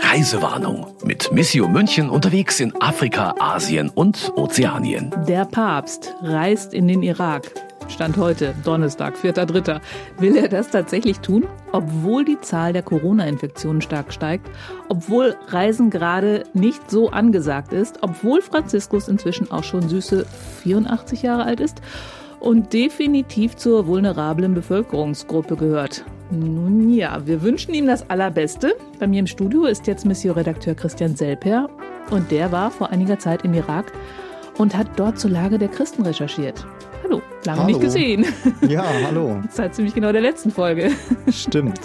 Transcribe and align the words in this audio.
Reisewarnung 0.00 0.86
mit 1.04 1.30
Missio 1.30 1.68
München 1.68 2.08
unterwegs 2.08 2.58
in 2.60 2.72
Afrika, 2.80 3.34
Asien 3.38 3.90
und 3.90 4.32
Ozeanien. 4.34 5.14
Der 5.28 5.44
Papst 5.44 6.14
reist 6.22 6.72
in 6.72 6.88
den 6.88 7.02
Irak. 7.02 7.52
Stand 7.88 8.16
heute, 8.16 8.54
Donnerstag, 8.64 9.14
4.3. 9.16 9.80
Will 10.18 10.36
er 10.36 10.48
das 10.48 10.70
tatsächlich 10.70 11.20
tun? 11.20 11.46
Obwohl 11.72 12.24
die 12.24 12.40
Zahl 12.40 12.72
der 12.72 12.82
Corona-Infektionen 12.82 13.82
stark 13.82 14.12
steigt, 14.12 14.48
obwohl 14.88 15.36
Reisen 15.48 15.90
gerade 15.90 16.44
nicht 16.54 16.90
so 16.90 17.10
angesagt 17.10 17.74
ist, 17.74 17.98
obwohl 18.02 18.40
Franziskus 18.40 19.08
inzwischen 19.08 19.50
auch 19.50 19.64
schon 19.64 19.86
süße 19.88 20.26
84 20.62 21.22
Jahre 21.22 21.44
alt 21.44 21.60
ist 21.60 21.82
und 22.40 22.72
definitiv 22.72 23.56
zur 23.56 23.86
vulnerablen 23.86 24.54
Bevölkerungsgruppe 24.54 25.56
gehört. 25.56 26.04
Nun 26.30 26.90
ja, 26.90 27.24
wir 27.24 27.42
wünschen 27.42 27.72
ihm 27.74 27.86
das 27.86 28.08
Allerbeste. 28.10 28.74
Bei 28.98 29.06
mir 29.06 29.20
im 29.20 29.26
Studio 29.26 29.64
ist 29.64 29.86
jetzt 29.86 30.04
Mission-Redakteur 30.04 30.74
Christian 30.74 31.14
Selper 31.14 31.68
und 32.10 32.30
der 32.30 32.50
war 32.50 32.70
vor 32.70 32.90
einiger 32.90 33.18
Zeit 33.18 33.44
im 33.44 33.54
Irak 33.54 33.92
und 34.58 34.76
hat 34.76 34.88
dort 34.96 35.18
zur 35.18 35.30
Lage 35.30 35.58
der 35.58 35.68
Christen 35.68 36.02
recherchiert. 36.02 36.66
Hallo, 37.04 37.22
lange 37.44 37.60
hallo. 37.60 37.68
nicht 37.68 37.80
gesehen. 37.80 38.26
Ja, 38.68 38.84
hallo. 39.04 39.40
Seit 39.50 39.74
ziemlich 39.74 39.94
genau 39.94 40.10
der 40.12 40.22
letzten 40.22 40.50
Folge. 40.50 40.90
Stimmt. 41.30 41.80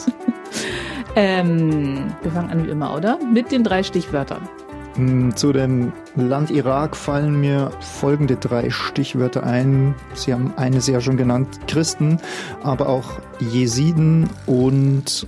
ähm, 1.15 2.07
wir 2.21 2.31
fangen 2.31 2.49
an 2.49 2.65
wie 2.65 2.71
immer, 2.71 2.95
oder? 2.95 3.19
Mit 3.23 3.51
den 3.51 3.63
drei 3.63 3.83
Stichwörtern. 3.83 4.47
Hm, 4.95 5.35
zu 5.35 5.53
dem 5.53 5.93
Land 6.15 6.51
Irak 6.51 6.97
fallen 6.97 7.39
mir 7.39 7.71
folgende 7.79 8.35
drei 8.35 8.69
Stichwörter 8.69 9.43
ein. 9.43 9.95
Sie 10.13 10.33
haben 10.33 10.53
eines 10.57 10.87
ja 10.87 10.99
schon 10.99 11.15
genannt, 11.15 11.47
Christen, 11.67 12.19
aber 12.61 12.89
auch 12.89 13.19
Jesiden 13.39 14.29
und 14.47 15.27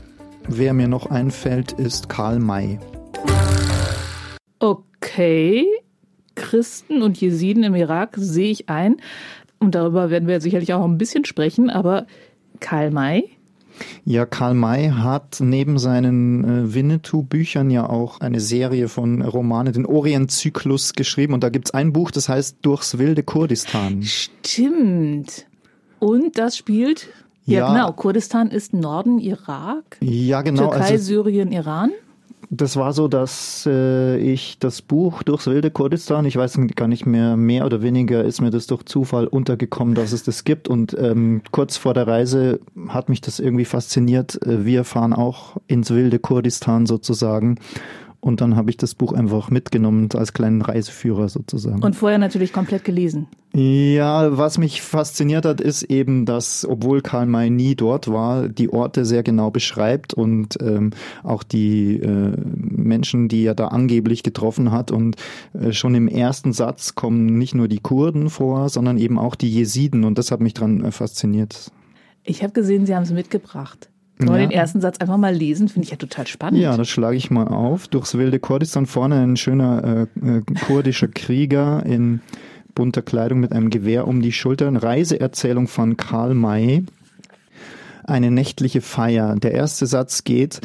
wer 0.49 0.73
mir 0.73 0.89
noch 0.89 1.09
einfällt, 1.09 1.71
ist 1.71 2.09
Karl 2.09 2.39
May. 2.39 2.77
Okay, 4.59 5.65
Christen 6.35 7.01
und 7.01 7.19
Jesiden 7.21 7.63
im 7.63 7.75
Irak 7.75 8.15
sehe 8.17 8.51
ich 8.51 8.69
ein. 8.69 8.97
Und 9.59 9.75
darüber 9.75 10.09
werden 10.09 10.27
wir 10.27 10.41
sicherlich 10.41 10.73
auch 10.73 10.83
ein 10.83 10.97
bisschen 10.97 11.23
sprechen, 11.23 11.69
aber 11.69 12.05
Karl 12.59 12.91
May? 12.91 13.29
Ja, 14.05 14.25
Karl 14.25 14.53
May 14.53 14.89
hat 14.89 15.37
neben 15.39 15.77
seinen 15.79 16.43
äh, 16.43 16.73
Winnetou-Büchern 16.73 17.69
ja 17.69 17.89
auch 17.89 18.19
eine 18.19 18.39
Serie 18.39 18.87
von 18.87 19.21
Romanen, 19.21 19.73
den 19.73 19.85
Orient-Zyklus 19.85 20.93
geschrieben. 20.93 21.33
Und 21.33 21.43
da 21.43 21.49
gibt's 21.49 21.71
ein 21.71 21.93
Buch, 21.93 22.11
das 22.11 22.29
heißt 22.29 22.57
Durchs 22.61 22.97
wilde 22.97 23.23
Kurdistan. 23.23 24.03
Stimmt. 24.03 25.45
Und 25.99 26.37
das 26.37 26.57
spielt, 26.57 27.07
ja, 27.45 27.59
Ja. 27.59 27.73
genau, 27.73 27.91
Kurdistan 27.93 28.49
ist 28.51 28.73
Norden 28.73 29.19
Irak, 29.19 29.97
Ja, 30.01 30.41
genau. 30.41 30.69
Türkei, 30.69 30.91
also, 30.91 31.03
Syrien, 31.03 31.51
Iran. 31.51 31.91
Das 32.55 32.77
war 32.77 32.93
so, 32.93 33.07
dass 33.07 33.67
äh, 33.67 34.17
ich 34.17 34.59
das 34.59 34.83
Buch 34.83 35.23
durchs 35.23 35.47
wilde 35.47 35.71
Kurdistan, 35.71 36.23
ich 36.25 36.35
weiß 36.35 36.59
gar 36.75 36.87
nicht 36.87 37.07
mehr, 37.07 37.35
mehr 37.35 37.65
oder 37.65 37.81
weniger 37.81 38.23
ist 38.23 38.41
mir 38.41 38.51
das 38.51 38.67
durch 38.67 38.83
Zufall 38.83 39.25
untergekommen, 39.25 39.95
dass 39.95 40.11
es 40.11 40.21
das 40.21 40.43
gibt. 40.43 40.67
Und 40.67 40.95
ähm, 40.99 41.41
kurz 41.49 41.77
vor 41.77 41.95
der 41.95 42.05
Reise 42.05 42.59
hat 42.89 43.09
mich 43.09 43.21
das 43.21 43.39
irgendwie 43.39 43.65
fasziniert. 43.65 44.39
Äh, 44.45 44.65
Wir 44.65 44.83
fahren 44.83 45.13
auch 45.13 45.57
ins 45.65 45.89
wilde 45.89 46.19
Kurdistan 46.19 46.85
sozusagen. 46.85 47.57
Und 48.23 48.39
dann 48.39 48.55
habe 48.55 48.69
ich 48.69 48.77
das 48.77 48.95
Buch 48.95 49.11
einfach 49.11 49.49
mitgenommen 49.49 50.07
als 50.13 50.31
kleinen 50.31 50.61
Reiseführer 50.61 51.27
sozusagen. 51.27 51.83
Und 51.83 51.93
vorher 51.93 52.17
natürlich 52.17 52.53
komplett 52.53 52.85
gelesen. 52.85 53.27
Ja, 53.53 54.37
was 54.37 54.57
mich 54.57 54.81
fasziniert 54.81 55.43
hat, 55.43 55.59
ist 55.59 55.83
eben, 55.83 56.25
dass, 56.25 56.65
obwohl 56.65 57.01
Karl 57.01 57.25
May 57.25 57.49
nie 57.49 57.75
dort 57.75 58.07
war, 58.07 58.47
die 58.47 58.71
Orte 58.71 59.03
sehr 59.03 59.23
genau 59.23 59.51
beschreibt 59.51 60.13
und 60.13 60.57
ähm, 60.61 60.91
auch 61.21 61.43
die 61.43 61.97
äh, 61.97 62.37
Menschen, 62.55 63.27
die 63.27 63.43
er 63.43 63.55
da 63.55 63.67
angeblich 63.67 64.23
getroffen 64.23 64.71
hat. 64.71 64.89
Und 64.89 65.17
äh, 65.53 65.73
schon 65.73 65.93
im 65.93 66.07
ersten 66.07 66.53
Satz 66.53 66.95
kommen 66.95 67.37
nicht 67.37 67.55
nur 67.55 67.67
die 67.67 67.81
Kurden 67.81 68.29
vor, 68.29 68.69
sondern 68.69 68.99
eben 68.99 69.19
auch 69.19 69.35
die 69.35 69.51
Jesiden. 69.51 70.05
Und 70.05 70.17
das 70.17 70.31
hat 70.31 70.39
mich 70.39 70.53
dran 70.53 70.81
äh, 70.85 70.91
fasziniert. 70.93 71.73
Ich 72.23 72.41
habe 72.41 72.53
gesehen, 72.53 72.85
Sie 72.85 72.95
haben 72.95 73.03
es 73.03 73.11
mitgebracht. 73.11 73.89
Sollen 74.19 74.31
wir 74.33 74.41
Ja. 74.41 74.47
den 74.47 74.51
ersten 74.51 74.79
Satz 74.81 74.99
einfach 74.99 75.17
mal 75.17 75.33
lesen? 75.33 75.67
Finde 75.69 75.85
ich 75.85 75.91
ja 75.91 75.97
total 75.97 76.27
spannend. 76.27 76.61
Ja, 76.61 76.77
das 76.77 76.87
schlage 76.87 77.17
ich 77.17 77.31
mal 77.31 77.47
auf. 77.47 77.87
Durchs 77.87 78.15
wilde 78.17 78.39
Kurdistan 78.39 78.85
vorne 78.85 79.21
ein 79.21 79.37
schöner 79.37 80.07
äh, 80.23 80.37
äh, 80.37 80.41
kurdischer 80.67 81.07
Krieger 81.07 81.83
in 81.85 82.21
bunter 82.75 83.01
Kleidung 83.01 83.39
mit 83.39 83.51
einem 83.51 83.69
Gewehr 83.69 84.07
um 84.07 84.21
die 84.21 84.31
Schultern. 84.31 84.77
Reiseerzählung 84.77 85.67
von 85.67 85.97
Karl 85.97 86.33
May. 86.35 86.85
Eine 88.05 88.31
nächtliche 88.31 88.81
Feier. 88.81 89.35
Der 89.35 89.51
erste 89.53 89.85
Satz 89.87 90.23
geht, 90.23 90.59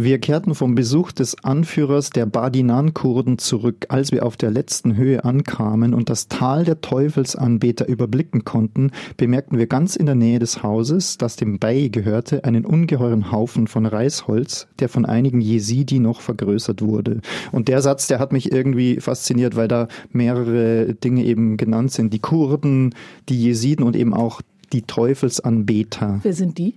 wir 0.00 0.20
kehrten 0.20 0.54
vom 0.54 0.76
Besuch 0.76 1.10
des 1.10 1.42
Anführers 1.42 2.10
der 2.10 2.24
Badinan-Kurden 2.24 3.36
zurück, 3.38 3.86
als 3.88 4.12
wir 4.12 4.24
auf 4.24 4.36
der 4.36 4.52
letzten 4.52 4.96
Höhe 4.96 5.24
ankamen 5.24 5.92
und 5.92 6.08
das 6.08 6.28
Tal 6.28 6.64
der 6.64 6.80
Teufelsanbeter 6.80 7.88
überblicken 7.88 8.44
konnten, 8.44 8.92
bemerkten 9.16 9.58
wir 9.58 9.66
ganz 9.66 9.96
in 9.96 10.06
der 10.06 10.14
Nähe 10.14 10.38
des 10.38 10.62
Hauses, 10.62 11.18
das 11.18 11.34
dem 11.34 11.58
Bey 11.58 11.90
gehörte, 11.90 12.44
einen 12.44 12.64
ungeheuren 12.64 13.32
Haufen 13.32 13.66
von 13.66 13.86
Reisholz, 13.86 14.68
der 14.78 14.88
von 14.88 15.04
einigen 15.04 15.40
Jesidi 15.40 15.98
noch 15.98 16.20
vergrößert 16.20 16.80
wurde. 16.80 17.20
Und 17.50 17.66
der 17.66 17.82
Satz, 17.82 18.06
der 18.06 18.20
hat 18.20 18.32
mich 18.32 18.52
irgendwie 18.52 19.00
fasziniert, 19.00 19.56
weil 19.56 19.66
da 19.66 19.88
mehrere 20.12 20.94
Dinge 20.94 21.24
eben 21.24 21.56
genannt 21.56 21.90
sind. 21.90 22.14
Die 22.14 22.20
Kurden, 22.20 22.94
die 23.28 23.42
Jesiden 23.42 23.84
und 23.84 23.96
eben 23.96 24.14
auch 24.14 24.42
die 24.72 24.82
Teufelsanbeter. 24.82 26.20
Wer 26.22 26.32
sind 26.32 26.58
die? 26.58 26.74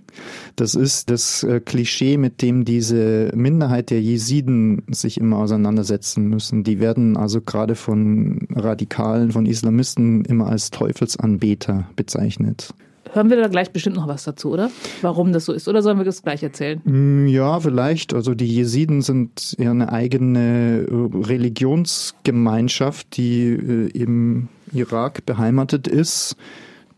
Das 0.56 0.74
ist 0.74 1.10
das 1.10 1.42
äh, 1.42 1.60
Klischee, 1.60 2.16
mit 2.16 2.42
dem 2.42 2.64
diese 2.64 3.30
Minderheit 3.34 3.90
der 3.90 4.00
Jesiden 4.00 4.82
sich 4.90 5.18
immer 5.18 5.38
auseinandersetzen 5.38 6.28
müssen. 6.28 6.64
Die 6.64 6.80
werden 6.80 7.16
also 7.16 7.40
gerade 7.40 7.74
von 7.74 8.46
Radikalen, 8.54 9.32
von 9.32 9.46
Islamisten 9.46 10.24
immer 10.24 10.48
als 10.48 10.70
Teufelsanbeter 10.70 11.88
bezeichnet. 11.96 12.74
Hören 13.14 13.28
wir 13.28 13.36
da 13.36 13.48
gleich 13.48 13.70
bestimmt 13.72 13.96
noch 13.96 14.08
was 14.08 14.24
dazu, 14.24 14.50
oder? 14.52 14.70
Warum 15.02 15.32
das 15.34 15.44
so 15.44 15.52
ist? 15.52 15.68
Oder 15.68 15.82
sollen 15.82 15.98
wir 15.98 16.04
das 16.04 16.22
gleich 16.22 16.42
erzählen? 16.42 16.80
Mm, 16.84 17.26
Ja, 17.26 17.60
vielleicht. 17.60 18.14
Also 18.14 18.34
die 18.34 18.46
Jesiden 18.46 19.02
sind 19.02 19.54
ja 19.58 19.70
eine 19.70 19.92
eigene 19.92 20.86
äh, 20.88 21.26
Religionsgemeinschaft, 21.26 23.16
die 23.16 23.48
äh, 23.50 23.88
im 23.88 24.48
Irak 24.72 25.26
beheimatet 25.26 25.88
ist, 25.88 26.36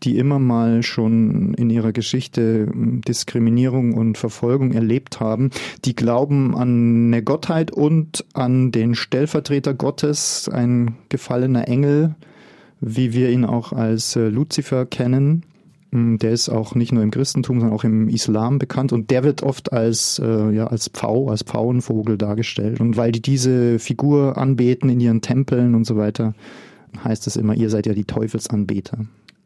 die 0.03 0.17
immer 0.17 0.39
mal 0.39 0.83
schon 0.83 1.53
in 1.55 1.69
ihrer 1.69 1.91
Geschichte 1.91 2.67
mm, 2.73 3.01
Diskriminierung 3.01 3.93
und 3.93 4.17
Verfolgung 4.17 4.71
erlebt 4.71 5.19
haben. 5.19 5.49
Die 5.85 5.95
glauben 5.95 6.55
an 6.55 7.07
eine 7.07 7.23
Gottheit 7.23 7.71
und 7.71 8.25
an 8.33 8.71
den 8.71 8.95
Stellvertreter 8.95 9.73
Gottes, 9.73 10.49
ein 10.49 10.95
gefallener 11.09 11.67
Engel, 11.67 12.15
wie 12.81 13.13
wir 13.13 13.29
ihn 13.29 13.45
auch 13.45 13.73
als 13.73 14.15
äh, 14.15 14.27
Luzifer 14.27 14.85
kennen. 14.85 15.43
Mm, 15.91 16.17
Der 16.17 16.31
ist 16.31 16.49
auch 16.49 16.75
nicht 16.75 16.91
nur 16.91 17.03
im 17.03 17.11
Christentum, 17.11 17.59
sondern 17.59 17.77
auch 17.77 17.83
im 17.83 18.09
Islam 18.09 18.59
bekannt 18.59 18.93
und 18.93 19.11
der 19.11 19.23
wird 19.23 19.43
oft 19.43 19.73
als, 19.73 20.19
äh, 20.19 20.51
ja, 20.51 20.67
als 20.67 20.89
Pfau, 20.89 21.29
als 21.29 21.43
Pfauenvogel 21.43 22.17
dargestellt. 22.17 22.79
Und 22.79 22.97
weil 22.97 23.11
die 23.11 23.21
diese 23.21 23.79
Figur 23.79 24.37
anbeten 24.37 24.89
in 24.89 24.99
ihren 24.99 25.21
Tempeln 25.21 25.75
und 25.75 25.85
so 25.85 25.97
weiter, 25.97 26.33
heißt 27.03 27.27
es 27.27 27.35
immer, 27.35 27.55
ihr 27.55 27.69
seid 27.69 27.87
ja 27.87 27.93
die 27.93 28.05
Teufelsanbeter. 28.05 28.99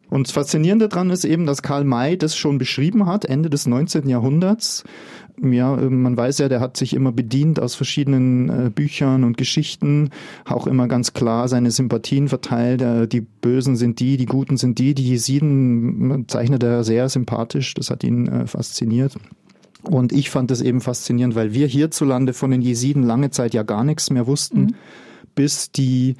Und 0.09 0.27
das 0.27 0.33
Faszinierende 0.33 0.89
daran 0.89 1.09
ist 1.11 1.23
eben, 1.23 1.45
dass 1.45 1.61
Karl 1.61 1.83
May 1.83 2.17
das 2.17 2.35
schon 2.35 2.57
beschrieben 2.57 3.05
hat, 3.05 3.25
Ende 3.25 3.49
des 3.49 3.67
19. 3.67 4.09
Jahrhunderts. 4.09 4.83
Ja, 5.41 5.77
äh, 5.77 5.89
man 5.89 6.17
weiß 6.17 6.39
ja, 6.39 6.49
der 6.49 6.59
hat 6.59 6.77
sich 6.77 6.93
immer 6.93 7.11
bedient 7.11 7.59
aus 7.59 7.75
verschiedenen 7.75 8.49
äh, 8.49 8.69
Büchern 8.69 9.23
und 9.23 9.37
Geschichten, 9.37 10.09
auch 10.45 10.67
immer 10.67 10.87
ganz 10.87 11.13
klar 11.13 11.47
seine 11.47 11.71
Sympathien 11.71 12.27
verteilt. 12.27 12.81
Äh, 12.81 13.07
die 13.07 13.21
Bösen 13.21 13.75
sind 13.75 13.99
die, 13.99 14.17
die 14.17 14.25
Guten 14.25 14.57
sind 14.57 14.79
die. 14.79 14.93
Die 14.93 15.07
Jesiden 15.07 16.11
äh, 16.11 16.27
zeichnet 16.27 16.63
er 16.63 16.83
sehr 16.83 17.07
sympathisch, 17.09 17.73
das 17.75 17.89
hat 17.89 18.03
ihn 18.03 18.47
fasziniert. 18.47 19.15
Und 19.83 20.11
ich 20.11 20.29
fand 20.29 20.51
es 20.51 20.61
eben 20.61 20.81
faszinierend, 20.81 21.35
weil 21.35 21.53
wir 21.53 21.67
hierzulande 21.67 22.33
von 22.33 22.51
den 22.51 22.61
Jesiden 22.61 23.03
lange 23.03 23.31
Zeit 23.31 23.53
ja 23.53 23.63
gar 23.63 23.83
nichts 23.83 24.09
mehr 24.09 24.27
wussten, 24.27 24.75
bis 25.35 25.71
die 25.71 26.15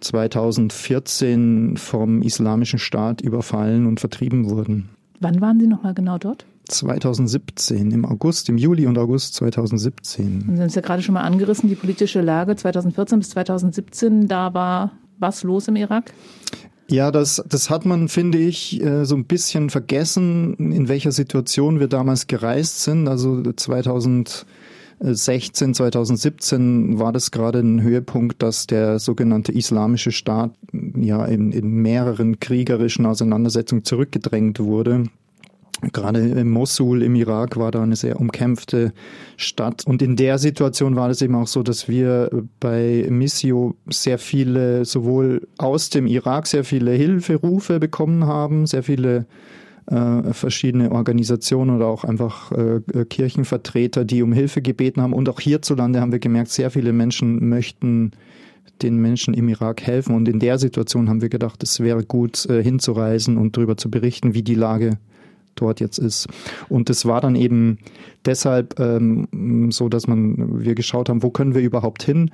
2014 0.00 1.76
vom 1.76 2.22
Islamischen 2.22 2.78
Staat 2.78 3.20
überfallen 3.20 3.86
und 3.86 4.00
vertrieben 4.00 4.48
wurden. 4.48 4.88
Wann 5.20 5.40
waren 5.40 5.58
Sie 5.58 5.66
nochmal 5.66 5.94
genau 5.94 6.18
dort? 6.18 6.46
2017, 6.68 7.90
im 7.90 8.04
August, 8.04 8.48
im 8.48 8.58
Juli 8.58 8.86
und 8.86 8.98
August 8.98 9.34
2017. 9.34 10.40
Sie 10.40 10.46
haben 10.46 10.60
es 10.60 10.74
ja 10.74 10.82
gerade 10.82 11.02
schon 11.02 11.14
mal 11.14 11.22
angerissen, 11.22 11.68
die 11.68 11.74
politische 11.74 12.20
Lage 12.20 12.56
2014 12.56 13.18
bis 13.18 13.30
2017, 13.30 14.28
da 14.28 14.52
war 14.52 14.92
was 15.18 15.42
los 15.42 15.68
im 15.68 15.76
Irak? 15.76 16.12
Ja, 16.90 17.10
das, 17.10 17.42
das 17.46 17.68
hat 17.68 17.84
man, 17.84 18.08
finde 18.08 18.38
ich, 18.38 18.82
äh, 18.82 19.04
so 19.04 19.14
ein 19.14 19.26
bisschen 19.26 19.68
vergessen, 19.68 20.54
in 20.54 20.88
welcher 20.88 21.12
Situation 21.12 21.80
wir 21.80 21.88
damals 21.88 22.28
gereist 22.28 22.82
sind. 22.82 23.08
Also 23.08 23.42
2016, 25.00 25.74
2017 25.74 26.98
war 26.98 27.12
das 27.12 27.30
gerade 27.30 27.60
ein 27.60 27.82
Höhepunkt, 27.82 28.42
dass 28.42 28.66
der 28.66 28.98
sogenannte 28.98 29.52
Islamische 29.52 30.10
Staat 30.10 30.52
ja 30.72 31.24
in, 31.24 31.52
in 31.52 31.68
mehreren 31.68 32.40
kriegerischen 32.40 33.06
Auseinandersetzungen 33.06 33.84
zurückgedrängt 33.84 34.58
wurde. 34.58 35.04
Gerade 35.92 36.18
in 36.18 36.50
Mosul 36.50 37.04
im 37.04 37.14
Irak 37.14 37.56
war 37.56 37.70
da 37.70 37.80
eine 37.80 37.94
sehr 37.94 38.20
umkämpfte 38.20 38.92
Stadt. 39.36 39.84
Und 39.86 40.02
in 40.02 40.16
der 40.16 40.38
Situation 40.38 40.96
war 40.96 41.08
es 41.08 41.22
eben 41.22 41.36
auch 41.36 41.46
so, 41.46 41.62
dass 41.62 41.88
wir 41.88 42.30
bei 42.58 43.06
Missio 43.08 43.76
sehr 43.86 44.18
viele, 44.18 44.84
sowohl 44.84 45.46
aus 45.56 45.90
dem 45.90 46.08
Irak 46.08 46.48
sehr 46.48 46.64
viele 46.64 46.90
Hilferufe 46.90 47.78
bekommen 47.78 48.26
haben, 48.26 48.66
sehr 48.66 48.82
viele 48.82 49.26
äh, 49.90 50.32
verschiedene 50.32 50.92
Organisationen 50.92 51.76
oder 51.76 51.86
auch 51.86 52.04
einfach 52.04 52.52
äh, 52.52 52.80
Kirchenvertreter, 53.04 54.04
die 54.04 54.22
um 54.22 54.32
Hilfe 54.32 54.62
gebeten 54.62 55.00
haben. 55.00 55.12
Und 55.12 55.28
auch 55.28 55.40
hierzulande 55.40 56.00
haben 56.00 56.12
wir 56.12 56.18
gemerkt, 56.18 56.50
sehr 56.50 56.70
viele 56.70 56.92
Menschen 56.92 57.48
möchten 57.48 58.12
den 58.82 58.96
Menschen 58.98 59.34
im 59.34 59.48
Irak 59.48 59.82
helfen. 59.82 60.14
Und 60.14 60.28
in 60.28 60.38
der 60.38 60.58
Situation 60.58 61.08
haben 61.08 61.22
wir 61.22 61.28
gedacht, 61.28 61.62
es 61.62 61.80
wäre 61.80 62.04
gut, 62.04 62.46
äh, 62.46 62.62
hinzureisen 62.62 63.36
und 63.36 63.56
darüber 63.56 63.76
zu 63.76 63.90
berichten, 63.90 64.34
wie 64.34 64.42
die 64.42 64.54
Lage 64.54 64.98
dort 65.54 65.80
jetzt 65.80 65.98
ist. 65.98 66.28
Und 66.68 66.88
es 66.90 67.04
war 67.04 67.20
dann 67.20 67.34
eben 67.34 67.78
deshalb 68.24 68.78
ähm, 68.78 69.70
so, 69.70 69.88
dass 69.88 70.06
man 70.06 70.64
wir 70.64 70.74
geschaut 70.74 71.08
haben, 71.08 71.22
wo 71.22 71.30
können 71.30 71.54
wir 71.54 71.62
überhaupt 71.62 72.02
hin? 72.02 72.30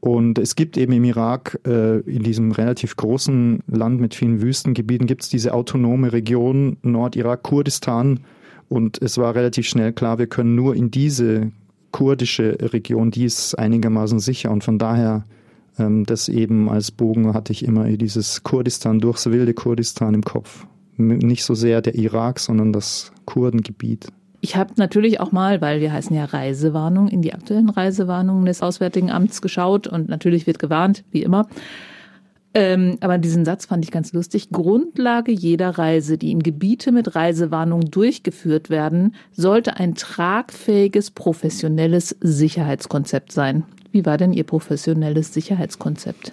Und 0.00 0.38
es 0.38 0.54
gibt 0.54 0.76
eben 0.76 0.92
im 0.92 1.04
Irak, 1.04 1.58
äh, 1.66 1.98
in 2.00 2.22
diesem 2.22 2.52
relativ 2.52 2.96
großen 2.96 3.60
Land 3.66 4.00
mit 4.00 4.14
vielen 4.14 4.40
Wüstengebieten, 4.40 5.06
gibt 5.06 5.22
es 5.22 5.28
diese 5.28 5.52
autonome 5.54 6.12
Region 6.12 6.76
Nordirak, 6.82 7.42
Kurdistan. 7.42 8.20
Und 8.68 9.02
es 9.02 9.18
war 9.18 9.34
relativ 9.34 9.66
schnell 9.66 9.92
klar, 9.92 10.18
wir 10.18 10.28
können 10.28 10.54
nur 10.54 10.76
in 10.76 10.90
diese 10.90 11.50
kurdische 11.90 12.58
Region, 12.60 13.10
die 13.10 13.24
ist 13.24 13.58
einigermaßen 13.58 14.20
sicher. 14.20 14.50
Und 14.50 14.62
von 14.62 14.78
daher, 14.78 15.24
ähm, 15.78 16.04
das 16.04 16.28
eben 16.28 16.68
als 16.68 16.92
Bogen 16.92 17.34
hatte 17.34 17.52
ich 17.52 17.64
immer 17.64 17.88
dieses 17.96 18.44
Kurdistan 18.44 19.00
durchs 19.00 19.26
wilde 19.26 19.54
Kurdistan 19.54 20.14
im 20.14 20.22
Kopf 20.22 20.66
nicht 20.98 21.44
so 21.44 21.54
sehr 21.54 21.80
der 21.80 21.94
Irak, 21.94 22.40
sondern 22.40 22.72
das 22.72 23.12
Kurdengebiet. 23.24 24.08
Ich 24.40 24.56
habe 24.56 24.74
natürlich 24.76 25.20
auch 25.20 25.32
mal, 25.32 25.60
weil 25.60 25.80
wir 25.80 25.92
heißen 25.92 26.14
ja 26.14 26.24
Reisewarnung, 26.24 27.08
in 27.08 27.22
die 27.22 27.34
aktuellen 27.34 27.70
Reisewarnungen 27.70 28.46
des 28.46 28.62
Auswärtigen 28.62 29.10
Amts 29.10 29.42
geschaut 29.42 29.86
und 29.86 30.08
natürlich 30.08 30.46
wird 30.46 30.58
gewarnt, 30.58 31.04
wie 31.10 31.22
immer. 31.22 31.48
Ähm, 32.54 32.96
aber 33.00 33.18
diesen 33.18 33.44
Satz 33.44 33.66
fand 33.66 33.84
ich 33.84 33.90
ganz 33.90 34.12
lustig. 34.12 34.50
Grundlage 34.50 35.32
jeder 35.32 35.70
Reise, 35.70 36.18
die 36.18 36.30
in 36.30 36.42
Gebiete 36.42 36.92
mit 36.92 37.14
Reisewarnung 37.14 37.90
durchgeführt 37.90 38.70
werden, 38.70 39.14
sollte 39.32 39.76
ein 39.76 39.94
tragfähiges, 39.94 41.10
professionelles 41.10 42.16
Sicherheitskonzept 42.20 43.32
sein. 43.32 43.64
Wie 43.92 44.06
war 44.06 44.16
denn 44.16 44.32
Ihr 44.32 44.44
professionelles 44.44 45.34
Sicherheitskonzept? 45.34 46.32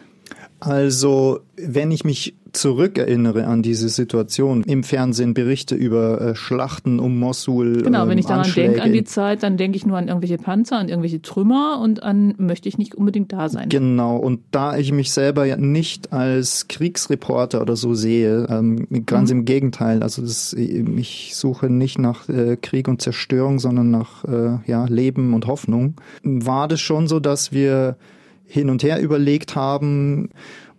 Also, 0.60 1.40
wenn 1.58 1.92
ich 1.92 2.04
mich 2.04 2.36
zurückerinnere 2.56 3.46
an 3.46 3.62
diese 3.62 3.90
Situation, 3.90 4.64
im 4.64 4.84
Fernsehen 4.84 5.34
Berichte 5.34 5.76
über 5.76 6.22
äh, 6.22 6.36
Schlachten 6.36 7.00
um 7.00 7.20
Mosul. 7.20 7.84
Genau, 7.84 8.04
ähm, 8.04 8.10
wenn 8.10 8.18
ich 8.18 8.26
daran 8.26 8.50
denke, 8.56 8.82
an 8.82 8.94
die 8.94 9.04
Zeit, 9.04 9.44
dann 9.44 9.58
denke 9.58 9.78
ich 9.78 9.86
nur 9.86 9.98
an 9.98 10.08
irgendwelche 10.08 10.38
Panzer, 10.38 10.78
an 10.78 10.90
irgendwelche 10.90 11.22
Trümmer 11.22 11.80
und 11.82 12.02
an 12.04 12.34
möchte 12.38 12.70
ich 12.70 12.78
nicht 12.78 12.96
unbedingt 12.96 13.34
da 13.34 13.50
sein. 13.50 13.70
Genau, 13.70 14.18
und 14.18 14.40
da 14.52 14.78
ich 14.78 14.92
mich 14.92 15.12
selber 15.12 15.46
ja 15.46 15.58
nicht 15.58 16.14
als 16.14 16.68
Kriegsreporter 16.68 17.62
oder 17.62 17.76
so 17.76 17.94
sehe, 17.94 18.48
ähm, 18.50 18.88
ganz 19.06 19.32
mhm. 19.32 19.40
im 19.40 19.46
Gegenteil, 19.46 20.02
also 20.02 20.22
das, 20.22 20.54
ich 20.54 21.36
suche 21.36 21.70
nicht 21.70 22.00
nach 22.00 22.28
äh, 22.30 22.58
Krieg 22.62 22.88
und 22.88 23.02
Zerstörung, 23.02 23.60
sondern 23.60 23.92
nach 23.92 24.24
äh, 24.24 24.60
ja, 24.66 24.86
Leben 24.86 25.34
und 25.34 25.48
Hoffnung, 25.48 25.96
war 26.24 26.68
das 26.68 26.80
schon 26.80 27.08
so, 27.08 27.20
dass 27.20 27.52
wir 27.52 27.98
hin 28.46 28.70
und 28.70 28.84
her 28.84 29.02
überlegt 29.02 29.56
haben 29.56 30.30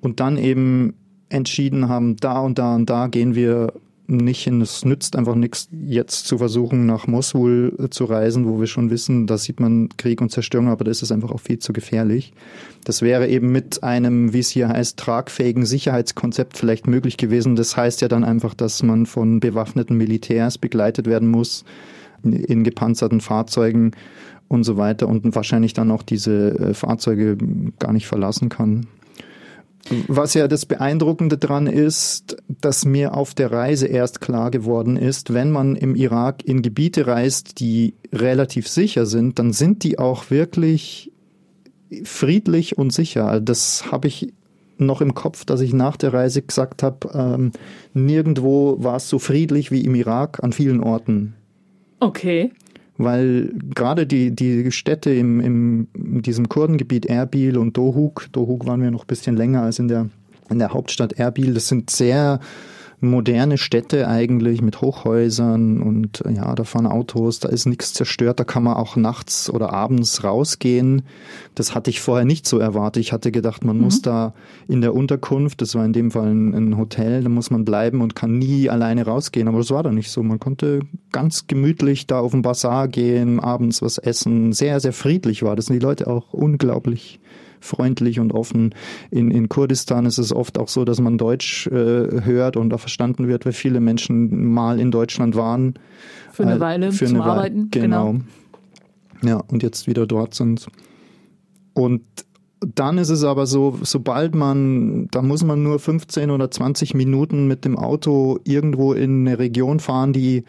und 0.01 0.21
dann 0.21 0.39
eben 0.39 0.95
entschieden 1.29 1.89
haben, 1.89 2.17
da 2.17 2.41
und 2.41 2.59
da 2.59 2.75
und 2.75 2.89
da 2.89 3.09
gehen 3.09 3.35
wir 3.35 3.73
nicht 4.09 4.45
hin. 4.45 4.61
Es 4.61 4.85
nützt 4.85 5.17
einfach 5.17 5.35
nichts, 5.35 5.69
jetzt 5.73 6.27
zu 6.27 6.39
versuchen, 6.39 6.87
nach 6.87 7.07
Mosul 7.07 7.75
äh, 7.79 7.89
zu 7.91 8.05
reisen, 8.05 8.47
wo 8.47 8.61
wir 8.61 8.67
schon 8.67 8.91
wissen, 8.91 9.27
da 9.27 9.39
sieht 9.39 9.61
man 9.61 9.89
Krieg 9.97 10.21
und 10.21 10.31
Zerstörung, 10.31 10.69
aber 10.69 10.85
da 10.85 10.91
ist 10.91 11.03
es 11.03 11.13
einfach 11.13 11.31
auch 11.31 11.41
viel 11.41 11.59
zu 11.59 11.73
gefährlich. 11.73 12.33
Das 12.85 13.03
wäre 13.03 13.29
eben 13.29 13.51
mit 13.51 13.83
einem, 13.83 14.33
wie 14.33 14.39
es 14.39 14.51
hier 14.51 14.69
heißt, 14.69 14.97
tragfähigen 14.97 15.67
Sicherheitskonzept 15.67 16.57
vielleicht 16.57 16.87
möglich 16.87 17.17
gewesen. 17.17 17.57
Das 17.57 17.77
heißt 17.77 18.01
ja 18.01 18.09
dann 18.09 18.25
einfach, 18.25 18.55
dass 18.55 18.83
man 18.83 19.07
von 19.07 19.41
bewaffneten 19.41 19.97
Militärs 19.97 20.59
begleitet 20.59 21.07
werden 21.07 21.29
muss 21.29 21.65
in 22.23 22.65
gepanzerten 22.65 23.21
Fahrzeugen 23.21 23.93
und 24.49 24.65
so 24.65 24.77
weiter 24.77 25.09
und 25.09 25.35
wahrscheinlich 25.35 25.73
dann 25.73 25.91
auch 25.91 26.03
diese 26.03 26.59
äh, 26.59 26.75
Fahrzeuge 26.75 27.37
gar 27.79 27.93
nicht 27.93 28.07
verlassen 28.07 28.49
kann. 28.49 28.87
Was 30.09 30.35
ja 30.35 30.49
das 30.49 30.67
Beeindruckende 30.67 31.39
dran 31.39 31.69
ist, 31.69 32.37
dass 32.61 32.85
mir 32.85 33.15
auf 33.15 33.35
der 33.35 33.53
Reise 33.53 33.87
erst 33.87 34.21
klar 34.21 34.51
geworden 34.51 34.97
ist, 34.97 35.33
wenn 35.33 35.53
man 35.53 35.77
im 35.77 35.95
Irak 35.95 36.45
in 36.45 36.63
Gebiete 36.63 37.07
reist, 37.07 37.61
die 37.61 37.95
relativ 38.13 38.67
sicher 38.67 39.07
sind, 39.07 39.39
dann 39.39 39.53
sind 39.53 39.85
die 39.85 40.01
auch 40.01 40.31
wirklich 40.31 41.13
friedlich 42.03 42.77
und 42.77 42.93
sicher. 42.93 43.29
Also 43.29 43.45
das 43.45 43.93
habe 43.93 44.09
ich 44.09 44.33
noch 44.77 45.01
im 45.01 45.15
Kopf, 45.15 45.45
dass 45.45 45.61
ich 45.61 45.73
nach 45.73 45.97
der 45.97 46.13
Reise 46.13 46.43
gesagt 46.43 46.83
habe, 46.83 47.09
ähm, 47.15 47.53
nirgendwo 47.95 48.83
war 48.83 48.97
es 48.97 49.09
so 49.09 49.21
friedlich 49.21 49.71
wie 49.71 49.83
im 49.83 49.95
Irak 49.95 50.43
an 50.43 50.53
vielen 50.53 50.83
Orten. 50.83 51.35
Okay 52.01 52.51
weil 52.99 53.53
gerade 53.75 54.07
die, 54.07 54.35
die 54.35 54.71
Städte 54.73 55.13
im, 55.13 55.41
im, 55.41 55.89
in 55.95 56.23
diesem 56.23 56.49
Kurdengebiet 56.49 57.07
Erbil 57.07 57.59
und 57.59 57.77
Dohuk, 57.77 58.29
Dohuk 58.33 58.67
waren 58.67 58.83
wir 58.83 58.91
noch 58.91 59.05
ein 59.05 59.09
bisschen 59.09 59.37
länger 59.37 59.63
als 59.63 59.79
in 59.79 59.89
der, 59.89 60.09
in 60.51 60.59
der 60.59 60.73
Hauptstadt 60.73 61.15
Erbil, 61.15 61.55
das 61.55 61.69
sind 61.69 61.91
sehr 61.91 62.41
moderne 63.01 63.59
Städte 63.59 64.09
eigentlich 64.09 64.63
mit 64.63 64.81
Hochhäusern 64.81 65.83
und 65.83 66.23
ja, 66.29 66.55
da 66.55 66.65
fahren 66.65 66.87
Autos, 66.87 67.41
da 67.41 67.49
ist 67.49 67.67
nichts 67.67 67.93
zerstört, 67.93 68.41
da 68.41 68.45
kann 68.45 68.63
man 68.63 68.75
auch 68.75 68.97
nachts 68.97 69.51
oder 69.51 69.73
abends 69.73 70.25
rausgehen. 70.25 71.03
Das 71.55 71.75
hatte 71.75 71.91
ich 71.91 72.01
vorher 72.01 72.25
nicht 72.25 72.47
so 72.47 72.59
erwartet. 72.59 73.03
Ich 73.03 73.13
hatte 73.13 73.33
gedacht, 73.33 73.65
man 73.65 73.77
mhm. 73.77 73.85
muss 73.85 74.03
da 74.03 74.35
in 74.67 74.81
der 74.81 74.95
Unterkunft, 74.95 75.61
das 75.61 75.75
war 75.75 75.85
in 75.85 75.93
dem 75.93 76.11
Fall 76.11 76.29
ein, 76.29 76.55
ein, 76.55 76.79
Hotel, 76.79 77.23
da 77.23 77.29
muss 77.29 77.51
man 77.51 77.65
bleiben 77.65 78.01
und 78.01 78.15
kann 78.15 78.39
nie 78.39 78.71
alleine 78.71 79.05
rausgehen. 79.05 79.49
Aber 79.49 79.59
das 79.59 79.71
war 79.71 79.83
da 79.83 79.93
nicht 79.93 80.11
so. 80.11 80.23
Man 80.23 80.41
konnte 80.41 80.81
ganz 81.13 81.47
gemütlich 81.47 82.07
da 82.07 82.21
auf 82.21 82.33
den 82.33 82.43
Bazar 82.43 82.89
gehen, 82.89 83.41
abends 83.41 83.83
was 83.83 83.99
essen. 83.99 84.53
Sehr, 84.53 84.81
sehr 84.81 84.93
friedlich 84.93 85.43
war 85.43 85.57
das. 85.57 85.69
Und 85.69 85.75
die 85.75 85.81
Leute 85.81 86.07
auch 86.07 86.33
unglaublich 86.33 87.21
freundlich 87.61 88.21
und 88.21 88.33
offen. 88.33 88.75
In, 89.11 89.31
in 89.31 89.49
Kurdistan 89.49 90.07
ist 90.07 90.19
es 90.19 90.33
oft 90.33 90.59
auch 90.59 90.69
so, 90.69 90.85
dass 90.85 91.01
man 91.01 91.19
Deutsch 91.19 91.67
äh, 91.67 92.23
hört 92.23 92.57
und 92.57 92.71
da 92.71 92.79
verstanden 92.79 93.29
wird, 93.29 93.47
weil 93.47 93.53
viele 93.53 93.81
Menschen 93.81 94.53
mal 94.53 94.81
in 94.81 94.91
Deutschland 94.91 95.37
waren. 95.37 95.75
Für 96.33 96.45
eine 96.45 96.57
äh, 96.57 96.61
Weile 96.61 96.93
für 96.93 97.07
zum 97.07 97.21
eine 97.21 97.25
Arbeiten. 97.25 97.59
Weile, 97.59 97.83
genau. 97.83 98.13
genau. 98.13 98.25
Ja, 99.23 99.43
und 99.49 99.63
jetzt 99.63 99.87
wieder 99.87 100.07
dort 100.07 100.35
sind. 100.35 100.67
Und 101.73 102.03
dann 102.61 102.99
ist 102.99 103.11
es 103.11 103.23
aber 103.25 103.47
so, 103.47 103.79
sobald 103.83 104.35
man, 104.35 105.09
da 105.11 105.23
muss 105.23 105.45
man 105.45 105.63
nur 105.63 105.79
15 105.79 106.31
oder 106.31 106.51
20 106.51 106.95
Minuten 106.95 107.47
mit 107.47 107.65
dem 107.65 107.79
Auto 107.79 108.39
irgendwo 108.45 108.93
in 108.93 109.27
eine 109.27 109.39
Region 109.39 109.79
fahren, 109.79 110.13
die 110.13 110.45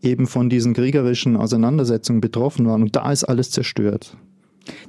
eben 0.00 0.26
von 0.26 0.48
diesen 0.48 0.74
kriegerischen 0.74 1.36
Auseinandersetzungen 1.36 2.20
betroffen 2.20 2.66
waren. 2.66 2.82
Und 2.82 2.94
da 2.94 3.10
ist 3.10 3.24
alles 3.24 3.50
zerstört. 3.50 4.16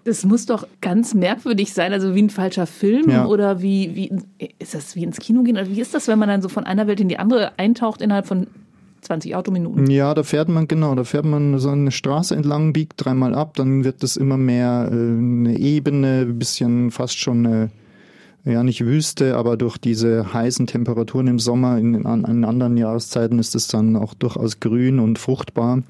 Das 0.03 0.25
muss 0.25 0.45
doch 0.45 0.67
ganz 0.81 1.13
merkwürdig 1.13 1.73
sein, 1.73 1.93
also 1.93 2.15
wie 2.15 2.21
ein 2.21 2.29
falscher 2.29 2.65
Film 2.65 3.09
ja. 3.09 3.25
oder 3.25 3.61
wie, 3.61 3.95
wie 3.95 4.11
ist 4.59 4.73
das 4.73 4.95
wie 4.95 5.03
ins 5.03 5.17
Kino 5.17 5.43
gehen? 5.43 5.57
Oder 5.57 5.69
wie 5.69 5.79
ist 5.79 5.93
das, 5.93 6.07
wenn 6.07 6.19
man 6.19 6.29
dann 6.29 6.41
so 6.41 6.49
von 6.49 6.65
einer 6.65 6.87
Welt 6.87 6.99
in 6.99 7.09
die 7.09 7.19
andere 7.19 7.57
eintaucht 7.57 8.01
innerhalb 8.01 8.27
von 8.27 8.47
20 9.01 9.35
Autominuten? 9.35 9.89
Ja, 9.89 10.13
da 10.13 10.23
fährt 10.23 10.49
man 10.49 10.67
genau, 10.67 10.95
da 10.95 11.03
fährt 11.03 11.25
man 11.25 11.57
so 11.59 11.69
eine 11.69 11.91
Straße 11.91 12.35
entlang, 12.35 12.73
biegt 12.73 12.93
dreimal 12.97 13.33
ab, 13.35 13.55
dann 13.55 13.83
wird 13.83 14.03
das 14.03 14.17
immer 14.17 14.37
mehr 14.37 14.89
äh, 14.91 14.95
eine 14.95 15.57
Ebene, 15.57 16.25
ein 16.27 16.39
bisschen 16.39 16.91
fast 16.91 17.17
schon 17.17 17.45
eine 17.45 17.69
ja 18.45 18.63
nicht 18.63 18.85
Wüste, 18.85 19.35
aber 19.35 19.57
durch 19.57 19.77
diese 19.77 20.33
heißen 20.33 20.67
Temperaturen 20.67 21.27
im 21.27 21.39
Sommer 21.39 21.77
in, 21.77 21.93
in, 21.93 22.03
in 22.03 22.45
anderen 22.45 22.77
Jahreszeiten 22.77 23.39
ist 23.39 23.55
es 23.55 23.67
dann 23.67 23.95
auch 23.95 24.13
durchaus 24.13 24.59
grün 24.59 24.99
und 24.99 25.19
fruchtbar 25.19 25.83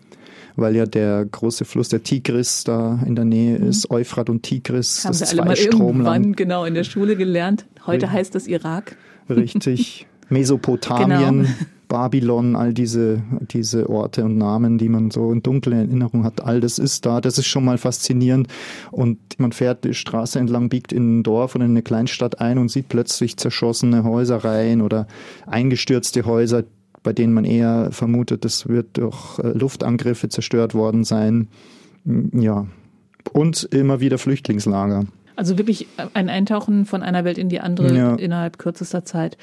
weil 0.59 0.75
ja 0.75 0.85
der 0.85 1.25
große 1.25 1.65
Fluss 1.65 1.89
der 1.89 2.03
Tigris 2.03 2.63
da 2.63 2.99
in 3.05 3.15
der 3.15 3.25
Nähe 3.25 3.59
mhm. 3.59 3.67
ist, 3.67 3.89
Euphrat 3.89 4.29
und 4.29 4.43
Tigris, 4.43 5.05
Haben 5.05 5.17
das 5.17 5.29
Zweistromland. 5.29 6.37
genau 6.37 6.65
in 6.65 6.73
der 6.73 6.83
Schule 6.83 7.15
gelernt. 7.15 7.65
Heute 7.85 8.07
ja. 8.07 8.11
heißt 8.11 8.35
das 8.35 8.47
Irak. 8.47 8.95
Richtig. 9.29 10.07
Mesopotamien, 10.29 11.43
genau. 11.43 11.49
Babylon, 11.89 12.55
all 12.55 12.71
diese, 12.71 13.23
diese 13.49 13.89
Orte 13.89 14.23
und 14.23 14.37
Namen, 14.37 14.77
die 14.77 14.89
man 14.89 15.09
so 15.09 15.31
in 15.31 15.41
dunkler 15.41 15.77
Erinnerung 15.77 16.23
hat, 16.23 16.41
all 16.41 16.61
das 16.61 16.77
ist 16.77 17.05
da. 17.05 17.19
Das 17.19 17.39
ist 17.39 17.47
schon 17.47 17.65
mal 17.65 17.79
faszinierend. 17.79 18.47
Und 18.91 19.17
man 19.39 19.51
fährt 19.51 19.83
die 19.83 19.95
Straße 19.95 20.37
entlang, 20.37 20.69
biegt 20.69 20.93
in 20.93 21.19
ein 21.19 21.23
Dorf 21.23 21.55
oder 21.55 21.65
in 21.65 21.71
eine 21.71 21.81
Kleinstadt 21.81 22.39
ein 22.39 22.59
und 22.59 22.69
sieht 22.69 22.89
plötzlich 22.89 23.37
zerschossene 23.37 24.03
Häuserreihen 24.03 24.81
oder 24.81 25.07
eingestürzte 25.47 26.25
Häuser, 26.25 26.63
bei 27.03 27.13
denen 27.13 27.33
man 27.33 27.45
eher 27.45 27.91
vermutet, 27.91 28.45
es 28.45 28.67
wird 28.67 28.97
durch 28.97 29.39
äh, 29.39 29.49
Luftangriffe 29.49 30.29
zerstört 30.29 30.73
worden 30.73 31.03
sein. 31.03 31.47
Mm, 32.03 32.39
ja. 32.41 32.67
Und 33.33 33.63
immer 33.71 33.99
wieder 33.99 34.17
Flüchtlingslager. 34.17 35.05
Also 35.35 35.57
wirklich 35.57 35.87
ein 36.13 36.29
Eintauchen 36.29 36.85
von 36.85 37.01
einer 37.03 37.23
Welt 37.23 37.37
in 37.37 37.49
die 37.49 37.61
andere 37.61 37.95
ja. 37.95 38.15
innerhalb 38.15 38.57
kürzester 38.57 39.05
Zeit. 39.05 39.37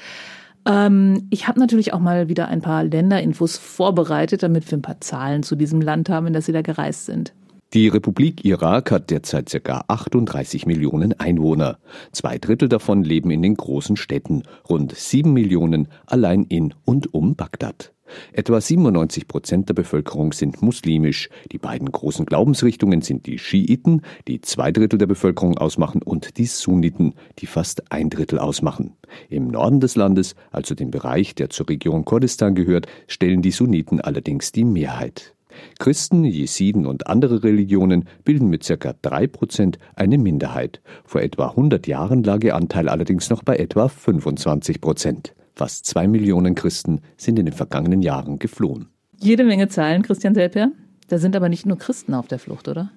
Ähm, 0.67 1.27
ich 1.29 1.47
habe 1.47 1.59
natürlich 1.59 1.93
auch 1.93 1.99
mal 1.99 2.27
wieder 2.27 2.49
ein 2.49 2.61
paar 2.61 2.83
Länderinfos 2.83 3.57
vorbereitet, 3.57 4.43
damit 4.43 4.69
wir 4.69 4.77
ein 4.77 4.81
paar 4.83 5.01
Zahlen 5.01 5.43
zu 5.43 5.55
diesem 5.55 5.81
Land 5.81 6.09
haben, 6.09 6.27
in 6.27 6.33
das 6.33 6.45
Sie 6.45 6.51
da 6.51 6.61
gereist 6.61 7.05
sind. 7.05 7.33
Die 7.73 7.89
Republik 7.89 8.45
Irak 8.45 8.91
hat 8.91 9.09
derzeit 9.09 9.51
ca. 9.63 9.83
38 9.89 10.65
Millionen 10.65 11.19
Einwohner. 11.19 11.79
Zwei 12.13 12.37
Drittel 12.37 12.69
davon 12.69 13.03
leben 13.03 13.29
in 13.29 13.41
den 13.41 13.55
großen 13.55 13.97
Städten, 13.97 14.43
rund 14.69 14.95
sieben 14.95 15.33
Millionen 15.33 15.89
allein 16.05 16.45
in 16.45 16.73
und 16.85 17.13
um 17.13 17.35
Bagdad. 17.35 17.91
Etwa 18.31 18.61
97 18.61 19.27
Prozent 19.27 19.67
der 19.67 19.73
Bevölkerung 19.73 20.31
sind 20.31 20.61
muslimisch. 20.61 21.29
Die 21.51 21.57
beiden 21.57 21.91
großen 21.91 22.25
Glaubensrichtungen 22.25 23.01
sind 23.01 23.25
die 23.25 23.37
Schiiten, 23.37 24.01
die 24.29 24.39
zwei 24.39 24.71
Drittel 24.71 24.97
der 24.97 25.07
Bevölkerung 25.07 25.57
ausmachen, 25.57 26.01
und 26.01 26.37
die 26.37 26.45
Sunniten, 26.45 27.15
die 27.39 27.47
fast 27.47 27.91
ein 27.91 28.09
Drittel 28.09 28.39
ausmachen. 28.39 28.93
Im 29.29 29.49
Norden 29.49 29.81
des 29.81 29.97
Landes, 29.97 30.35
also 30.51 30.73
dem 30.73 30.89
Bereich, 30.89 31.35
der 31.35 31.49
zur 31.49 31.67
Region 31.67 32.05
Kurdistan 32.05 32.55
gehört, 32.55 32.87
stellen 33.07 33.41
die 33.41 33.51
Sunniten 33.51 33.99
allerdings 33.99 34.53
die 34.53 34.63
Mehrheit. 34.63 35.33
Christen, 35.79 36.23
Jesiden 36.23 36.85
und 36.85 37.07
andere 37.07 37.43
Religionen 37.43 38.05
bilden 38.23 38.49
mit 38.49 38.63
circa 38.63 38.93
drei 39.01 39.27
Prozent 39.27 39.77
eine 39.95 40.17
Minderheit. 40.17 40.81
Vor 41.05 41.21
etwa 41.21 41.49
100 41.49 41.87
Jahren 41.87 42.23
lag 42.23 42.43
ihr 42.43 42.55
Anteil 42.55 42.89
allerdings 42.89 43.29
noch 43.29 43.43
bei 43.43 43.57
etwa 43.57 43.87
25 43.87 44.81
Prozent. 44.81 45.33
Fast 45.55 45.85
zwei 45.85 46.07
Millionen 46.07 46.55
Christen 46.55 47.01
sind 47.17 47.39
in 47.39 47.45
den 47.45 47.55
vergangenen 47.55 48.01
Jahren 48.01 48.39
geflohen. 48.39 48.87
Jede 49.19 49.43
Menge 49.43 49.67
Zahlen, 49.69 50.03
Christian 50.03 50.35
Selper. 50.35 50.71
Da 51.07 51.17
sind 51.17 51.35
aber 51.35 51.49
nicht 51.49 51.65
nur 51.65 51.77
Christen 51.77 52.13
auf 52.13 52.27
der 52.27 52.37
Flucht, 52.37 52.67
oder? 52.67 52.91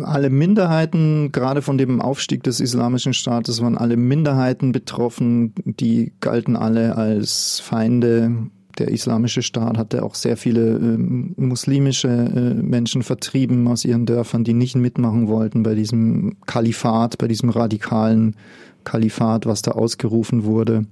alle 0.00 0.30
Minderheiten, 0.30 1.32
gerade 1.32 1.62
von 1.62 1.76
dem 1.76 2.00
Aufstieg 2.00 2.42
des 2.42 2.60
Islamischen 2.60 3.12
Staates, 3.12 3.60
waren 3.60 3.76
alle 3.76 3.96
Minderheiten 3.96 4.72
betroffen. 4.72 5.52
Die 5.64 6.12
galten 6.20 6.56
alle 6.56 6.96
als 6.96 7.60
Feinde. 7.60 8.48
Der 8.78 8.88
Islamische 8.88 9.42
Staat 9.42 9.76
hatte 9.76 10.02
auch 10.02 10.14
sehr 10.14 10.36
viele 10.36 10.76
äh, 10.76 10.96
muslimische 10.96 12.08
äh, 12.08 12.54
Menschen 12.54 13.02
vertrieben 13.02 13.68
aus 13.68 13.84
ihren 13.84 14.06
Dörfern, 14.06 14.44
die 14.44 14.54
nicht 14.54 14.76
mitmachen 14.76 15.28
wollten 15.28 15.62
bei 15.62 15.74
diesem 15.74 16.36
Kalifat, 16.46 17.18
bei 17.18 17.28
diesem 17.28 17.50
radikalen 17.50 18.36
Kalifat, 18.84 19.46
was 19.46 19.62
da 19.62 19.72
ausgerufen 19.72 20.44
wurde. 20.44 20.86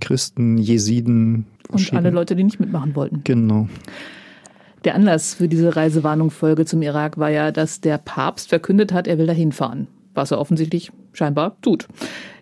Christen, 0.00 0.56
Jesiden. 0.56 1.44
Und 1.70 1.92
alle 1.92 2.10
Leute, 2.10 2.34
die 2.34 2.44
nicht 2.44 2.58
mitmachen 2.58 2.94
wollten. 2.96 3.20
Genau. 3.24 3.68
Der 4.84 4.94
Anlass 4.94 5.34
für 5.34 5.48
diese 5.48 5.76
Reisewarnung-Folge 5.76 6.64
zum 6.64 6.82
Irak 6.82 7.18
war 7.18 7.30
ja, 7.30 7.52
dass 7.52 7.80
der 7.80 7.98
Papst 7.98 8.48
verkündet 8.48 8.92
hat, 8.92 9.06
er 9.06 9.18
will 9.18 9.26
dahin 9.26 9.52
fahren. 9.52 9.88
Was 10.14 10.30
er 10.30 10.38
offensichtlich 10.38 10.90
scheinbar 11.12 11.56
tut. 11.60 11.86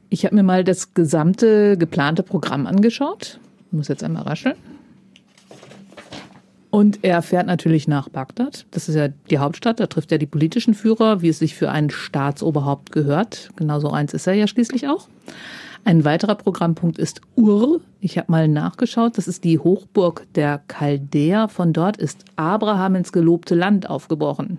Ich 0.09 0.25
habe 0.25 0.37
mir 0.37 0.43
mal 0.43 0.63
das 0.63 0.95
gesamte 0.95 1.77
geplante 1.77 2.23
Programm 2.23 2.67
angeschaut. 2.67 3.41
Muss 3.71 3.89
jetzt 3.89 4.03
einmal 4.03 4.23
rascheln. 4.23 4.57
Und 6.71 7.05
er 7.05 7.23
fährt 7.23 7.47
natürlich 7.47 7.89
nach 7.89 8.09
Bagdad. 8.09 8.67
Das 8.71 8.89
ist 8.89 8.97
ja 8.97 9.09
die 9.09 9.39
Hauptstadt. 9.39 9.81
Da 9.81 9.87
trifft 9.87 10.13
er 10.13 10.19
die 10.19 10.27
politischen 10.27 10.75
Führer, 10.75 11.23
wie 11.23 11.29
es 11.29 11.39
sich 11.39 11.55
für 11.55 11.71
ein 11.71 11.89
Staatsoberhaupt 11.89 12.93
gehört. 12.93 13.51
Genauso 13.57 13.91
eins 13.91 14.13
ist 14.13 14.27
er 14.27 14.35
ja 14.35 14.47
schließlich 14.47 14.87
auch. 14.87 15.09
Ein 15.87 16.05
weiterer 16.05 16.35
Programmpunkt 16.35 16.99
ist 16.99 17.21
Ur. 17.37 17.81
Ich 18.01 18.19
habe 18.19 18.33
mal 18.33 18.49
nachgeschaut. 18.49 19.17
Das 19.19 19.29
ist 19.29 19.45
die 19.45 19.61
Hochburg 19.61 20.27
der 20.35 20.61
Chaldäer. 20.67 21.47
Von 21.47 21.73
dort 21.73 21.97
ist 21.97 22.25
Abraham 22.35 22.97
ins 22.97 23.13
gelobte 23.13 23.55
Land 23.55 23.89
aufgebrochen. 23.89 24.59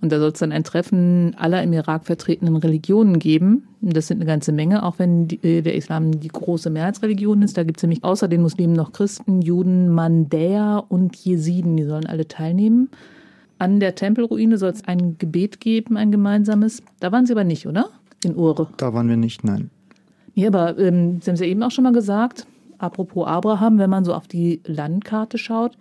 Und 0.00 0.10
da 0.10 0.18
soll 0.18 0.30
es 0.30 0.38
dann 0.38 0.52
ein 0.52 0.64
Treffen 0.64 1.34
aller 1.36 1.62
im 1.62 1.74
Irak 1.74 2.06
vertretenen 2.06 2.56
Religionen 2.56 3.18
geben. 3.18 3.68
Das 3.82 4.06
sind 4.06 4.16
eine 4.16 4.24
ganze 4.24 4.52
Menge, 4.52 4.84
auch 4.84 4.98
wenn 4.98 5.28
die, 5.28 5.36
äh, 5.44 5.60
der 5.60 5.74
Islam 5.74 6.18
die 6.18 6.28
große 6.28 6.70
Mehrheitsreligion 6.70 7.42
ist. 7.42 7.58
Da 7.58 7.62
gibt 7.64 7.80
es 7.80 7.82
nämlich 7.82 8.02
außer 8.02 8.26
den 8.26 8.40
Muslimen 8.40 8.72
noch 8.72 8.92
Christen, 8.92 9.42
Juden, 9.42 9.90
Mandäer 9.90 10.86
und 10.88 11.14
Jesiden. 11.14 11.76
Die 11.76 11.84
sollen 11.84 12.06
alle 12.06 12.26
teilnehmen. 12.26 12.88
An 13.58 13.80
der 13.80 13.96
Tempelruine 13.96 14.56
soll 14.56 14.70
es 14.70 14.82
ein 14.84 15.18
Gebet 15.18 15.60
geben, 15.60 15.98
ein 15.98 16.10
gemeinsames. 16.10 16.82
Da 17.00 17.12
waren 17.12 17.26
Sie 17.26 17.34
aber 17.34 17.44
nicht, 17.44 17.66
oder? 17.66 17.90
In 18.24 18.34
Ur. 18.34 18.70
Da 18.78 18.94
waren 18.94 19.10
wir 19.10 19.18
nicht, 19.18 19.44
nein. 19.44 19.68
Ja, 20.34 20.48
aber 20.48 20.78
ähm, 20.78 21.20
Sie 21.20 21.30
haben 21.30 21.34
es 21.34 21.40
ja 21.40 21.46
eben 21.46 21.62
auch 21.62 21.70
schon 21.70 21.84
mal 21.84 21.92
gesagt, 21.92 22.46
apropos 22.78 23.26
Abraham, 23.26 23.78
wenn 23.78 23.90
man 23.90 24.04
so 24.04 24.14
auf 24.14 24.26
die 24.26 24.60
Landkarte 24.66 25.38
schaut, 25.38 25.76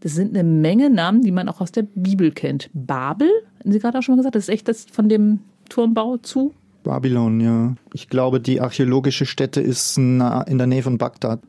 das 0.00 0.14
sind 0.14 0.36
eine 0.36 0.42
Menge 0.42 0.90
Namen, 0.90 1.22
die 1.22 1.30
man 1.30 1.48
auch 1.48 1.60
aus 1.60 1.70
der 1.70 1.82
Bibel 1.82 2.32
kennt. 2.32 2.70
Babel, 2.72 3.28
haben 3.60 3.72
Sie 3.72 3.78
gerade 3.78 3.98
auch 3.98 4.02
schon 4.02 4.14
mal 4.14 4.18
gesagt, 4.18 4.34
das 4.34 4.44
ist 4.44 4.48
echt 4.48 4.68
das 4.68 4.84
von 4.84 5.08
dem 5.08 5.40
Turmbau 5.68 6.16
zu? 6.16 6.52
Babylon, 6.82 7.40
ja. 7.40 7.74
Ich 7.92 8.08
glaube, 8.08 8.40
die 8.40 8.60
archäologische 8.60 9.26
Stätte 9.26 9.60
ist 9.60 9.98
nah 9.98 10.42
in 10.42 10.58
der 10.58 10.66
Nähe 10.66 10.82
von 10.82 10.98
Bagdad. 10.98 11.40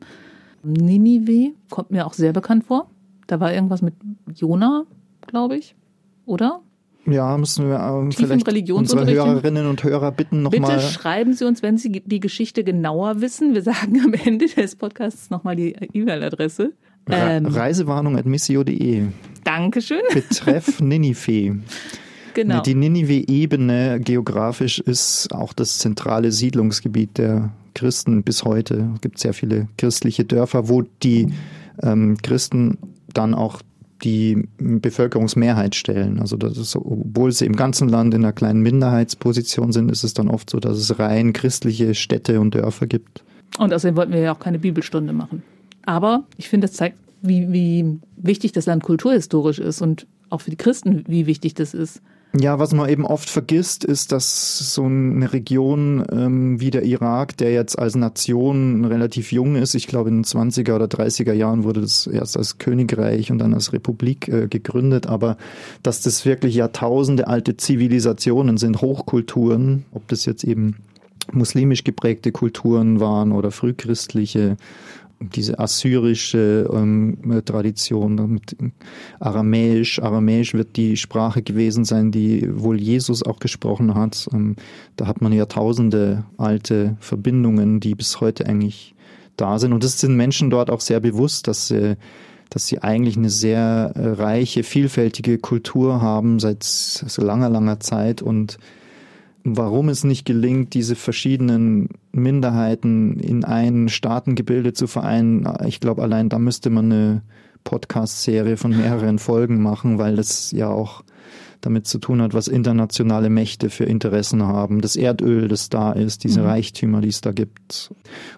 Ninive 0.62 1.52
kommt 1.70 1.90
mir 1.90 2.06
auch 2.06 2.12
sehr 2.12 2.32
bekannt 2.32 2.64
vor. 2.64 2.88
Da 3.26 3.40
war 3.40 3.52
irgendwas 3.52 3.82
mit 3.82 3.94
Jona, 4.34 4.84
glaube 5.26 5.56
ich, 5.56 5.74
oder? 6.26 6.60
Ja, 7.06 7.36
müssen 7.36 7.68
wir 7.68 7.76
äh, 7.76 8.12
vielleicht 8.12 8.70
unsere 8.70 9.06
Hörerinnen 9.06 9.66
und 9.66 9.84
Hörer 9.84 10.10
bitten 10.12 10.42
nochmal. 10.42 10.60
Bitte 10.60 10.72
mal 10.72 10.80
schreiben 10.80 11.34
Sie 11.34 11.44
uns, 11.44 11.62
wenn 11.62 11.76
Sie 11.76 11.90
die 11.90 12.20
Geschichte 12.20 12.64
genauer 12.64 13.20
wissen. 13.20 13.54
Wir 13.54 13.62
sagen 13.62 14.00
am 14.04 14.14
Ende 14.14 14.46
des 14.46 14.76
Podcasts 14.76 15.30
nochmal 15.30 15.56
die 15.56 15.74
E-Mail-Adresse. 15.92 16.72
Ähm, 17.10 17.46
Reisewarnung 17.46 18.16
at 18.16 18.24
missio.de. 18.24 19.04
Dankeschön. 19.44 20.00
Betreff 20.14 20.80
Ninive. 20.80 21.58
Genau. 22.32 22.62
Die 22.62 22.74
Ninive-Ebene 22.74 24.00
geografisch 24.00 24.80
ist 24.80 25.32
auch 25.32 25.52
das 25.52 25.78
zentrale 25.78 26.32
Siedlungsgebiet 26.32 27.18
der 27.18 27.52
Christen 27.74 28.22
bis 28.22 28.44
heute. 28.44 28.90
Es 28.94 29.00
gibt 29.02 29.18
sehr 29.18 29.34
viele 29.34 29.68
christliche 29.76 30.24
Dörfer, 30.24 30.68
wo 30.68 30.82
die 31.02 31.28
ähm, 31.82 32.16
Christen 32.22 32.78
dann 33.12 33.34
auch 33.34 33.60
die 34.02 34.48
Bevölkerungsmehrheit 34.58 35.74
stellen. 35.74 36.18
Also 36.20 36.36
das 36.36 36.58
ist, 36.58 36.76
obwohl 36.76 37.32
sie 37.32 37.46
im 37.46 37.56
ganzen 37.56 37.88
Land 37.88 38.14
in 38.14 38.24
einer 38.24 38.32
kleinen 38.32 38.60
Minderheitsposition 38.60 39.72
sind, 39.72 39.90
ist 39.90 40.04
es 40.04 40.14
dann 40.14 40.28
oft 40.28 40.50
so, 40.50 40.60
dass 40.60 40.78
es 40.78 40.98
rein 40.98 41.32
christliche 41.32 41.94
Städte 41.94 42.40
und 42.40 42.54
Dörfer 42.54 42.86
gibt. 42.86 43.22
Und 43.58 43.72
außerdem 43.72 43.96
wollten 43.96 44.12
wir 44.12 44.20
ja 44.20 44.34
auch 44.34 44.40
keine 44.40 44.58
Bibelstunde 44.58 45.12
machen. 45.12 45.42
Aber 45.86 46.24
ich 46.36 46.48
finde, 46.48 46.66
das 46.66 46.76
zeigt, 46.76 46.98
wie, 47.22 47.52
wie 47.52 47.98
wichtig 48.16 48.52
das 48.52 48.66
Land 48.66 48.82
kulturhistorisch 48.82 49.58
ist 49.58 49.80
und 49.80 50.06
auch 50.30 50.40
für 50.40 50.50
die 50.50 50.56
Christen, 50.56 51.04
wie 51.06 51.26
wichtig 51.26 51.54
das 51.54 51.72
ist. 51.72 52.02
Ja, 52.36 52.58
was 52.58 52.74
man 52.74 52.88
eben 52.88 53.06
oft 53.06 53.30
vergisst, 53.30 53.84
ist, 53.84 54.10
dass 54.10 54.74
so 54.74 54.82
eine 54.82 55.32
Region 55.32 56.04
ähm, 56.10 56.60
wie 56.60 56.72
der 56.72 56.82
Irak, 56.82 57.36
der 57.36 57.52
jetzt 57.52 57.78
als 57.78 57.94
Nation 57.94 58.84
relativ 58.84 59.30
jung 59.30 59.54
ist, 59.54 59.74
ich 59.74 59.86
glaube 59.86 60.08
in 60.08 60.16
den 60.16 60.24
20er 60.24 60.74
oder 60.74 60.86
30er 60.86 61.32
Jahren 61.32 61.62
wurde 61.62 61.82
das 61.82 62.08
erst 62.08 62.36
als 62.36 62.58
Königreich 62.58 63.30
und 63.30 63.38
dann 63.38 63.54
als 63.54 63.72
Republik 63.72 64.26
äh, 64.26 64.48
gegründet, 64.48 65.06
aber 65.06 65.36
dass 65.84 66.00
das 66.00 66.26
wirklich 66.26 66.56
Jahrtausende 66.56 67.28
alte 67.28 67.56
Zivilisationen 67.56 68.56
sind, 68.56 68.80
Hochkulturen, 68.80 69.84
ob 69.92 70.08
das 70.08 70.24
jetzt 70.24 70.42
eben 70.42 70.78
muslimisch 71.32 71.84
geprägte 71.84 72.32
Kulturen 72.32 72.98
waren 72.98 73.30
oder 73.30 73.52
frühchristliche 73.52 74.56
diese 75.32 75.58
assyrische 75.58 76.68
ähm, 76.72 77.42
Tradition 77.44 78.32
mit 78.32 78.56
Aramäisch. 79.20 80.00
Aramäisch 80.00 80.54
wird 80.54 80.76
die 80.76 80.96
Sprache 80.96 81.42
gewesen 81.42 81.84
sein, 81.84 82.10
die 82.10 82.48
wohl 82.52 82.80
Jesus 82.80 83.22
auch 83.22 83.38
gesprochen 83.38 83.94
hat. 83.94 84.28
Ähm, 84.32 84.56
da 84.96 85.06
hat 85.06 85.20
man 85.20 85.32
Jahrtausende 85.32 86.24
alte 86.36 86.96
Verbindungen, 87.00 87.80
die 87.80 87.94
bis 87.94 88.20
heute 88.20 88.46
eigentlich 88.46 88.94
da 89.36 89.58
sind. 89.58 89.72
Und 89.72 89.84
das 89.84 90.00
sind 90.00 90.16
Menschen 90.16 90.50
dort 90.50 90.70
auch 90.70 90.80
sehr 90.80 91.00
bewusst, 91.00 91.48
dass 91.48 91.68
sie, 91.68 91.96
dass 92.50 92.66
sie 92.66 92.80
eigentlich 92.80 93.16
eine 93.16 93.30
sehr 93.30 93.92
äh, 93.94 94.08
reiche, 94.08 94.62
vielfältige 94.62 95.38
Kultur 95.38 96.00
haben 96.00 96.38
seit 96.38 97.04
langer, 97.16 97.50
langer 97.50 97.80
Zeit 97.80 98.22
und 98.22 98.58
warum 99.44 99.90
es 99.90 100.04
nicht 100.04 100.24
gelingt, 100.24 100.74
diese 100.74 100.96
verschiedenen 100.96 101.90
Minderheiten 102.12 103.20
in 103.20 103.44
ein 103.44 103.88
Staatengebilde 103.88 104.72
zu 104.72 104.86
vereinen. 104.86 105.46
Ich 105.66 105.80
glaube, 105.80 106.02
allein 106.02 106.30
da 106.30 106.38
müsste 106.38 106.70
man 106.70 106.90
eine 106.90 107.22
Podcast-Serie 107.62 108.56
von 108.56 108.76
mehreren 108.76 109.18
Folgen 109.18 109.62
machen, 109.62 109.98
weil 109.98 110.16
das 110.16 110.50
ja 110.50 110.68
auch 110.68 111.04
damit 111.60 111.86
zu 111.86 111.98
tun 111.98 112.20
hat, 112.20 112.34
was 112.34 112.48
internationale 112.48 113.30
Mächte 113.30 113.70
für 113.70 113.84
Interessen 113.84 114.42
haben. 114.42 114.80
Das 114.80 114.96
Erdöl, 114.96 115.48
das 115.48 115.70
da 115.70 115.92
ist, 115.92 116.24
diese 116.24 116.40
mhm. 116.40 116.46
Reichtümer, 116.46 117.00
die 117.00 117.08
es 117.08 117.20
da 117.20 117.32
gibt. 117.32 117.90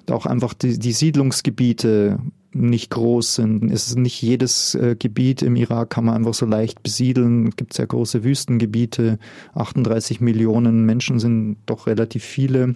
Und 0.06 0.12
auch 0.12 0.26
einfach 0.26 0.54
die, 0.54 0.78
die 0.78 0.92
Siedlungsgebiete 0.92 2.18
nicht 2.56 2.90
groß 2.90 3.36
sind. 3.36 3.70
Es 3.70 3.88
ist 3.88 3.98
nicht 3.98 4.20
jedes 4.22 4.74
äh, 4.74 4.96
Gebiet 4.98 5.42
im 5.42 5.56
Irak 5.56 5.90
kann 5.90 6.04
man 6.04 6.14
einfach 6.14 6.34
so 6.34 6.46
leicht 6.46 6.82
besiedeln. 6.82 7.48
Es 7.48 7.56
gibt 7.56 7.72
sehr 7.72 7.86
große 7.86 8.24
Wüstengebiete. 8.24 9.18
38 9.54 10.20
Millionen 10.20 10.84
Menschen 10.84 11.18
sind 11.18 11.58
doch 11.66 11.86
relativ 11.86 12.24
viele. 12.24 12.74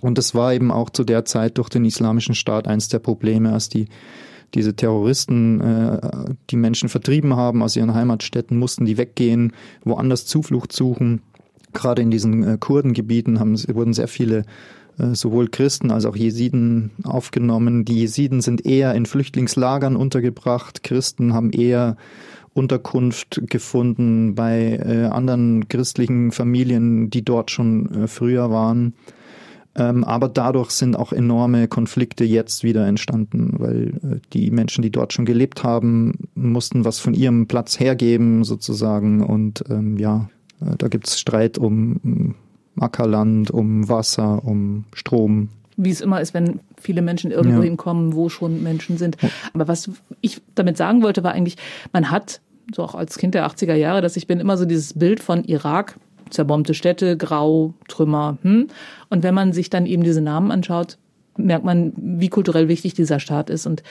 Und 0.00 0.18
das 0.18 0.34
war 0.34 0.52
eben 0.52 0.70
auch 0.70 0.90
zu 0.90 1.04
der 1.04 1.24
Zeit 1.24 1.58
durch 1.58 1.68
den 1.68 1.84
Islamischen 1.84 2.34
Staat 2.34 2.66
eins 2.66 2.88
der 2.88 2.98
Probleme, 2.98 3.52
als 3.52 3.68
die 3.68 3.86
diese 4.54 4.76
Terroristen 4.76 5.60
äh, 5.60 6.34
die 6.50 6.56
Menschen 6.56 6.88
vertrieben 6.88 7.36
haben 7.36 7.62
aus 7.62 7.76
ihren 7.76 7.94
Heimatstädten, 7.94 8.58
mussten 8.58 8.84
die 8.84 8.98
weggehen, 8.98 9.52
woanders 9.84 10.26
Zuflucht 10.26 10.72
suchen. 10.72 11.22
Gerade 11.72 12.02
in 12.02 12.10
diesen 12.10 12.44
äh, 12.44 12.58
Kurdengebieten 12.58 13.40
haben, 13.40 13.56
wurden 13.74 13.94
sehr 13.94 14.08
viele 14.08 14.44
sowohl 14.98 15.48
Christen 15.48 15.90
als 15.90 16.04
auch 16.04 16.16
Jesiden 16.16 16.90
aufgenommen. 17.04 17.84
Die 17.84 18.00
Jesiden 18.00 18.40
sind 18.40 18.66
eher 18.66 18.94
in 18.94 19.06
Flüchtlingslagern 19.06 19.96
untergebracht. 19.96 20.82
Christen 20.82 21.32
haben 21.34 21.50
eher 21.50 21.96
Unterkunft 22.54 23.40
gefunden 23.46 24.34
bei 24.34 24.78
äh, 24.84 25.06
anderen 25.06 25.68
christlichen 25.68 26.32
Familien, 26.32 27.08
die 27.08 27.24
dort 27.24 27.50
schon 27.50 27.94
äh, 27.94 28.08
früher 28.08 28.50
waren. 28.50 28.94
Ähm, 29.74 30.04
aber 30.04 30.28
dadurch 30.28 30.70
sind 30.70 30.96
auch 30.96 31.14
enorme 31.14 31.66
Konflikte 31.66 32.24
jetzt 32.24 32.62
wieder 32.62 32.86
entstanden, 32.86 33.54
weil 33.56 33.88
äh, 33.88 34.20
die 34.34 34.50
Menschen, 34.50 34.82
die 34.82 34.90
dort 34.90 35.14
schon 35.14 35.24
gelebt 35.24 35.64
haben, 35.64 36.28
mussten 36.34 36.84
was 36.84 36.98
von 36.98 37.14
ihrem 37.14 37.46
Platz 37.46 37.80
hergeben 37.80 38.44
sozusagen. 38.44 39.22
Und 39.24 39.64
ähm, 39.70 39.96
ja, 39.96 40.28
äh, 40.60 40.76
da 40.76 40.88
gibt's 40.88 41.18
Streit 41.18 41.56
um, 41.56 42.00
um 42.04 42.34
Ackerland, 42.78 43.50
um 43.50 43.88
Wasser, 43.88 44.44
um 44.44 44.84
Strom. 44.92 45.48
Wie 45.76 45.90
es 45.90 46.00
immer 46.00 46.20
ist, 46.20 46.34
wenn 46.34 46.60
viele 46.80 47.02
Menschen 47.02 47.30
irgendwo 47.30 47.58
ja. 47.58 47.64
hinkommen, 47.64 48.14
wo 48.14 48.28
schon 48.28 48.62
Menschen 48.62 48.98
sind. 48.98 49.16
Aber 49.54 49.68
was 49.68 49.90
ich 50.20 50.40
damit 50.54 50.76
sagen 50.76 51.02
wollte, 51.02 51.24
war 51.24 51.32
eigentlich, 51.32 51.56
man 51.92 52.10
hat, 52.10 52.40
so 52.74 52.82
auch 52.82 52.94
als 52.94 53.18
Kind 53.18 53.34
der 53.34 53.46
80er 53.46 53.74
Jahre, 53.74 54.00
dass 54.00 54.16
ich 54.16 54.26
bin, 54.26 54.40
immer 54.40 54.56
so 54.56 54.64
dieses 54.64 54.94
Bild 54.94 55.20
von 55.20 55.44
Irak 55.44 55.98
zerbombte 56.30 56.74
Städte, 56.74 57.16
Grau, 57.16 57.74
Trümmer. 57.88 58.38
Hm? 58.42 58.68
Und 59.10 59.22
wenn 59.22 59.34
man 59.34 59.52
sich 59.52 59.70
dann 59.70 59.86
eben 59.86 60.02
diese 60.02 60.22
Namen 60.22 60.50
anschaut, 60.50 60.98
merkt 61.36 61.64
man, 61.64 61.92
wie 61.96 62.28
kulturell 62.28 62.68
wichtig 62.68 62.94
dieser 62.94 63.20
Staat 63.20 63.50
ist. 63.50 63.66
Und 63.66 63.82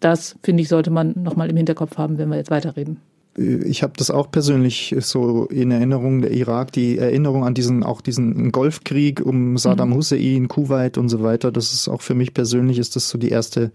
das, 0.00 0.36
finde 0.42 0.62
ich, 0.62 0.68
sollte 0.68 0.90
man 0.90 1.14
nochmal 1.22 1.50
im 1.50 1.56
Hinterkopf 1.56 1.98
haben, 1.98 2.18
wenn 2.18 2.28
wir 2.28 2.36
jetzt 2.36 2.50
weiterreden 2.50 2.98
ich 3.38 3.82
habe 3.82 3.92
das 3.96 4.10
auch 4.10 4.30
persönlich 4.30 4.94
so 5.00 5.46
in 5.46 5.70
Erinnerung, 5.70 6.22
der 6.22 6.32
Irak, 6.32 6.72
die 6.72 6.98
Erinnerung 6.98 7.44
an 7.44 7.54
diesen, 7.54 7.84
auch 7.84 8.00
diesen 8.00 8.50
Golfkrieg 8.50 9.24
um 9.24 9.56
Saddam 9.56 9.90
mhm. 9.90 9.94
Hussein, 9.94 10.48
Kuwait 10.48 10.98
und 10.98 11.08
so 11.08 11.22
weiter. 11.22 11.52
Das 11.52 11.72
ist 11.72 11.88
auch 11.88 12.02
für 12.02 12.14
mich 12.14 12.34
persönlich 12.34 12.78
ist 12.78 12.96
das 12.96 13.08
so 13.08 13.16
die 13.16 13.28
erste 13.28 13.70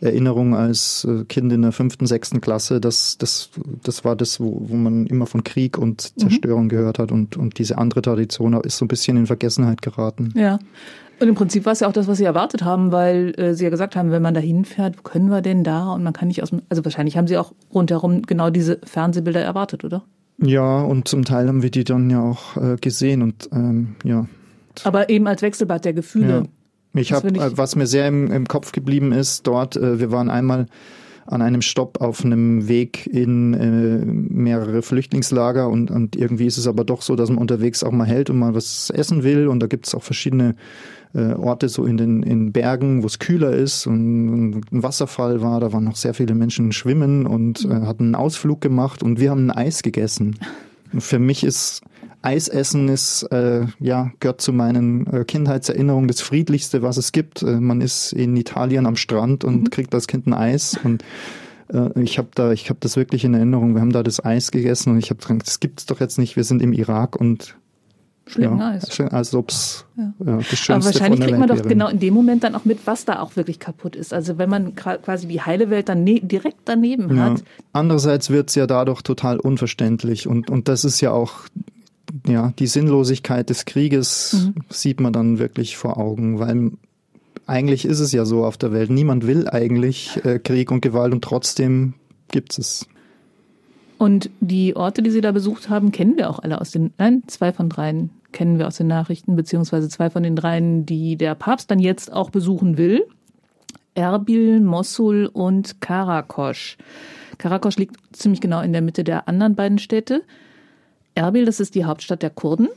Erinnerung 0.00 0.54
als 0.54 1.04
äh, 1.04 1.24
Kind 1.24 1.52
in 1.52 1.62
der 1.62 1.72
fünften, 1.72 2.06
sechsten 2.06 2.40
Klasse. 2.40 2.80
Das, 2.80 3.18
das, 3.18 3.50
das 3.82 4.04
war 4.04 4.14
das, 4.14 4.38
wo, 4.38 4.62
wo 4.68 4.76
man 4.76 5.06
immer 5.06 5.26
von 5.26 5.42
Krieg 5.42 5.78
und 5.78 6.12
mhm. 6.16 6.20
Zerstörung 6.20 6.64
mhm. 6.64 6.68
gehört 6.68 6.98
hat 6.98 7.10
und, 7.10 7.36
und 7.36 7.58
diese 7.58 7.78
andere 7.78 8.02
Tradition 8.02 8.54
ist 8.62 8.78
so 8.78 8.84
ein 8.84 8.88
bisschen 8.88 9.16
in 9.16 9.26
Vergessenheit 9.26 9.82
geraten. 9.82 10.32
Ja. 10.36 10.58
Und 11.20 11.28
im 11.28 11.34
Prinzip 11.34 11.64
war 11.64 11.72
es 11.72 11.80
ja 11.80 11.88
auch 11.88 11.92
das, 11.92 12.06
was 12.06 12.18
Sie 12.18 12.24
erwartet 12.24 12.62
haben, 12.62 12.92
weil 12.92 13.34
äh, 13.38 13.54
Sie 13.54 13.64
ja 13.64 13.70
gesagt 13.70 13.96
haben, 13.96 14.10
wenn 14.10 14.22
man 14.22 14.34
da 14.34 14.40
hinfährt, 14.40 15.02
können 15.04 15.28
wir 15.28 15.42
denn 15.42 15.64
da? 15.64 15.92
Und 15.92 16.04
man 16.04 16.12
kann 16.12 16.28
nicht 16.28 16.42
aus 16.42 16.50
dem, 16.50 16.62
also 16.68 16.84
wahrscheinlich 16.84 17.16
haben 17.16 17.26
Sie 17.26 17.36
auch 17.36 17.52
rundherum 17.74 18.22
genau 18.22 18.50
diese 18.50 18.78
Fernsehbilder 18.84 19.40
erwartet, 19.40 19.84
oder? 19.84 20.04
Ja, 20.40 20.80
und 20.82 21.08
zum 21.08 21.24
Teil 21.24 21.48
haben 21.48 21.62
wir 21.62 21.70
die 21.70 21.84
dann 21.84 22.08
ja 22.10 22.22
auch 22.22 22.56
äh, 22.56 22.76
gesehen 22.76 23.22
und 23.22 23.48
ähm, 23.52 23.96
ja. 24.04 24.26
Aber 24.84 25.08
eben 25.08 25.26
als 25.26 25.42
Wechselbad 25.42 25.84
der 25.84 25.92
Gefühle. 25.92 26.28
Ja. 26.28 27.00
Ich 27.00 27.12
habe, 27.12 27.28
äh, 27.28 27.56
was 27.56 27.74
mir 27.74 27.86
sehr 27.86 28.06
im, 28.06 28.30
im 28.30 28.46
Kopf 28.46 28.70
geblieben 28.70 29.10
ist, 29.10 29.46
dort, 29.46 29.76
äh, 29.76 29.98
wir 29.98 30.12
waren 30.12 30.30
einmal 30.30 30.66
an 31.26 31.42
einem 31.42 31.60
Stopp 31.60 32.00
auf 32.00 32.24
einem 32.24 32.68
Weg 32.68 33.06
in 33.06 33.52
äh, 33.52 34.04
mehrere 34.06 34.80
Flüchtlingslager 34.80 35.68
und, 35.68 35.90
und 35.90 36.16
irgendwie 36.16 36.46
ist 36.46 36.56
es 36.56 36.66
aber 36.66 36.84
doch 36.84 37.02
so, 37.02 37.16
dass 37.16 37.28
man 37.28 37.38
unterwegs 37.38 37.82
auch 37.82 37.92
mal 37.92 38.06
hält 38.06 38.30
und 38.30 38.38
mal 38.38 38.54
was 38.54 38.88
essen 38.90 39.24
will 39.24 39.48
und 39.48 39.60
da 39.60 39.66
gibt 39.66 39.86
es 39.86 39.94
auch 39.94 40.02
verschiedene 40.02 40.54
äh, 41.14 41.32
Orte 41.34 41.68
so 41.68 41.84
in 41.84 41.96
den 41.96 42.22
in 42.22 42.52
Bergen, 42.52 43.02
wo 43.02 43.06
es 43.06 43.18
kühler 43.18 43.52
ist 43.52 43.86
und 43.86 44.60
ein 44.70 44.82
Wasserfall 44.82 45.40
war, 45.40 45.60
da 45.60 45.72
waren 45.72 45.84
noch 45.84 45.96
sehr 45.96 46.14
viele 46.14 46.34
Menschen 46.34 46.72
schwimmen 46.72 47.26
und 47.26 47.64
äh, 47.64 47.68
hatten 47.86 48.04
einen 48.04 48.14
Ausflug 48.14 48.60
gemacht 48.60 49.02
und 49.02 49.20
wir 49.20 49.30
haben 49.30 49.46
ein 49.46 49.56
Eis 49.56 49.82
gegessen. 49.82 50.38
Und 50.92 51.02
für 51.02 51.18
mich 51.18 51.44
ist 51.44 51.82
Eisessen 52.22 52.88
ist 52.88 53.22
äh, 53.30 53.66
ja 53.78 54.10
gehört 54.20 54.40
zu 54.40 54.52
meinen 54.52 55.06
äh, 55.06 55.24
Kindheitserinnerungen 55.24 56.08
das 56.08 56.20
friedlichste, 56.20 56.82
was 56.82 56.96
es 56.96 57.12
gibt. 57.12 57.42
Äh, 57.42 57.60
man 57.60 57.80
ist 57.80 58.12
in 58.12 58.36
Italien 58.36 58.86
am 58.86 58.96
Strand 58.96 59.44
und 59.44 59.60
mhm. 59.60 59.70
kriegt 59.70 59.94
als 59.94 60.08
Kind 60.08 60.26
ein 60.26 60.34
Eis 60.34 60.78
und 60.82 61.04
äh, 61.72 62.00
ich 62.02 62.18
habe 62.18 62.28
da, 62.34 62.52
ich 62.52 62.70
habe 62.70 62.80
das 62.80 62.96
wirklich 62.96 63.24
in 63.24 63.34
Erinnerung. 63.34 63.74
Wir 63.74 63.80
haben 63.80 63.92
da 63.92 64.02
das 64.02 64.24
Eis 64.24 64.50
gegessen 64.50 64.92
und 64.92 64.98
ich 64.98 65.10
habe 65.10 65.20
gedacht, 65.20 65.46
das 65.46 65.60
gibt's 65.60 65.86
doch 65.86 66.00
jetzt 66.00 66.18
nicht. 66.18 66.36
Wir 66.36 66.44
sind 66.44 66.62
im 66.62 66.72
Irak 66.72 67.16
und 67.16 67.56
Schmecken 68.28 68.58
ja, 68.58 68.70
Eis. 68.70 69.00
Als 69.00 69.34
ob 69.34 69.50
es 69.50 69.84
ja. 69.96 70.12
ja, 70.24 70.36
das 70.36 70.46
Schönste 70.46 70.74
Aber 70.74 70.84
wahrscheinlich 70.84 71.20
kriegt 71.20 71.38
man 71.38 71.48
doch 71.48 71.56
wäre. 71.56 71.68
genau 71.68 71.88
in 71.88 71.98
dem 71.98 72.14
Moment 72.14 72.44
dann 72.44 72.54
auch 72.54 72.64
mit, 72.64 72.86
was 72.86 73.04
da 73.04 73.20
auch 73.20 73.36
wirklich 73.36 73.58
kaputt 73.58 73.96
ist. 73.96 74.12
Also 74.12 74.38
wenn 74.38 74.50
man 74.50 74.74
quasi 74.74 75.26
die 75.26 75.40
heile 75.40 75.70
Welt 75.70 75.88
dann 75.88 76.04
ne 76.04 76.20
direkt 76.20 76.60
daneben 76.66 77.16
ja. 77.16 77.24
hat. 77.24 77.44
Andererseits 77.72 78.30
wird 78.30 78.48
es 78.50 78.54
ja 78.54 78.66
dadurch 78.66 79.02
total 79.02 79.38
unverständlich 79.38 80.26
und, 80.26 80.50
und 80.50 80.68
das 80.68 80.84
ist 80.84 81.00
ja 81.00 81.12
auch 81.12 81.32
ja, 82.26 82.52
die 82.58 82.66
Sinnlosigkeit 82.66 83.50
des 83.50 83.64
Krieges 83.64 84.32
mhm. 84.32 84.54
sieht 84.70 85.00
man 85.00 85.12
dann 85.12 85.38
wirklich 85.38 85.76
vor 85.76 85.98
Augen, 85.98 86.38
weil 86.38 86.72
eigentlich 87.46 87.84
ist 87.84 88.00
es 88.00 88.12
ja 88.12 88.24
so 88.24 88.44
auf 88.44 88.56
der 88.56 88.72
Welt. 88.72 88.90
Niemand 88.90 89.26
will 89.26 89.48
eigentlich 89.48 90.20
äh, 90.24 90.38
Krieg 90.38 90.70
und 90.70 90.80
Gewalt 90.80 91.12
und 91.12 91.22
trotzdem 91.22 91.94
gibt 92.30 92.58
es. 92.58 92.86
Und 93.96 94.30
die 94.40 94.76
Orte, 94.76 95.02
die 95.02 95.10
Sie 95.10 95.20
da 95.20 95.32
besucht 95.32 95.68
haben, 95.68 95.90
kennen 95.90 96.16
wir 96.16 96.30
auch 96.30 96.38
alle 96.38 96.60
aus 96.60 96.70
den, 96.70 96.92
nein, 96.98 97.24
zwei 97.26 97.52
von 97.52 97.68
dreien 97.68 98.10
kennen 98.32 98.58
wir 98.58 98.66
aus 98.66 98.76
den 98.76 98.86
Nachrichten, 98.86 99.36
beziehungsweise 99.36 99.88
zwei 99.88 100.10
von 100.10 100.22
den 100.22 100.36
dreien, 100.36 100.86
die 100.86 101.16
der 101.16 101.34
Papst 101.34 101.70
dann 101.70 101.78
jetzt 101.78 102.12
auch 102.12 102.30
besuchen 102.30 102.76
will. 102.76 103.06
Erbil, 103.94 104.60
Mossul 104.60 105.28
und 105.32 105.80
Karakosch. 105.80 106.76
Karakosch 107.38 107.76
liegt 107.76 107.96
ziemlich 108.12 108.40
genau 108.40 108.60
in 108.60 108.72
der 108.72 108.82
Mitte 108.82 109.02
der 109.04 109.28
anderen 109.28 109.54
beiden 109.54 109.78
Städte. 109.78 110.22
Erbil, 111.14 111.44
das 111.44 111.58
ist 111.58 111.74
die 111.74 111.84
Hauptstadt 111.84 112.22
der 112.22 112.30
Kurden, 112.30 112.68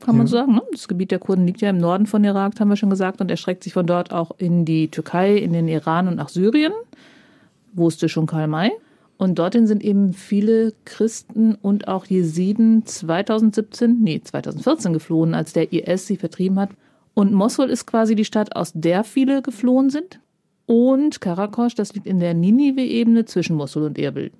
kann 0.00 0.16
man 0.16 0.26
ja. 0.26 0.30
sagen. 0.32 0.54
Ne? 0.54 0.62
Das 0.70 0.86
Gebiet 0.86 1.10
der 1.10 1.18
Kurden 1.18 1.46
liegt 1.46 1.60
ja 1.60 1.70
im 1.70 1.78
Norden 1.78 2.06
von 2.06 2.22
Irak, 2.22 2.58
haben 2.60 2.68
wir 2.68 2.76
schon 2.76 2.90
gesagt, 2.90 3.20
und 3.20 3.30
erstreckt 3.30 3.64
sich 3.64 3.72
von 3.72 3.86
dort 3.86 4.12
auch 4.12 4.32
in 4.38 4.64
die 4.64 4.90
Türkei, 4.90 5.36
in 5.36 5.52
den 5.52 5.66
Iran 5.66 6.06
und 6.06 6.16
nach 6.16 6.28
Syrien. 6.28 6.72
Wusste 7.72 8.08
schon 8.08 8.26
Karl 8.26 8.46
May. 8.46 8.70
Und 9.20 9.38
dorthin 9.38 9.66
sind 9.66 9.84
eben 9.84 10.14
viele 10.14 10.72
Christen 10.86 11.54
und 11.54 11.88
auch 11.88 12.06
Jesiden 12.06 12.86
2017, 12.86 13.98
nee, 14.00 14.22
2014 14.24 14.94
geflohen, 14.94 15.34
als 15.34 15.52
der 15.52 15.74
IS 15.74 16.06
sie 16.06 16.16
vertrieben 16.16 16.58
hat. 16.58 16.70
Und 17.12 17.34
Mosul 17.34 17.68
ist 17.68 17.84
quasi 17.84 18.14
die 18.14 18.24
Stadt, 18.24 18.56
aus 18.56 18.72
der 18.74 19.04
viele 19.04 19.42
geflohen 19.42 19.90
sind. 19.90 20.20
Und 20.64 21.20
Karakosch, 21.20 21.74
das 21.74 21.92
liegt 21.92 22.06
in 22.06 22.18
der 22.18 22.32
Ninive-Ebene 22.32 23.26
zwischen 23.26 23.56
Mosul 23.56 23.82
und 23.82 23.98
Erbil. 23.98 24.30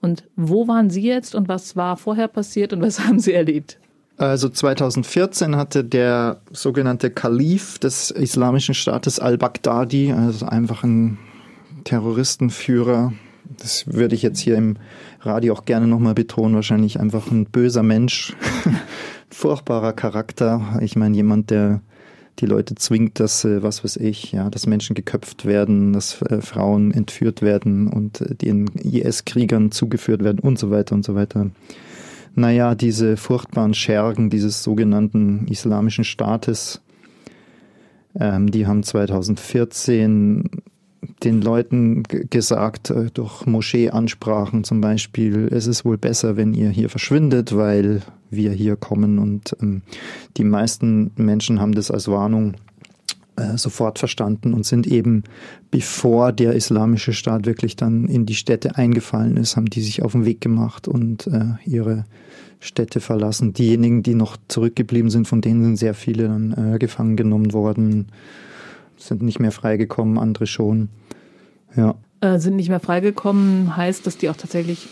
Und 0.00 0.24
wo 0.34 0.66
waren 0.66 0.90
Sie 0.90 1.02
jetzt 1.02 1.36
und 1.36 1.46
was 1.46 1.76
war 1.76 1.96
vorher 1.96 2.26
passiert 2.26 2.72
und 2.72 2.82
was 2.82 2.98
haben 3.06 3.20
Sie 3.20 3.32
erlebt? 3.32 3.78
Also 4.16 4.48
2014 4.48 5.54
hatte 5.54 5.84
der 5.84 6.40
sogenannte 6.50 7.10
Kalif 7.10 7.78
des 7.78 8.10
Islamischen 8.10 8.74
Staates 8.74 9.20
al-Baghdadi, 9.20 10.10
also 10.10 10.46
einfach 10.46 10.82
ein 10.82 11.16
Terroristenführer, 11.84 13.12
das 13.58 13.86
würde 13.86 14.14
ich 14.14 14.22
jetzt 14.22 14.40
hier 14.40 14.56
im 14.56 14.76
Radio 15.20 15.54
auch 15.54 15.64
gerne 15.64 15.86
nochmal 15.86 16.14
betonen, 16.14 16.54
wahrscheinlich 16.54 17.00
einfach 17.00 17.30
ein 17.30 17.46
böser 17.46 17.82
Mensch, 17.82 18.34
furchtbarer 19.30 19.92
Charakter. 19.92 20.78
Ich 20.80 20.96
meine, 20.96 21.16
jemand, 21.16 21.50
der 21.50 21.80
die 22.38 22.46
Leute 22.46 22.74
zwingt, 22.74 23.20
dass, 23.20 23.44
äh, 23.44 23.62
was 23.62 23.84
weiß 23.84 23.96
ich, 23.96 24.32
ja, 24.32 24.48
dass 24.50 24.66
Menschen 24.66 24.94
geköpft 24.94 25.44
werden, 25.44 25.92
dass 25.92 26.22
äh, 26.22 26.40
Frauen 26.40 26.92
entführt 26.92 27.42
werden 27.42 27.88
und 27.88 28.20
äh, 28.20 28.34
den 28.34 28.68
IS-Kriegern 28.68 29.72
zugeführt 29.72 30.24
werden 30.24 30.38
und 30.38 30.58
so 30.58 30.70
weiter 30.70 30.94
und 30.94 31.04
so 31.04 31.14
weiter. 31.14 31.50
Naja, 32.34 32.74
diese 32.74 33.16
furchtbaren 33.16 33.74
Schergen 33.74 34.30
dieses 34.30 34.62
sogenannten 34.62 35.46
Islamischen 35.48 36.04
Staates, 36.04 36.80
ähm, 38.18 38.50
die 38.50 38.66
haben 38.66 38.82
2014 38.82 40.48
den 41.22 41.40
Leuten 41.40 42.02
gesagt, 42.02 42.90
äh, 42.90 43.10
durch 43.12 43.46
Moscheeansprachen 43.46 44.64
zum 44.64 44.80
Beispiel, 44.80 45.48
es 45.50 45.66
ist 45.66 45.84
wohl 45.84 45.98
besser, 45.98 46.36
wenn 46.36 46.54
ihr 46.54 46.70
hier 46.70 46.90
verschwindet, 46.90 47.54
weil 47.56 48.02
wir 48.30 48.52
hier 48.52 48.76
kommen. 48.76 49.18
Und 49.18 49.56
ähm, 49.60 49.82
die 50.36 50.44
meisten 50.44 51.10
Menschen 51.16 51.60
haben 51.60 51.72
das 51.72 51.90
als 51.90 52.08
Warnung 52.08 52.54
äh, 53.36 53.56
sofort 53.56 53.98
verstanden 53.98 54.52
und 54.52 54.66
sind 54.66 54.86
eben, 54.86 55.24
bevor 55.70 56.32
der 56.32 56.52
islamische 56.52 57.12
Staat 57.12 57.46
wirklich 57.46 57.76
dann 57.76 58.06
in 58.06 58.26
die 58.26 58.34
Städte 58.34 58.76
eingefallen 58.76 59.36
ist, 59.36 59.56
haben 59.56 59.70
die 59.70 59.82
sich 59.82 60.02
auf 60.02 60.12
den 60.12 60.26
Weg 60.26 60.40
gemacht 60.40 60.86
und 60.86 61.26
äh, 61.26 61.54
ihre 61.64 62.04
Städte 62.60 63.00
verlassen. 63.00 63.54
Diejenigen, 63.54 64.02
die 64.02 64.14
noch 64.14 64.36
zurückgeblieben 64.48 65.10
sind, 65.10 65.26
von 65.26 65.40
denen 65.40 65.64
sind 65.64 65.76
sehr 65.76 65.94
viele 65.94 66.28
dann 66.28 66.74
äh, 66.74 66.78
gefangen 66.78 67.16
genommen 67.16 67.54
worden 67.54 68.08
sind 69.00 69.22
nicht 69.22 69.40
mehr 69.40 69.52
freigekommen, 69.52 70.18
andere 70.18 70.46
schon. 70.46 70.88
Ja. 71.76 71.94
Äh, 72.20 72.38
sind 72.38 72.56
nicht 72.56 72.68
mehr 72.68 72.80
freigekommen, 72.80 73.76
heißt, 73.76 74.06
dass 74.06 74.18
die 74.18 74.28
auch 74.28 74.36
tatsächlich 74.36 74.88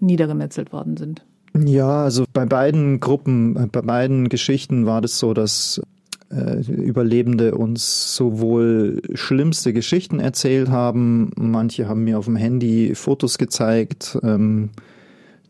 niedergemetzelt 0.00 0.72
worden 0.72 0.96
sind. 0.96 1.24
Ja, 1.64 2.04
also 2.04 2.24
bei 2.32 2.44
beiden 2.44 3.00
Gruppen, 3.00 3.56
äh, 3.56 3.66
bei 3.66 3.82
beiden 3.82 4.28
Geschichten 4.28 4.86
war 4.86 5.00
das 5.00 5.18
so, 5.18 5.32
dass 5.32 5.80
äh, 6.30 6.60
Überlebende 6.70 7.54
uns 7.54 8.16
sowohl 8.16 9.00
schlimmste 9.14 9.72
Geschichten 9.72 10.20
erzählt 10.20 10.68
haben, 10.68 11.30
manche 11.36 11.88
haben 11.88 12.04
mir 12.04 12.18
auf 12.18 12.24
dem 12.24 12.36
Handy 12.36 12.94
Fotos 12.94 13.38
gezeigt, 13.38 14.18
ähm, 14.22 14.70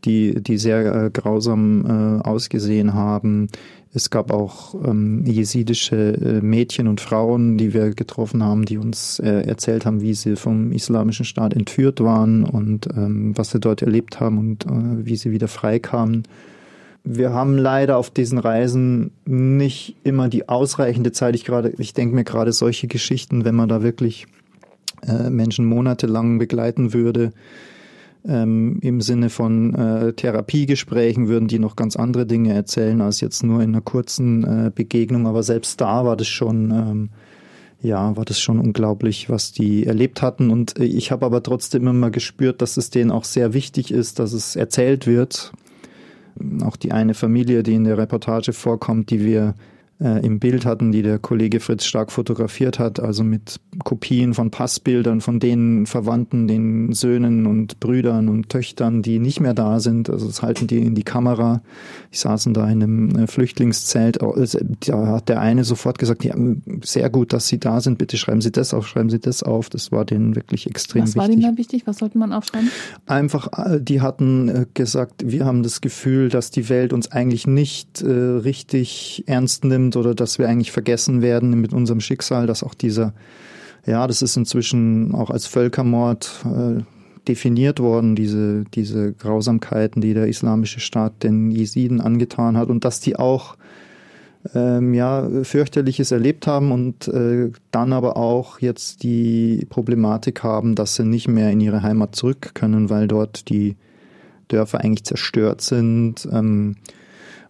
die, 0.04 0.42
die 0.42 0.58
sehr 0.58 1.06
äh, 1.06 1.10
grausam 1.10 2.20
äh, 2.20 2.22
ausgesehen 2.22 2.94
haben. 2.94 3.48
Es 3.96 4.10
gab 4.10 4.30
auch 4.30 4.74
ähm, 4.84 5.24
jesidische 5.24 5.96
äh, 5.96 6.42
Mädchen 6.42 6.86
und 6.86 7.00
Frauen, 7.00 7.56
die 7.56 7.72
wir 7.72 7.94
getroffen 7.94 8.44
haben, 8.44 8.66
die 8.66 8.76
uns 8.76 9.18
äh, 9.20 9.40
erzählt 9.48 9.86
haben, 9.86 10.02
wie 10.02 10.12
sie 10.12 10.36
vom 10.36 10.70
Islamischen 10.70 11.24
Staat 11.24 11.54
entführt 11.54 12.00
waren 12.00 12.44
und 12.44 12.88
ähm, 12.94 13.32
was 13.38 13.52
sie 13.52 13.58
dort 13.58 13.80
erlebt 13.80 14.20
haben 14.20 14.36
und 14.36 14.66
äh, 14.66 15.06
wie 15.06 15.16
sie 15.16 15.30
wieder 15.30 15.48
freikamen. 15.48 16.24
Wir 17.04 17.32
haben 17.32 17.56
leider 17.56 17.96
auf 17.96 18.10
diesen 18.10 18.36
Reisen 18.36 19.12
nicht 19.24 19.96
immer 20.04 20.28
die 20.28 20.46
ausreichende 20.46 21.12
Zeit. 21.12 21.34
Ich 21.34 21.46
gerade, 21.46 21.72
ich 21.78 21.94
denke 21.94 22.14
mir 22.14 22.24
gerade 22.24 22.52
solche 22.52 22.88
Geschichten, 22.88 23.46
wenn 23.46 23.54
man 23.54 23.70
da 23.70 23.82
wirklich 23.82 24.26
äh, 25.08 25.30
Menschen 25.30 25.64
monatelang 25.64 26.36
begleiten 26.36 26.92
würde, 26.92 27.32
ähm, 28.28 28.78
im 28.82 29.00
Sinne 29.00 29.30
von 29.30 29.74
äh, 29.74 30.12
Therapiegesprächen 30.12 31.28
würden 31.28 31.48
die 31.48 31.58
noch 31.58 31.76
ganz 31.76 31.96
andere 31.96 32.26
Dinge 32.26 32.52
erzählen 32.52 33.00
als 33.00 33.20
jetzt 33.20 33.42
nur 33.42 33.62
in 33.62 33.70
einer 33.70 33.80
kurzen 33.80 34.44
äh, 34.44 34.70
Begegnung. 34.74 35.26
Aber 35.26 35.42
selbst 35.42 35.80
da 35.80 36.04
war 36.04 36.16
das 36.16 36.28
schon, 36.28 36.70
ähm, 36.70 37.10
ja, 37.80 38.16
war 38.16 38.24
das 38.24 38.40
schon 38.40 38.58
unglaublich, 38.58 39.30
was 39.30 39.52
die 39.52 39.86
erlebt 39.86 40.22
hatten. 40.22 40.50
Und 40.50 40.78
äh, 40.78 40.84
ich 40.84 41.12
habe 41.12 41.24
aber 41.24 41.42
trotzdem 41.42 41.86
immer 41.86 42.10
gespürt, 42.10 42.62
dass 42.62 42.76
es 42.76 42.90
denen 42.90 43.10
auch 43.10 43.24
sehr 43.24 43.54
wichtig 43.54 43.90
ist, 43.90 44.18
dass 44.18 44.32
es 44.32 44.56
erzählt 44.56 45.06
wird. 45.06 45.52
Auch 46.62 46.76
die 46.76 46.92
eine 46.92 47.14
Familie, 47.14 47.62
die 47.62 47.74
in 47.74 47.84
der 47.84 47.96
Reportage 47.96 48.52
vorkommt, 48.52 49.10
die 49.10 49.24
wir 49.24 49.54
äh, 50.00 50.24
im 50.24 50.40
Bild 50.40 50.66
hatten, 50.66 50.92
die 50.92 51.00
der 51.00 51.18
Kollege 51.18 51.58
Fritz 51.60 51.84
Stark 51.84 52.12
fotografiert 52.12 52.78
hat, 52.78 53.00
also 53.00 53.24
mit 53.24 53.60
Kopien 53.82 54.34
von 54.34 54.50
Passbildern 54.50 55.22
von 55.22 55.40
den 55.40 55.86
Verwandten, 55.86 56.48
den 56.48 56.92
Söhnen 56.92 57.46
und 57.46 57.80
Brüdern 57.80 58.28
und 58.28 58.50
Töchtern, 58.50 59.00
die 59.00 59.18
nicht 59.18 59.40
mehr 59.40 59.54
da 59.54 59.80
sind. 59.80 60.10
Also 60.10 60.26
das 60.26 60.42
halten 60.42 60.66
die 60.66 60.78
in 60.78 60.94
die 60.94 61.02
Kamera. 61.02 61.62
Die 62.12 62.18
saßen 62.18 62.52
da 62.52 62.68
in 62.68 62.82
einem 62.82 63.16
äh, 63.16 63.26
Flüchtlingszelt. 63.26 64.18
Da 64.20 65.06
hat 65.06 65.28
der 65.30 65.40
eine 65.40 65.64
sofort 65.64 65.98
gesagt, 65.98 66.24
ja, 66.24 66.34
sehr 66.82 67.08
gut, 67.08 67.32
dass 67.32 67.48
Sie 67.48 67.58
da 67.58 67.80
sind. 67.80 67.96
Bitte 67.96 68.18
schreiben 68.18 68.42
Sie 68.42 68.52
das 68.52 68.74
auf, 68.74 68.86
schreiben 68.86 69.08
Sie 69.08 69.18
das 69.18 69.42
auf. 69.42 69.70
Das 69.70 69.92
war 69.92 70.04
denen 70.04 70.36
wirklich 70.36 70.66
extrem 70.66 71.04
wichtig. 71.04 71.16
Was 71.16 71.22
war 71.22 71.28
denen 71.28 71.42
da 71.42 71.56
wichtig? 71.56 71.86
Was 71.86 71.98
sollte 71.98 72.18
man 72.18 72.34
aufschreiben? 72.34 72.70
Einfach, 73.06 73.48
äh, 73.56 73.80
die 73.80 74.02
hatten 74.02 74.66
gesagt, 74.74 75.22
wir 75.24 75.46
haben 75.46 75.62
das 75.62 75.80
Gefühl, 75.80 76.28
dass 76.28 76.50
die 76.50 76.68
Welt 76.68 76.92
uns 76.92 77.10
eigentlich 77.10 77.46
nicht 77.46 78.02
äh, 78.02 78.10
richtig 78.10 79.24
ernst 79.26 79.64
nimmt 79.64 79.85
sind 79.86 79.96
oder 79.96 80.14
dass 80.14 80.38
wir 80.38 80.48
eigentlich 80.48 80.72
vergessen 80.72 81.22
werden 81.22 81.60
mit 81.60 81.72
unserem 81.72 82.00
Schicksal, 82.00 82.46
dass 82.46 82.62
auch 82.62 82.74
dieser, 82.74 83.14
ja, 83.86 84.06
das 84.06 84.22
ist 84.22 84.36
inzwischen 84.36 85.14
auch 85.14 85.30
als 85.30 85.46
Völkermord 85.46 86.44
äh, 86.44 86.82
definiert 87.28 87.80
worden, 87.80 88.14
diese, 88.14 88.64
diese 88.74 89.12
Grausamkeiten, 89.12 90.00
die 90.00 90.14
der 90.14 90.28
islamische 90.28 90.80
Staat 90.80 91.22
den 91.22 91.50
Jesiden 91.50 92.00
angetan 92.00 92.56
hat 92.56 92.68
und 92.68 92.84
dass 92.84 93.00
die 93.00 93.16
auch 93.16 93.56
ähm, 94.54 94.94
ja, 94.94 95.28
fürchterliches 95.42 96.12
erlebt 96.12 96.46
haben 96.46 96.70
und 96.70 97.08
äh, 97.08 97.50
dann 97.72 97.92
aber 97.92 98.16
auch 98.16 98.60
jetzt 98.60 99.02
die 99.02 99.66
Problematik 99.68 100.44
haben, 100.44 100.76
dass 100.76 100.94
sie 100.94 101.04
nicht 101.04 101.26
mehr 101.26 101.50
in 101.50 101.60
ihre 101.60 101.82
Heimat 101.82 102.14
zurück 102.14 102.52
können, 102.54 102.90
weil 102.90 103.08
dort 103.08 103.48
die 103.48 103.76
Dörfer 104.48 104.80
eigentlich 104.80 105.04
zerstört 105.04 105.62
sind. 105.62 106.28
Ähm, 106.30 106.76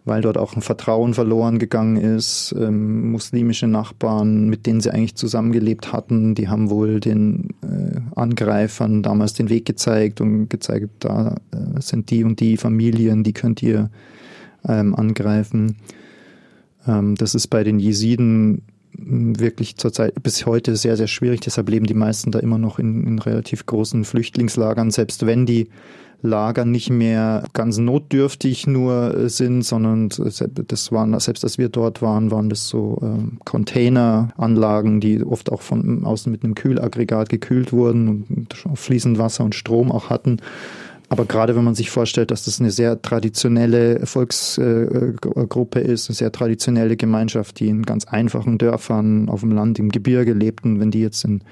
weil 0.07 0.21
dort 0.21 0.37
auch 0.37 0.55
ein 0.55 0.61
Vertrauen 0.61 1.13
verloren 1.13 1.59
gegangen 1.59 1.97
ist. 1.97 2.55
Ähm, 2.57 3.11
muslimische 3.11 3.67
Nachbarn, 3.67 4.49
mit 4.49 4.65
denen 4.65 4.81
sie 4.81 4.91
eigentlich 4.91 5.15
zusammengelebt 5.15 5.91
hatten, 5.91 6.33
die 6.33 6.47
haben 6.47 6.69
wohl 6.69 6.99
den 6.99 7.49
äh, 7.61 7.99
Angreifern 8.15 9.03
damals 9.03 9.33
den 9.33 9.49
Weg 9.49 9.65
gezeigt 9.65 10.21
und 10.21 10.49
gezeigt, 10.49 10.89
da 10.99 11.35
äh, 11.51 11.81
sind 11.81 12.09
die 12.09 12.23
und 12.23 12.39
die 12.39 12.57
Familien, 12.57 13.23
die 13.23 13.33
könnt 13.33 13.61
ihr 13.61 13.89
ähm, 14.67 14.95
angreifen. 14.95 15.75
Ähm, 16.87 17.15
das 17.15 17.35
ist 17.35 17.47
bei 17.47 17.63
den 17.63 17.79
Jesiden 17.79 18.63
wirklich 18.99 19.77
zurzeit 19.77 20.23
bis 20.23 20.45
heute 20.45 20.75
sehr, 20.75 20.97
sehr 20.97 21.07
schwierig. 21.07 21.41
Deshalb 21.41 21.69
leben 21.69 21.85
die 21.85 21.93
meisten 21.93 22.31
da 22.31 22.39
immer 22.39 22.57
noch 22.57 22.79
in, 22.79 23.05
in 23.05 23.19
relativ 23.19 23.65
großen 23.65 24.05
Flüchtlingslagern, 24.05 24.89
selbst 24.89 25.25
wenn 25.25 25.45
die 25.45 25.67
Lager 26.21 26.65
nicht 26.65 26.89
mehr 26.89 27.43
ganz 27.53 27.77
notdürftig 27.77 28.65
nur 28.65 29.15
äh, 29.15 29.29
sind, 29.29 29.61
sondern 29.61 30.09
das 30.09 30.91
waren, 30.91 31.19
selbst 31.19 31.43
als 31.43 31.57
wir 31.57 31.69
dort 31.69 32.01
waren, 32.01 32.31
waren 32.31 32.49
das 32.49 32.67
so 32.67 32.99
äh, 33.01 33.37
Containeranlagen, 33.45 34.99
die 34.99 35.23
oft 35.23 35.51
auch 35.51 35.61
von 35.61 36.05
außen 36.05 36.31
mit 36.31 36.43
einem 36.43 36.55
Kühlaggregat 36.55 37.29
gekühlt 37.29 37.71
wurden 37.71 38.25
und 38.29 38.77
fließend 38.77 39.19
Wasser 39.19 39.43
und 39.43 39.53
Strom 39.53 39.91
auch 39.91 40.09
hatten. 40.09 40.37
Aber 41.09 41.25
gerade 41.25 41.55
wenn 41.55 41.63
man 41.63 41.75
sich 41.75 41.89
vorstellt, 41.89 42.31
dass 42.31 42.43
das 42.43 42.59
eine 42.59 42.71
sehr 42.71 43.01
traditionelle 43.01 44.05
Volksgruppe 44.05 45.79
ist, 45.79 46.09
eine 46.09 46.15
sehr 46.15 46.31
traditionelle 46.33 46.97
Gemeinschaft, 46.97 47.59
die 47.59 47.69
in 47.69 47.83
ganz 47.83 48.05
einfachen 48.05 48.57
Dörfern 48.57 49.29
auf 49.29 49.39
dem 49.39 49.51
Land 49.51 49.79
im 49.79 49.89
Gebirge 49.89 50.33
lebten, 50.33 50.81
wenn 50.81 50.91
die 50.91 51.01
jetzt 51.01 51.23
in 51.23 51.43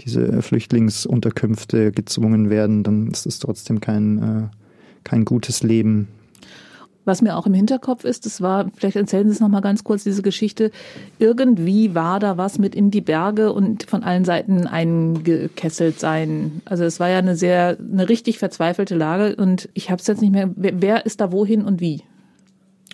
diese 0.00 0.42
Flüchtlingsunterkünfte 0.42 1.92
gezwungen 1.92 2.50
werden, 2.50 2.82
dann 2.82 3.08
ist 3.08 3.26
es 3.26 3.38
trotzdem 3.38 3.80
kein, 3.80 4.18
äh, 4.18 4.42
kein 5.04 5.24
gutes 5.24 5.62
Leben. 5.62 6.08
Was 7.08 7.22
mir 7.22 7.36
auch 7.36 7.46
im 7.46 7.54
Hinterkopf 7.54 8.04
ist, 8.04 8.26
das 8.26 8.42
war, 8.42 8.70
vielleicht 8.76 8.96
erzählen 8.96 9.26
Sie 9.26 9.32
es 9.32 9.40
nochmal 9.40 9.62
ganz 9.62 9.82
kurz, 9.82 10.04
diese 10.04 10.20
Geschichte. 10.20 10.70
Irgendwie 11.18 11.94
war 11.94 12.20
da 12.20 12.36
was 12.36 12.58
mit 12.58 12.74
in 12.74 12.90
die 12.90 13.00
Berge 13.00 13.50
und 13.54 13.84
von 13.84 14.02
allen 14.02 14.26
Seiten 14.26 14.66
eingekesselt 14.66 15.98
sein. 15.98 16.60
Also 16.66 16.84
es 16.84 17.00
war 17.00 17.08
ja 17.08 17.16
eine 17.16 17.34
sehr, 17.34 17.78
eine 17.80 18.10
richtig 18.10 18.38
verzweifelte 18.38 18.94
Lage 18.94 19.36
und 19.36 19.70
ich 19.72 19.90
habe 19.90 20.02
es 20.02 20.06
jetzt 20.06 20.20
nicht 20.20 20.32
mehr. 20.32 20.50
Wer, 20.54 20.82
wer 20.82 21.06
ist 21.06 21.22
da 21.22 21.32
wohin 21.32 21.62
und 21.64 21.80
wie? 21.80 22.02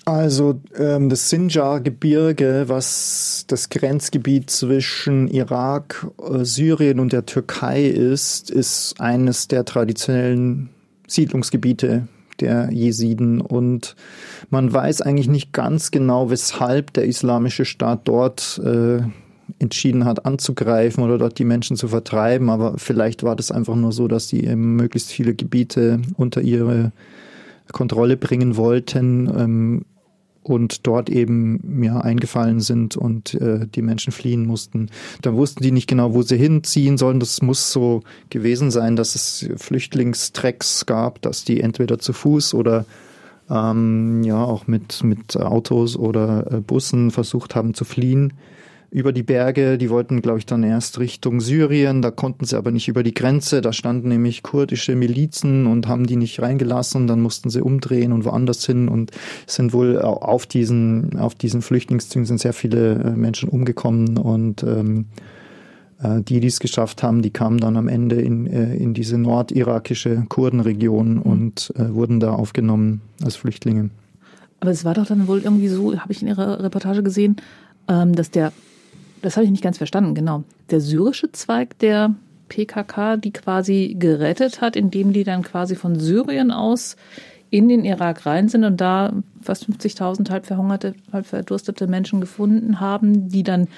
Also 0.04 0.60
ähm, 0.76 1.08
das 1.08 1.30
Sinjar-Gebirge, 1.30 2.64
was 2.66 3.44
das 3.48 3.70
Grenzgebiet 3.70 4.50
zwischen 4.50 5.28
Irak, 5.28 6.06
äh, 6.20 6.44
Syrien 6.44 7.00
und 7.00 7.12
der 7.12 7.24
Türkei 7.24 7.86
ist, 7.86 8.50
ist 8.50 9.00
eines 9.00 9.48
der 9.48 9.64
traditionellen 9.64 10.68
Siedlungsgebiete 11.06 12.06
der 12.40 12.70
Jesiden 12.70 13.40
und 13.40 13.96
man 14.50 14.72
weiß 14.72 15.00
eigentlich 15.02 15.28
nicht 15.28 15.52
ganz 15.52 15.90
genau, 15.90 16.30
weshalb 16.30 16.92
der 16.92 17.04
islamische 17.04 17.64
Staat 17.64 18.00
dort 18.04 18.60
äh, 18.62 18.98
entschieden 19.58 20.04
hat 20.04 20.26
anzugreifen 20.26 21.02
oder 21.04 21.16
dort 21.16 21.38
die 21.38 21.44
Menschen 21.44 21.76
zu 21.76 21.88
vertreiben, 21.88 22.50
aber 22.50 22.74
vielleicht 22.76 23.22
war 23.22 23.36
das 23.36 23.50
einfach 23.52 23.76
nur 23.76 23.92
so, 23.92 24.08
dass 24.08 24.28
sie 24.28 24.44
eben 24.44 24.76
möglichst 24.76 25.10
viele 25.12 25.34
Gebiete 25.34 26.02
unter 26.16 26.42
ihre 26.42 26.92
Kontrolle 27.72 28.16
bringen 28.16 28.56
wollten. 28.56 29.30
Ähm, 29.38 29.84
und 30.48 30.86
dort 30.86 31.10
eben 31.10 31.82
ja 31.82 32.00
eingefallen 32.00 32.60
sind 32.60 32.96
und 32.96 33.34
äh, 33.34 33.66
die 33.66 33.82
Menschen 33.82 34.12
fliehen 34.12 34.46
mussten. 34.46 34.90
Da 35.22 35.34
wussten 35.34 35.62
die 35.62 35.72
nicht 35.72 35.88
genau, 35.88 36.14
wo 36.14 36.22
sie 36.22 36.36
hinziehen 36.36 36.98
sollen. 36.98 37.20
Das 37.20 37.42
muss 37.42 37.72
so 37.72 38.02
gewesen 38.30 38.70
sein, 38.70 38.96
dass 38.96 39.14
es 39.14 39.48
Flüchtlingstrecks 39.56 40.86
gab, 40.86 41.22
dass 41.22 41.44
die 41.44 41.60
entweder 41.60 41.98
zu 41.98 42.12
Fuß 42.12 42.54
oder 42.54 42.84
ähm, 43.50 44.22
ja 44.22 44.42
auch 44.42 44.66
mit 44.66 45.04
mit 45.04 45.36
Autos 45.36 45.96
oder 45.96 46.50
äh, 46.50 46.60
Bussen 46.60 47.10
versucht 47.10 47.54
haben 47.54 47.74
zu 47.74 47.84
fliehen 47.84 48.32
über 48.94 49.12
die 49.12 49.24
Berge. 49.24 49.76
Die 49.76 49.90
wollten, 49.90 50.22
glaube 50.22 50.38
ich, 50.38 50.46
dann 50.46 50.62
erst 50.62 51.00
Richtung 51.00 51.40
Syrien. 51.40 52.00
Da 52.00 52.12
konnten 52.12 52.44
sie 52.44 52.56
aber 52.56 52.70
nicht 52.70 52.86
über 52.86 53.02
die 53.02 53.12
Grenze. 53.12 53.60
Da 53.60 53.72
standen 53.72 54.08
nämlich 54.08 54.44
kurdische 54.44 54.94
Milizen 54.94 55.66
und 55.66 55.88
haben 55.88 56.06
die 56.06 56.14
nicht 56.14 56.40
reingelassen. 56.40 57.08
Dann 57.08 57.20
mussten 57.20 57.50
sie 57.50 57.60
umdrehen 57.60 58.12
und 58.12 58.24
woanders 58.24 58.64
hin 58.64 58.86
und 58.86 59.10
sind 59.48 59.72
wohl 59.72 60.00
auf 60.00 60.46
diesen, 60.46 61.18
auf 61.18 61.34
diesen 61.34 61.60
Flüchtlingszügen 61.60 62.24
sind 62.24 62.38
sehr 62.38 62.52
viele 62.52 62.92
äh, 62.92 63.10
Menschen 63.10 63.48
umgekommen 63.48 64.16
und 64.16 64.62
ähm, 64.62 65.06
äh, 66.00 66.20
die, 66.22 66.38
die 66.38 66.46
es 66.46 66.60
geschafft 66.60 67.02
haben, 67.02 67.20
die 67.20 67.30
kamen 67.30 67.58
dann 67.58 67.76
am 67.76 67.88
Ende 67.88 68.20
in, 68.20 68.46
äh, 68.46 68.76
in 68.76 68.94
diese 68.94 69.18
nordirakische 69.18 70.24
Kurdenregion 70.28 71.14
mhm. 71.14 71.22
und 71.22 71.72
äh, 71.76 71.92
wurden 71.92 72.20
da 72.20 72.32
aufgenommen 72.34 73.00
als 73.24 73.34
Flüchtlinge. 73.34 73.90
Aber 74.60 74.70
es 74.70 74.84
war 74.84 74.94
doch 74.94 75.06
dann 75.06 75.26
wohl 75.26 75.40
irgendwie 75.40 75.66
so, 75.66 75.98
habe 75.98 76.12
ich 76.12 76.22
in 76.22 76.28
Ihrer 76.28 76.62
Reportage 76.62 77.02
gesehen, 77.02 77.36
ähm, 77.88 78.14
dass 78.14 78.30
der 78.30 78.52
das 79.24 79.36
habe 79.36 79.44
ich 79.44 79.50
nicht 79.50 79.62
ganz 79.62 79.78
verstanden, 79.78 80.14
genau. 80.14 80.44
Der 80.70 80.80
syrische 80.80 81.32
Zweig 81.32 81.78
der 81.78 82.14
PKK, 82.48 83.16
die 83.16 83.32
quasi 83.32 83.96
gerettet 83.98 84.60
hat, 84.60 84.76
indem 84.76 85.12
die 85.12 85.24
dann 85.24 85.42
quasi 85.42 85.76
von 85.76 85.98
Syrien 85.98 86.50
aus 86.50 86.96
in 87.50 87.68
den 87.68 87.84
Irak 87.84 88.26
rein 88.26 88.48
sind 88.48 88.64
und 88.64 88.80
da 88.80 89.12
fast 89.40 89.68
50.000 89.68 90.28
halb 90.30 90.46
verhungerte, 90.46 90.94
halb 91.12 91.26
verdurstete 91.26 91.86
Menschen 91.86 92.20
gefunden 92.20 92.80
haben, 92.80 93.28
die 93.28 93.42
dann 93.42 93.68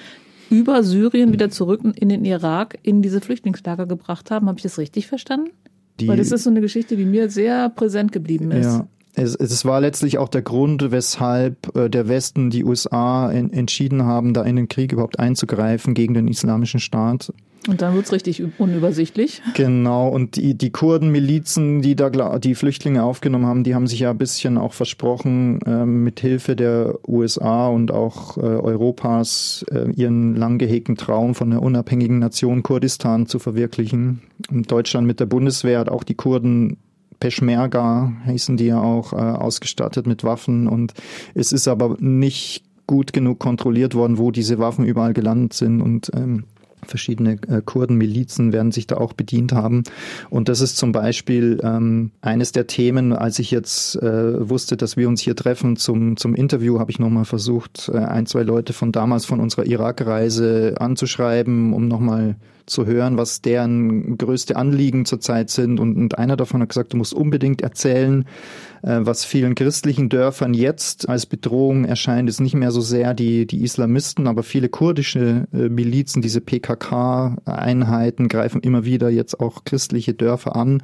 über 0.49 0.83
Syrien 0.83 1.31
wieder 1.31 1.49
zurück 1.49 1.81
in 1.83 2.09
den 2.09 2.25
Irak 2.25 2.79
in 2.83 3.01
diese 3.01 3.21
Flüchtlingslager 3.21 3.85
gebracht 3.85 4.31
haben. 4.31 4.47
Habe 4.47 4.59
ich 4.59 4.63
das 4.63 4.77
richtig 4.77 5.07
verstanden? 5.07 5.51
Die, 5.99 6.07
Weil 6.07 6.17
das 6.17 6.31
ist 6.31 6.43
so 6.43 6.49
eine 6.49 6.61
Geschichte, 6.61 6.95
die 6.95 7.05
mir 7.05 7.29
sehr 7.29 7.69
präsent 7.69 8.11
geblieben 8.11 8.51
ist. 8.51 8.65
Ja, 8.65 8.87
es, 9.17 9.35
es 9.35 9.65
war 9.65 9.81
letztlich 9.81 10.17
auch 10.17 10.29
der 10.29 10.43
Grund, 10.43 10.91
weshalb 10.91 11.75
äh, 11.75 11.89
der 11.89 12.07
Westen, 12.07 12.49
die 12.49 12.63
USA 12.63 13.31
en, 13.31 13.51
entschieden 13.51 14.03
haben, 14.03 14.33
da 14.33 14.43
in 14.43 14.55
den 14.55 14.67
Krieg 14.67 14.91
überhaupt 14.91 15.19
einzugreifen 15.19 15.93
gegen 15.93 16.13
den 16.13 16.27
Islamischen 16.27 16.79
Staat. 16.79 17.33
Und 17.67 17.81
dann 17.81 17.95
wird's 17.95 18.13
richtig 18.13 18.43
unübersichtlich. 18.59 19.41
Genau, 19.55 20.07
und 20.07 20.37
die, 20.37 20.53
die 20.53 20.69
Kurdenmilizen, 20.69 21.81
die 21.81 21.95
da 21.95 22.39
die 22.39 22.55
Flüchtlinge 22.55 23.03
aufgenommen 23.03 23.45
haben, 23.45 23.63
die 23.63 23.75
haben 23.75 23.87
sich 23.87 23.99
ja 23.99 24.11
ein 24.11 24.17
bisschen 24.17 24.57
auch 24.57 24.73
versprochen, 24.73 25.59
äh, 25.65 25.85
mit 25.85 26.19
Hilfe 26.19 26.55
der 26.55 26.99
USA 27.07 27.67
und 27.67 27.91
auch 27.91 28.37
äh, 28.37 28.41
Europas 28.41 29.65
äh, 29.71 29.91
ihren 29.91 30.35
lang 30.35 30.59
gehegten 30.59 30.95
Traum 30.95 31.35
von 31.35 31.51
einer 31.51 31.61
unabhängigen 31.61 32.19
Nation 32.19 32.63
Kurdistan 32.63 33.25
zu 33.25 33.39
verwirklichen. 33.39 34.21
Und 34.49 34.71
Deutschland 34.71 35.07
mit 35.07 35.19
der 35.19 35.25
Bundeswehr 35.25 35.79
hat 35.79 35.89
auch 35.89 36.03
die 36.03 36.15
Kurden 36.15 36.77
Peschmerga 37.19 38.13
heißen 38.25 38.57
die 38.57 38.65
ja 38.65 38.81
auch, 38.81 39.13
äh, 39.13 39.15
ausgestattet 39.15 40.07
mit 40.07 40.23
Waffen. 40.23 40.67
Und 40.67 40.93
es 41.33 41.51
ist 41.51 41.67
aber 41.67 41.97
nicht 41.99 42.63
gut 42.85 43.13
genug 43.13 43.39
kontrolliert 43.39 43.95
worden, 43.95 44.17
wo 44.17 44.31
diese 44.31 44.59
Waffen 44.59 44.85
überall 44.85 45.13
gelandet 45.13 45.53
sind. 45.53 45.81
Und 45.81 46.11
ähm, 46.15 46.45
verschiedene 46.85 47.37
äh, 47.47 47.61
Kurdenmilizen 47.63 48.53
werden 48.53 48.71
sich 48.71 48.87
da 48.87 48.97
auch 48.97 49.13
bedient 49.13 49.51
haben. 49.51 49.83
Und 50.29 50.49
das 50.49 50.61
ist 50.61 50.77
zum 50.77 50.91
Beispiel 50.91 51.59
ähm, 51.63 52.11
eines 52.21 52.51
der 52.51 52.67
Themen, 52.67 53.13
als 53.13 53.39
ich 53.39 53.51
jetzt 53.51 53.95
äh, 53.95 54.49
wusste, 54.49 54.77
dass 54.77 54.97
wir 54.97 55.07
uns 55.07 55.21
hier 55.21 55.35
treffen 55.35 55.75
zum, 55.75 56.17
zum 56.17 56.35
Interview, 56.35 56.79
habe 56.79 56.91
ich 56.91 56.99
nochmal 56.99 57.25
versucht, 57.25 57.89
äh, 57.93 57.97
ein, 57.97 58.25
zwei 58.25 58.43
Leute 58.43 58.73
von 58.73 58.91
damals 58.91 59.25
von 59.25 59.39
unserer 59.39 59.65
Irak-Reise 59.65 60.75
anzuschreiben, 60.79 61.73
um 61.73 61.87
nochmal 61.87 62.35
zu 62.67 62.85
hören, 62.85 63.17
was 63.17 63.41
deren 63.41 64.17
größte 64.17 64.55
Anliegen 64.55 65.05
zurzeit 65.05 65.49
sind. 65.49 65.79
Und, 65.79 65.95
und 65.95 66.17
einer 66.17 66.35
davon 66.35 66.61
hat 66.61 66.69
gesagt, 66.69 66.93
du 66.93 66.97
musst 66.97 67.13
unbedingt 67.13 67.61
erzählen, 67.61 68.23
äh, 68.23 68.76
was 68.87 69.25
vielen 69.25 69.55
christlichen 69.55 70.09
Dörfern 70.09 70.53
jetzt 70.53 71.09
als 71.09 71.25
Bedrohung 71.25 71.85
erscheint, 71.85 72.29
ist 72.29 72.39
nicht 72.39 72.55
mehr 72.55 72.71
so 72.71 72.81
sehr 72.81 73.13
die, 73.13 73.45
die 73.45 73.63
Islamisten, 73.63 74.27
aber 74.27 74.43
viele 74.43 74.69
kurdische 74.69 75.47
äh, 75.53 75.69
Milizen, 75.69 76.21
diese 76.21 76.41
PKK-Einheiten 76.41 78.27
greifen 78.29 78.61
immer 78.61 78.85
wieder 78.85 79.09
jetzt 79.09 79.39
auch 79.39 79.65
christliche 79.65 80.13
Dörfer 80.13 80.55
an 80.55 80.81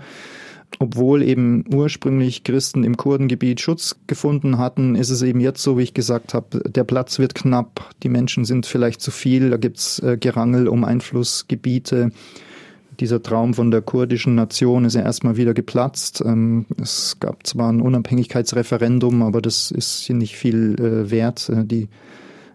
obwohl 0.79 1.21
eben 1.21 1.65
ursprünglich 1.73 2.43
Christen 2.43 2.83
im 2.83 2.97
Kurdengebiet 2.97 3.61
Schutz 3.61 3.95
gefunden 4.07 4.57
hatten, 4.57 4.95
ist 4.95 5.09
es 5.09 5.21
eben 5.21 5.39
jetzt 5.39 5.61
so, 5.61 5.77
wie 5.77 5.83
ich 5.83 5.93
gesagt 5.93 6.33
habe, 6.33 6.61
der 6.69 6.83
Platz 6.83 7.19
wird 7.19 7.35
knapp, 7.35 7.89
die 8.03 8.09
Menschen 8.09 8.45
sind 8.45 8.65
vielleicht 8.65 9.01
zu 9.01 9.11
viel, 9.11 9.49
da 9.49 9.57
gibt's 9.57 9.99
äh, 9.99 10.17
Gerangel 10.17 10.67
um 10.67 10.83
Einflussgebiete. 10.83 12.11
Dieser 12.99 13.21
Traum 13.23 13.53
von 13.53 13.71
der 13.71 13.81
kurdischen 13.81 14.35
Nation 14.35 14.85
ist 14.85 14.95
ja 14.95 15.01
erstmal 15.01 15.37
wieder 15.37 15.53
geplatzt. 15.53 16.23
Ähm, 16.25 16.65
es 16.81 17.17
gab 17.19 17.45
zwar 17.47 17.71
ein 17.71 17.81
Unabhängigkeitsreferendum, 17.81 19.21
aber 19.21 19.41
das 19.41 19.71
ist 19.71 20.01
hier 20.01 20.15
nicht 20.15 20.35
viel 20.35 20.75
äh, 20.79 21.11
wert. 21.11 21.49
Äh, 21.49 21.65
die 21.65 21.89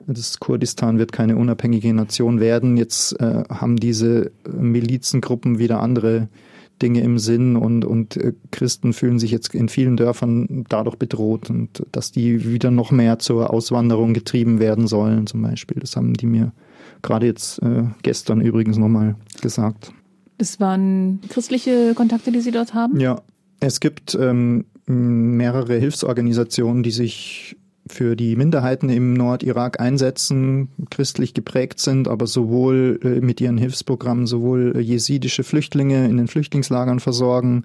das 0.06 0.40
Kurdistan 0.40 0.98
wird 0.98 1.12
keine 1.12 1.36
unabhängige 1.36 1.92
Nation 1.92 2.40
werden. 2.40 2.78
Jetzt 2.78 3.20
äh, 3.20 3.44
haben 3.50 3.76
diese 3.76 4.32
Milizengruppen 4.50 5.58
wieder 5.58 5.80
andere 5.80 6.28
Dinge 6.80 7.00
im 7.02 7.18
Sinn 7.18 7.56
und, 7.56 7.84
und 7.84 8.18
Christen 8.50 8.92
fühlen 8.92 9.18
sich 9.18 9.32
jetzt 9.32 9.54
in 9.54 9.68
vielen 9.68 9.96
Dörfern 9.96 10.64
dadurch 10.68 10.96
bedroht 10.96 11.50
und 11.50 11.84
dass 11.92 12.12
die 12.12 12.48
wieder 12.48 12.70
noch 12.70 12.90
mehr 12.90 13.18
zur 13.18 13.52
Auswanderung 13.52 14.14
getrieben 14.14 14.60
werden 14.60 14.86
sollen 14.86 15.26
zum 15.26 15.42
Beispiel. 15.42 15.78
Das 15.80 15.96
haben 15.96 16.14
die 16.14 16.26
mir 16.26 16.52
gerade 17.02 17.26
jetzt 17.26 17.60
äh, 17.62 17.84
gestern 18.02 18.40
übrigens 18.40 18.78
nochmal 18.78 19.16
gesagt. 19.42 19.92
Das 20.38 20.60
waren 20.60 21.20
christliche 21.28 21.94
Kontakte, 21.94 22.32
die 22.32 22.40
Sie 22.40 22.52
dort 22.52 22.72
haben? 22.72 22.98
Ja, 23.00 23.20
es 23.60 23.80
gibt 23.80 24.16
ähm, 24.18 24.66
mehrere 24.86 25.76
Hilfsorganisationen, 25.76 26.82
die 26.82 26.92
sich 26.92 27.56
für 27.90 28.16
die 28.16 28.36
Minderheiten 28.36 28.88
im 28.90 29.14
Nordirak 29.14 29.80
einsetzen, 29.80 30.68
christlich 30.90 31.34
geprägt 31.34 31.80
sind, 31.80 32.06
aber 32.06 32.26
sowohl 32.26 33.00
äh, 33.02 33.20
mit 33.20 33.40
ihren 33.40 33.58
Hilfsprogrammen 33.58 34.26
sowohl 34.26 34.74
äh, 34.76 34.80
jesidische 34.80 35.42
Flüchtlinge 35.42 36.06
in 36.08 36.16
den 36.16 36.28
Flüchtlingslagern 36.28 37.00
versorgen, 37.00 37.64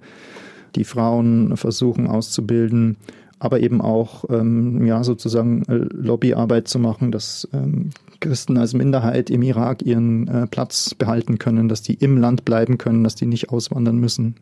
die 0.74 0.84
Frauen 0.84 1.56
versuchen 1.56 2.06
auszubilden, 2.06 2.96
aber 3.38 3.60
eben 3.60 3.80
auch 3.80 4.24
ähm, 4.30 4.84
ja 4.86 5.04
sozusagen 5.04 5.62
äh, 5.64 5.74
Lobbyarbeit 5.74 6.68
zu 6.68 6.78
machen, 6.78 7.12
dass 7.12 7.48
ähm, 7.52 7.90
Christen 8.20 8.58
als 8.58 8.74
Minderheit 8.74 9.30
im 9.30 9.42
Irak 9.42 9.82
ihren 9.82 10.28
äh, 10.28 10.46
Platz 10.46 10.94
behalten 10.94 11.38
können, 11.38 11.68
dass 11.68 11.82
die 11.82 11.94
im 11.94 12.16
Land 12.18 12.44
bleiben 12.44 12.78
können, 12.78 13.04
dass 13.04 13.14
die 13.14 13.26
nicht 13.26 13.50
auswandern 13.50 13.96
müssen. 13.96 14.36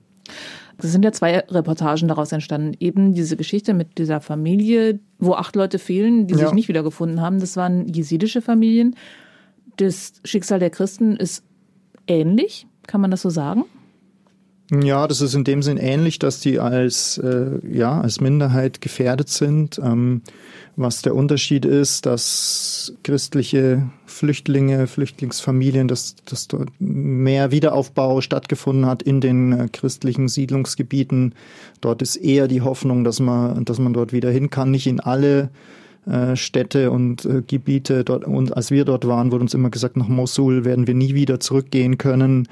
Es 0.78 0.92
sind 0.92 1.04
ja 1.04 1.12
zwei 1.12 1.38
Reportagen 1.38 2.08
daraus 2.08 2.32
entstanden. 2.32 2.76
Eben 2.80 3.14
diese 3.14 3.36
Geschichte 3.36 3.74
mit 3.74 3.98
dieser 3.98 4.20
Familie, 4.20 5.00
wo 5.18 5.34
acht 5.34 5.54
Leute 5.54 5.78
fehlen, 5.78 6.26
die 6.26 6.34
ja. 6.34 6.40
sich 6.40 6.52
nicht 6.52 6.68
wiedergefunden 6.68 7.20
haben. 7.20 7.40
Das 7.40 7.56
waren 7.56 7.86
jesidische 7.88 8.40
Familien. 8.40 8.96
Das 9.76 10.14
Schicksal 10.24 10.58
der 10.58 10.70
Christen 10.70 11.16
ist 11.16 11.44
ähnlich, 12.06 12.66
kann 12.86 13.00
man 13.00 13.10
das 13.10 13.22
so 13.22 13.30
sagen? 13.30 13.64
Ja, 14.80 15.06
das 15.06 15.20
ist 15.20 15.34
in 15.34 15.44
dem 15.44 15.62
Sinn 15.62 15.76
ähnlich, 15.76 16.18
dass 16.18 16.40
die 16.40 16.58
als, 16.58 17.18
äh, 17.18 17.58
ja, 17.70 18.00
als 18.00 18.22
Minderheit 18.22 18.80
gefährdet 18.80 19.28
sind. 19.28 19.78
Ähm, 19.84 20.22
was 20.76 21.02
der 21.02 21.14
Unterschied 21.14 21.66
ist, 21.66 22.06
dass 22.06 22.94
christliche 23.04 23.90
Flüchtlinge, 24.06 24.86
Flüchtlingsfamilien, 24.86 25.88
dass, 25.88 26.16
dass 26.24 26.48
dort 26.48 26.70
mehr 26.78 27.50
Wiederaufbau 27.50 28.22
stattgefunden 28.22 28.86
hat 28.86 29.02
in 29.02 29.20
den 29.20 29.52
äh, 29.52 29.68
christlichen 29.70 30.28
Siedlungsgebieten. 30.28 31.34
Dort 31.82 32.00
ist 32.00 32.16
eher 32.16 32.48
die 32.48 32.62
Hoffnung, 32.62 33.04
dass 33.04 33.20
man, 33.20 33.66
dass 33.66 33.78
man 33.78 33.92
dort 33.92 34.14
wieder 34.14 34.30
hin 34.30 34.48
kann. 34.48 34.70
Nicht 34.70 34.86
in 34.86 35.00
alle 35.00 35.50
äh, 36.06 36.34
Städte 36.34 36.90
und 36.90 37.24
äh, 37.24 37.42
Gebiete 37.46 38.02
dort. 38.04 38.24
Und 38.24 38.56
als 38.56 38.70
wir 38.70 38.84
dort 38.84 39.06
waren, 39.06 39.30
wurde 39.30 39.42
uns 39.42 39.54
immer 39.54 39.70
gesagt, 39.70 39.96
nach 39.96 40.08
Mosul 40.08 40.64
werden 40.64 40.86
wir 40.86 40.94
nie 40.94 41.14
wieder 41.14 41.38
zurückgehen 41.38 41.96
können. 41.96 42.48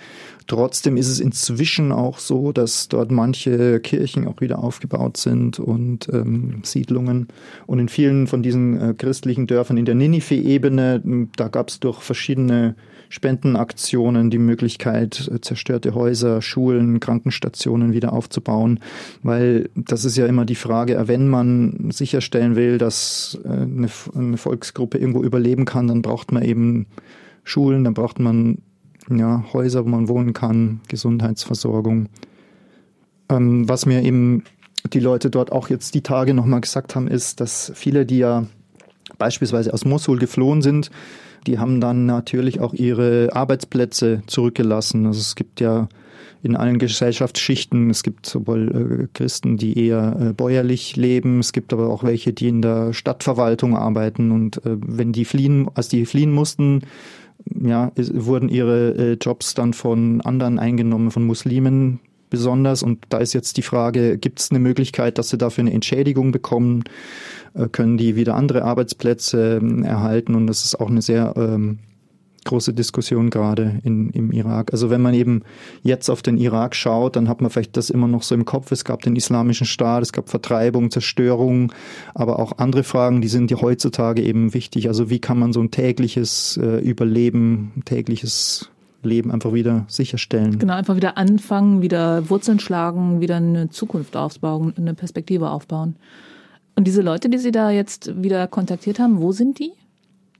Trotzdem 0.47 0.97
ist 0.97 1.09
es 1.09 1.21
inzwischen 1.21 1.91
auch 1.93 2.19
so, 2.19 2.53
dass 2.53 2.89
dort 2.89 3.11
manche 3.11 3.81
Kirchen 3.81 4.27
auch 4.29 4.41
wieder 4.41 4.63
aufgebaut 4.63 5.17
sind 5.17 5.59
und 5.59 6.09
ähm, 6.13 6.61
Siedlungen. 6.63 7.29
Und 7.67 7.79
in 7.81 7.89
vielen 7.89 8.27
von 8.27 8.43
diesen 8.43 8.81
äh, 8.81 8.95
christlichen 8.95 9.47
Dörfern 9.47 9.77
in 9.77 9.85
der 9.85 9.95
Ninive-Ebene, 9.97 11.29
da 11.37 11.49
gab 11.49 11.71
es 11.71 11.81
durch 11.81 12.01
verschiedene 12.01 12.75
Spendenaktionen 13.11 14.31
die 14.31 14.39
Möglichkeit, 14.39 15.29
äh, 15.31 15.41
zerstörte 15.41 15.95
Häuser, 15.95 16.41
Schulen, 16.41 17.01
Krankenstationen 17.01 17.93
wieder 17.93 18.13
aufzubauen, 18.13 18.79
weil 19.23 19.69
das 19.75 20.05
ist 20.05 20.17
ja 20.17 20.27
immer 20.27 20.45
die 20.45 20.55
Frage, 20.55 20.95
äh, 20.95 21.09
wenn 21.09 21.29
man 21.29 21.91
sicherstellen 21.91 22.55
will, 22.55 22.79
dass 22.79 23.39
äh, 23.45 23.49
eine, 23.49 23.89
eine 24.15 24.37
Volksgruppe 24.37 24.97
irgendwo 24.97 25.25
überleben 25.25 25.65
kann, 25.65 25.89
dann 25.89 26.03
braucht 26.03 26.31
man 26.31 26.45
eben 26.45 26.87
Schulen, 27.43 27.83
dann 27.83 27.95
braucht 27.95 28.21
man 28.21 28.59
ja, 29.11 29.45
Häuser, 29.53 29.85
wo 29.85 29.89
man 29.89 30.09
wohnen 30.09 30.33
kann, 30.33 30.81
Gesundheitsversorgung. 30.87 32.09
Ähm, 33.29 33.69
was 33.69 33.87
mir 33.87 34.03
eben 34.05 34.45
die 34.93 35.01
Leute 35.01 35.31
dort 35.31 35.51
auch 35.51 35.69
jetzt 35.69 35.97
die 35.97 36.03
Tage 36.03 36.33
nochmal 36.33 36.61
gesagt 36.61 36.95
haben, 36.95 37.09
ist, 37.09 37.41
dass 37.41 37.73
viele, 37.75 38.07
die 38.07 38.19
ja 38.19 38.47
beispielsweise 39.19 39.75
aus 39.75 39.85
Mosul 39.85 40.21
geflohen 40.21 40.63
sind, 40.63 40.93
die 41.47 41.59
haben 41.59 41.81
dann 41.81 42.07
natürlich 42.07 42.61
auch 42.61 42.75
ihre 42.75 43.31
Arbeitsplätze 43.33 44.23
zurückgelassen. 44.27 45.07
Also 45.07 45.21
es 45.21 45.35
gibt 45.35 45.61
ja 45.61 45.89
in 46.43 46.57
allen 46.57 46.79
Gesellschaftsschichten. 46.79 47.91
Es 47.91 48.03
gibt 48.03 48.27
sowohl 48.27 49.03
äh, 49.03 49.09
Christen, 49.13 49.57
die 49.57 49.79
eher 49.79 50.17
äh, 50.19 50.33
bäuerlich 50.33 50.97
leben, 50.97 51.41
es 51.41 51.53
gibt 51.53 51.73
aber 51.73 51.89
auch 51.89 52.03
welche, 52.03 52.33
die 52.33 52.49
in 52.49 52.63
der 52.63 52.93
Stadtverwaltung 52.93 53.77
arbeiten. 53.77 54.31
Und 54.31 54.65
äh, 54.65 54.77
wenn 54.81 55.13
die 55.13 55.25
fliehen, 55.25 55.69
als 55.75 55.89
die 55.89 56.07
fliehen 56.07 56.33
mussten, 56.33 56.83
ja, 57.63 57.91
wurden 57.97 58.51
ihre 58.51 59.15
Jobs 59.15 59.55
dann 59.55 59.73
von 59.73 60.21
anderen 60.21 60.59
eingenommen, 60.59 61.11
von 61.11 61.25
Muslimen 61.25 61.99
besonders. 62.31 62.83
Und 62.83 63.05
da 63.11 63.19
ist 63.19 63.33
jetzt 63.33 63.57
die 63.57 63.63
Frage, 63.63 64.17
gibt 64.17 64.41
es 64.41 64.51
eine 64.51 64.61
Möglichkeit, 64.61 65.19
dass 65.19 65.29
sie 65.29 65.39
dafür 65.39 65.63
eine 65.63 65.73
Entschädigung 65.73 66.33
bekommen? 66.33 66.85
Äh, 67.55 67.69
können 67.69 67.99
die 67.99 68.17
wieder 68.17 68.37
andere 68.37 68.65
Arbeitsplätze 68.65 69.59
ähm, 69.61 69.83
erhalten? 69.83 70.35
Und 70.35 70.47
das 70.47 70.65
ist 70.65 70.81
auch 70.81 70.89
eine 70.89 71.03
sehr 71.03 71.35
ähm, 71.37 71.81
große 72.45 72.73
Diskussion 72.73 73.31
gerade 73.31 73.81
in, 73.85 74.11
im 74.11 74.33
Irak. 74.33 74.73
Also 74.73 74.91
wenn 74.91 75.03
man 75.03 75.15
eben 75.15 75.43
jetzt 75.83 76.09
auf 76.09 76.23
den 76.23 76.39
Irak 76.39 76.75
schaut, 76.75 77.17
dann 77.17 77.29
hat 77.29 77.41
man 77.41 77.51
vielleicht 77.51 77.77
das 77.77 77.91
immer 77.91 78.09
noch 78.09 78.23
so 78.23 78.35
im 78.35 78.45
Kopf. 78.45 78.73
Es 78.73 78.85
gab 78.85 79.03
den 79.03 79.17
islamischen 79.17 79.67
Staat, 79.67 80.03
es 80.03 80.13
gab 80.13 80.29
Vertreibung, 80.29 80.91
Zerstörung, 80.91 81.73
aber 82.15 82.39
auch 82.39 82.59
andere 82.59 82.83
Fragen, 82.83 83.21
die 83.21 83.29
sind 83.29 83.51
ja 83.51 83.61
heutzutage 83.61 84.23
eben 84.23 84.55
wichtig. 84.55 84.89
Also 84.89 85.11
wie 85.11 85.19
kann 85.19 85.39
man 85.39 85.53
so 85.53 85.61
ein 85.61 85.71
tägliches 85.71 86.59
äh, 86.63 86.79
Überleben, 86.79 87.83
tägliches 87.85 88.71
Leben 89.03 89.31
einfach 89.31 89.53
wieder 89.53 89.85
sicherstellen. 89.89 90.59
Genau, 90.59 90.75
einfach 90.75 90.97
wieder 90.97 91.17
anfangen, 91.17 91.83
wieder 91.83 92.29
Wurzeln 92.29 92.61
schlagen, 92.61 93.21
wieder 93.21 93.37
eine 93.37 93.71
Zukunft 93.71 94.17
aufbauen, 94.17 94.75
eine 94.77 94.95
Perspektive 94.95 95.51
aufbauen. 95.51 95.97
Und 96.77 96.87
diese 96.87 97.03
Leute, 97.03 97.29
die 97.29 97.39
Sie 97.39 97.53
da 97.53 97.71
jetzt 97.71 98.23
wieder 98.23 98.47
kontaktiert 98.47 98.99
haben, 98.99 99.21
wo 99.21 99.33
sind 99.33 99.59
die? 99.59 99.73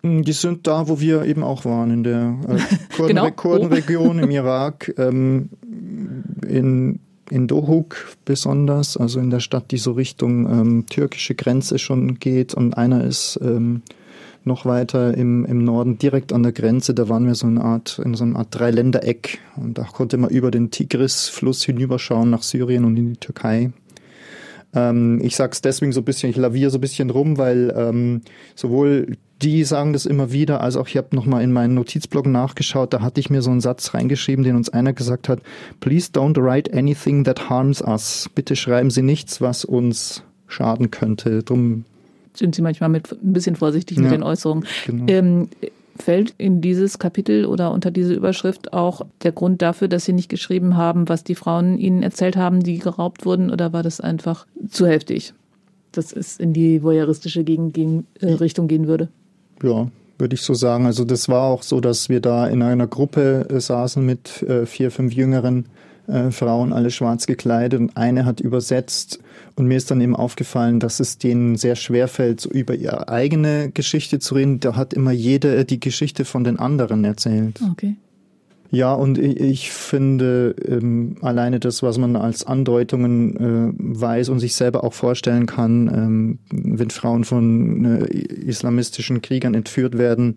Hm, 0.03 0.25
die 0.25 0.33
sind 0.33 0.67
da, 0.67 0.89
wo 0.89 1.01
wir 1.01 1.25
eben 1.25 1.43
auch 1.43 1.65
waren, 1.65 1.91
in 1.91 2.05
der 2.05 2.37
äh, 2.49 2.59
Kurden 2.97 3.17
genau. 3.17 3.31
Kurdenregion 3.31 4.19
im 4.19 4.31
Irak, 4.31 4.95
ähm, 4.97 5.51
in, 6.47 7.01
in 7.31 7.47
Dohuk 7.47 8.17
besonders, 8.25 8.97
also 8.97 9.21
in 9.21 9.31
der 9.31 9.41
Stadt, 9.41 9.71
die 9.71 9.79
so 9.79 9.93
Richtung 9.93 10.47
ähm, 10.47 10.87
türkische 10.87 11.35
Grenze 11.35 11.79
schon 11.79 12.19
geht. 12.19 12.55
Und 12.55 12.75
einer 12.75 13.05
ist 13.05 13.39
ähm, 13.43 13.83
noch 14.45 14.65
weiter 14.65 15.15
im, 15.15 15.45
im 15.45 15.65
Norden, 15.65 15.99
direkt 15.99 16.33
an 16.33 16.43
der 16.43 16.53
Grenze, 16.53 16.95
da 16.95 17.09
waren 17.09 17.27
wir 17.27 17.35
so 17.35 17.47
eine 17.47 17.63
Art, 17.63 18.01
in 18.05 18.15
so 18.15 18.25
einer 18.25 18.37
Art 18.37 18.49
Dreiländereck. 18.51 19.39
Und 19.57 19.79
da 19.79 19.85
konnte 19.85 20.17
man 20.17 20.31
über 20.31 20.51
den 20.51 20.71
Tigris-Fluss 20.71 21.65
hinüberschauen 21.65 22.31
nach 22.31 22.43
Syrien 22.43 22.85
und 22.85 22.97
in 22.97 23.11
die 23.11 23.21
Türkei. 23.21 23.71
Ähm, 24.75 25.21
ich 25.23 25.37
sag's 25.37 25.61
deswegen 25.61 25.93
so 25.93 26.01
ein 26.01 26.05
bisschen, 26.05 26.31
ich 26.31 26.37
laviere 26.37 26.71
so 26.71 26.79
ein 26.79 26.83
bisschen 26.83 27.11
rum, 27.11 27.39
weil 27.39 27.73
ähm, 27.77 28.23
sowohl 28.55 29.17
die 29.43 29.65
sagen 29.65 29.93
das 29.93 30.07
immer 30.07 30.33
wieder, 30.33 30.61
als 30.61 30.77
auch 30.77 30.87
ich 30.87 30.97
habe 30.97 31.17
nochmal 31.17 31.43
in 31.43 31.53
meinen 31.53 31.75
Notizblock 31.75 32.27
nachgeschaut, 32.27 32.93
da 32.93 33.01
hatte 33.01 33.21
ich 33.21 33.31
mir 33.31 33.41
so 33.41 33.51
einen 33.51 33.61
Satz 33.61 33.95
reingeschrieben, 33.95 34.45
den 34.45 34.57
uns 34.57 34.69
einer 34.69 34.93
gesagt 34.93 35.29
hat, 35.29 35.41
please 35.81 36.11
don't 36.13 36.39
write 36.39 36.73
anything 36.77 37.25
that 37.25 37.49
harms 37.49 37.81
us. 37.81 38.29
Bitte 38.35 38.55
schreiben 38.55 38.91
Sie 38.91 39.03
nichts, 39.03 39.41
was 39.41 39.65
uns 39.65 40.23
schaden 40.47 40.91
könnte. 40.91 41.43
Drum 41.43 41.85
sind 42.35 42.55
Sie 42.55 42.63
manchmal 42.63 42.89
mit 42.89 43.11
ein 43.13 43.33
bisschen 43.33 43.57
vorsichtig 43.57 43.97
ja, 43.97 44.05
mit 44.05 44.13
den 44.13 44.23
Äußerungen. 44.23 44.65
Genau. 44.87 45.05
Ähm, 45.09 45.49
fällt 46.01 46.35
in 46.39 46.61
dieses 46.61 46.99
Kapitel 46.99 47.45
oder 47.45 47.73
unter 47.73 47.91
diese 47.91 48.15
Überschrift 48.15 48.73
auch 48.73 49.03
der 49.23 49.33
Grund 49.33 49.63
dafür, 49.63 49.89
dass 49.89 50.05
Sie 50.05 50.13
nicht 50.13 50.29
geschrieben 50.29 50.77
haben, 50.77 51.09
was 51.09 51.25
die 51.25 51.35
Frauen 51.35 51.79
Ihnen 51.79 52.03
erzählt 52.03 52.37
haben, 52.37 52.63
die 52.63 52.79
geraubt 52.79 53.27
wurden, 53.27 53.51
oder 53.51 53.73
war 53.73 53.83
das 53.83 54.01
einfach 54.01 54.47
zu 54.69 54.87
heftig, 54.87 55.35
dass 55.93 56.13
es 56.13 56.39
in 56.39 56.53
die 56.53 56.83
voyeuristische 56.83 57.45
Gegend 57.45 57.75
gehen, 57.75 58.07
äh, 58.21 58.33
Richtung 58.33 58.67
gehen 58.67 58.87
würde? 58.87 59.09
Ja, 59.63 59.89
würde 60.19 60.35
ich 60.35 60.43
so 60.43 60.55
sagen. 60.55 60.87
Also 60.87 61.05
das 61.05 61.29
war 61.29 61.43
auch 61.43 61.63
so, 61.63 61.81
dass 61.81 62.09
wir 62.09 62.21
da 62.21 62.47
in 62.47 62.63
einer 62.63 62.87
Gruppe 62.87 63.47
äh, 63.51 63.61
saßen 63.61 64.05
mit 64.05 64.43
äh, 64.43 64.67
vier, 64.67 64.91
fünf 64.91 65.13
jüngeren 65.13 65.67
äh, 66.11 66.31
Frauen, 66.31 66.73
alle 66.73 66.91
schwarz 66.91 67.27
gekleidet 67.27 67.81
und 67.81 67.97
eine 67.97 68.25
hat 68.25 68.41
übersetzt 68.41 69.21
und 69.57 69.67
mir 69.67 69.77
ist 69.77 69.91
dann 69.91 70.01
eben 70.01 70.17
aufgefallen, 70.17 70.81
dass 70.81 71.01
es 71.01 71.19
denen 71.19 71.57
sehr 71.57 71.77
schwer 71.77 72.09
fällt, 72.09 72.41
so 72.41 72.51
über 72.51 72.75
ihre 72.75 73.09
eigene 73.09 73.71
Geschichte 73.71 74.19
zu 74.19 74.35
reden. 74.35 74.61
Da 74.61 74.77
hat 74.77 74.95
immer 74.95 75.13
jeder 75.13 75.65
die 75.65 75.81
Geschichte 75.81 76.25
von 76.25 76.45
den 76.45 76.59
anderen 76.59 77.05
erzählt. 77.05 77.61
Okay. 77.73 77.97
Ja, 78.73 78.95
und 78.95 79.19
ich 79.19 79.73
finde 79.73 80.55
ähm, 80.67 81.17
alleine 81.23 81.59
das, 81.59 81.83
was 81.83 81.99
man 81.99 82.15
als 82.15 82.47
Andeutungen 82.47 83.37
äh, 83.37 83.73
weiß 83.77 84.29
und 84.29 84.39
sich 84.39 84.55
selber 84.55 84.85
auch 84.85 84.95
vorstellen 84.95 85.47
kann, 85.47 85.89
ähm, 85.93 86.39
wenn 86.53 86.91
Frauen 86.91 87.25
von 87.25 87.85
äh, 87.85 88.07
islamistischen 88.07 89.23
Kriegern 89.23 89.55
entführt 89.55 89.99
werden, 89.99 90.37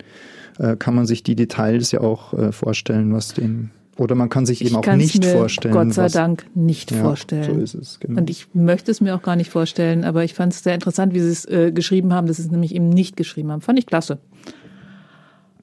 äh, 0.57 0.75
kann 0.75 0.95
man 0.95 1.05
sich 1.05 1.21
die 1.21 1.35
Details 1.35 1.91
ja 1.91 2.01
auch 2.01 2.33
äh, 2.33 2.51
vorstellen, 2.51 3.13
was 3.13 3.35
den 3.35 3.69
oder 3.97 4.15
man 4.15 4.29
kann 4.29 4.45
sich 4.45 4.65
eben 4.65 4.75
auch 4.75 4.95
nicht 4.95 5.23
mir 5.23 5.31
vorstellen. 5.31 5.73
Gott 5.73 5.93
sei 5.93 6.05
was, 6.05 6.13
Dank 6.13 6.45
nicht 6.55 6.91
ja, 6.91 7.01
vorstellen. 7.01 7.43
So 7.43 7.61
ist 7.61 7.75
es, 7.75 7.99
genau. 7.99 8.19
Und 8.19 8.29
ich 8.29 8.47
möchte 8.53 8.89
es 8.89 9.01
mir 9.01 9.15
auch 9.15 9.21
gar 9.21 9.35
nicht 9.35 9.51
vorstellen, 9.51 10.03
aber 10.03 10.23
ich 10.23 10.33
fand 10.33 10.53
es 10.53 10.63
sehr 10.63 10.73
interessant, 10.73 11.13
wie 11.13 11.19
sie 11.19 11.29
es 11.29 11.45
äh, 11.45 11.71
geschrieben 11.71 12.13
haben, 12.13 12.25
dass 12.25 12.37
sie 12.37 12.43
es 12.43 12.51
nämlich 12.51 12.73
eben 12.73 12.89
nicht 12.89 13.15
geschrieben 13.15 13.51
haben. 13.51 13.61
Fand 13.61 13.77
ich 13.77 13.85
klasse. 13.85 14.17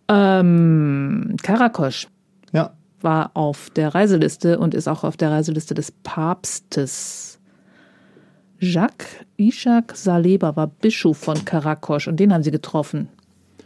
Ähm, 0.08 1.36
Karakosch 1.42 2.08
ja. 2.52 2.72
war 3.00 3.32
auf 3.34 3.70
der 3.70 3.94
Reiseliste 3.94 4.58
und 4.58 4.74
ist 4.74 4.88
auch 4.88 5.02
auf 5.02 5.16
der 5.16 5.30
Reiseliste 5.30 5.74
des 5.74 5.90
Papstes. 5.90 7.40
Jacques 8.60 9.08
Ishak 9.38 9.96
Saleba 9.96 10.54
war 10.54 10.68
Bischof 10.68 11.16
von 11.18 11.44
Karakosch 11.44 12.06
und 12.06 12.20
den 12.20 12.32
haben 12.32 12.42
sie 12.42 12.50
getroffen. 12.50 13.08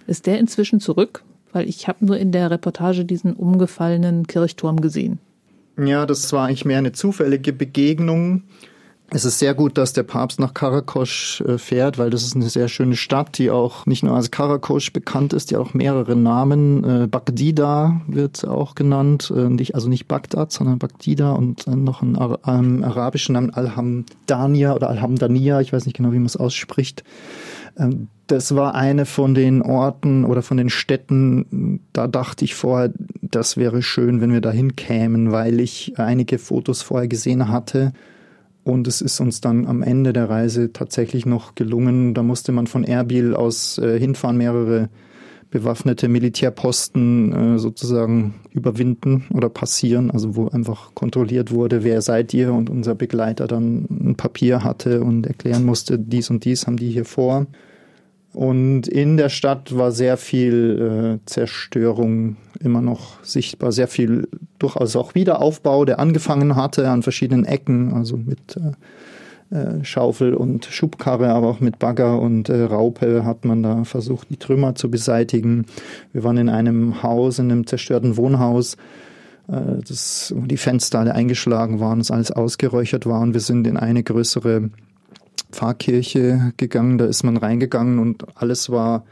Ist 0.07 0.27
der 0.27 0.38
inzwischen 0.38 0.81
zurück? 0.81 1.24
Weil 1.55 1.69
ich 1.69 1.88
habe 1.88 2.05
nur 2.05 2.19
in 2.19 2.33
der 2.33 2.51
Reportage 2.51 3.05
diesen 3.05 3.33
umgefallenen 3.33 4.27
Kirchturm 4.27 4.81
gesehen. 4.81 5.19
Ja, 5.79 6.05
das 6.05 6.33
war 6.33 6.47
eigentlich 6.47 6.64
mehr 6.64 6.79
eine 6.79 6.93
zufällige 6.93 7.53
Begegnung. 7.53 8.43
Es 9.11 9.25
ist 9.25 9.38
sehr 9.38 9.55
gut, 9.55 9.77
dass 9.77 9.93
der 9.93 10.03
Papst 10.03 10.40
nach 10.40 10.55
Karakosch 10.55 11.40
äh, 11.43 11.59
fährt, 11.59 11.99
weil 11.99 12.11
das 12.11 12.23
ist 12.23 12.35
eine 12.35 12.49
sehr 12.49 12.69
schöne 12.69 12.97
Stadt, 12.97 13.38
die 13.38 13.51
auch 13.51 13.87
nicht 13.87 14.03
nur 14.03 14.17
als 14.17 14.31
Karakosch 14.31 14.93
bekannt 14.93 15.33
ist, 15.33 15.51
die 15.51 15.57
auch 15.57 15.75
mehrere 15.75 16.17
Namen. 16.17 17.03
Äh, 17.03 17.07
Bagdida 17.07 18.01
wird 18.09 18.47
auch 18.47 18.75
genannt, 18.75 19.33
äh, 19.35 19.73
also 19.73 19.88
nicht 19.88 20.09
Bagdad, 20.09 20.53
sondern 20.53 20.79
Bagdida 20.79 21.33
und 21.33 21.67
noch 21.67 22.03
einen 22.03 22.83
arabischen 22.83 23.35
Namen 23.35 23.51
Alhamdania 23.51 24.75
oder 24.75 24.88
Alhamdania, 24.88 25.61
ich 25.61 25.73
weiß 25.73 25.85
nicht 25.87 25.97
genau, 25.97 26.12
wie 26.12 26.19
man 26.19 26.27
es 26.27 26.37
ausspricht. 26.37 27.05
Ähm, 27.79 28.09
das 28.27 28.55
war 28.55 28.75
eine 28.75 29.05
von 29.05 29.35
den 29.35 29.61
Orten 29.61 30.25
oder 30.25 30.41
von 30.41 30.57
den 30.57 30.71
Städten, 30.71 31.81
da 31.93 32.07
dachte 32.07 32.45
ich 32.45 32.55
vorher, 32.55 32.91
das 33.21 33.57
wäre 33.59 33.83
schön, 33.83 34.21
wenn 34.23 34.33
wir 34.33 34.41
dahin 34.41 34.77
kämen, 34.77 35.31
weil 35.31 35.61
ich 35.61 35.95
einige 35.99 36.39
Fotos 36.39 36.81
vorher 36.81 37.09
gesehen 37.09 37.49
hatte. 37.49 37.93
Und 38.63 38.89
es 38.89 39.03
ist 39.03 39.21
uns 39.21 39.43
dann 39.43 39.67
am 39.67 39.83
Ende 39.83 40.15
der 40.15 40.31
Reise 40.31 40.73
tatsächlich 40.73 41.27
noch 41.27 41.55
gelungen. 41.55 42.15
Da 42.15 42.23
musste 42.23 42.51
man 42.51 42.67
von 42.67 42.83
Erbil 42.83 43.35
aus 43.35 43.77
äh, 43.77 43.99
hinfahren, 43.99 44.39
mehrere 44.39 44.89
bewaffnete 45.55 46.09
Militärposten 46.09 47.55
äh, 47.55 47.59
sozusagen 47.61 48.35
überwinden 48.51 49.25
oder 49.33 49.49
passieren, 49.49 50.11
also 50.11 50.35
wo 50.35 50.49
einfach 50.49 50.97
kontrolliert 50.97 51.53
wurde, 51.53 51.85
wer 51.85 52.03
seid 52.03 52.35
ihr 52.35 52.53
und 52.53 52.69
unser 52.69 52.97
Begleiter 52.97 53.47
dann 53.47 53.87
ein 53.88 54.17
Papier 54.17 54.64
hatte 54.64 55.03
und 55.03 55.29
erklären 55.29 55.64
musste, 55.64 55.97
dies 55.97 56.29
und 56.29 56.45
dies 56.45 56.67
haben 56.67 56.77
die 56.77 56.90
hier 56.90 57.05
vor. 57.05 57.47
Und 58.33 58.88
in 58.88 59.17
der 59.17 59.29
Stadt 59.29 59.77
war 59.77 59.93
sehr 59.93 60.17
viel 60.17 61.21
äh, 61.23 61.25
Zerstörung 61.25 62.35
immer 62.59 62.83
noch 62.83 63.23
sichtbar, 63.23 63.71
sehr 63.71 63.87
viel 63.87 64.27
durchaus 64.59 64.97
auch 64.97 65.14
Wiederaufbau, 65.14 65.85
der 65.85 66.01
angefangen 66.01 66.57
hatte 66.57 66.88
an 66.90 67.05
verschiedenen 67.05 67.45
Ecken, 67.45 67.93
also 67.93 68.17
mit 68.17 68.57
äh, 68.57 68.73
Schaufel 69.83 70.35
und 70.35 70.64
Schubkarre, 70.64 71.28
aber 71.28 71.48
auch 71.48 71.61
mit 71.61 71.78
Bagger 71.78 72.20
und 72.20 72.48
äh, 72.48 72.62
Raupe 72.62 73.24
hat 73.24 73.44
man 73.44 73.62
da 73.62 73.85
versucht, 73.85 74.30
die 74.30 74.37
Trümmer 74.37 74.74
zu 74.74 74.90
beseitigen. 74.90 75.66
Wir 76.12 76.24
waren 76.24 76.38
in 76.38 76.48
einem 76.48 77.02
Haus, 77.02 77.38
in 77.38 77.52
einem 77.52 77.66
zerstörten 77.66 78.16
Wohnhaus, 78.16 78.76
äh, 79.48 79.83
das, 79.87 80.33
wo 80.37 80.46
die 80.46 80.57
Fenster 80.57 80.98
alle 80.98 81.14
eingeschlagen 81.14 81.78
waren, 81.78 81.98
das 81.98 82.11
alles 82.11 82.33
ausgeräuchert 82.33 83.07
war 83.07 83.20
und 83.20 83.35
wir 83.35 83.40
sind 83.40 83.66
in 83.66 83.76
eine 83.76 84.02
größere 84.02 84.70
Pfarrkirche 85.52 86.52
gegangen. 86.57 86.98
Da 86.98 87.04
ist 87.04 87.22
man 87.22 87.37
reingegangen 87.37 87.98
und 87.98 88.24
alles 88.35 88.70
war 88.70 89.04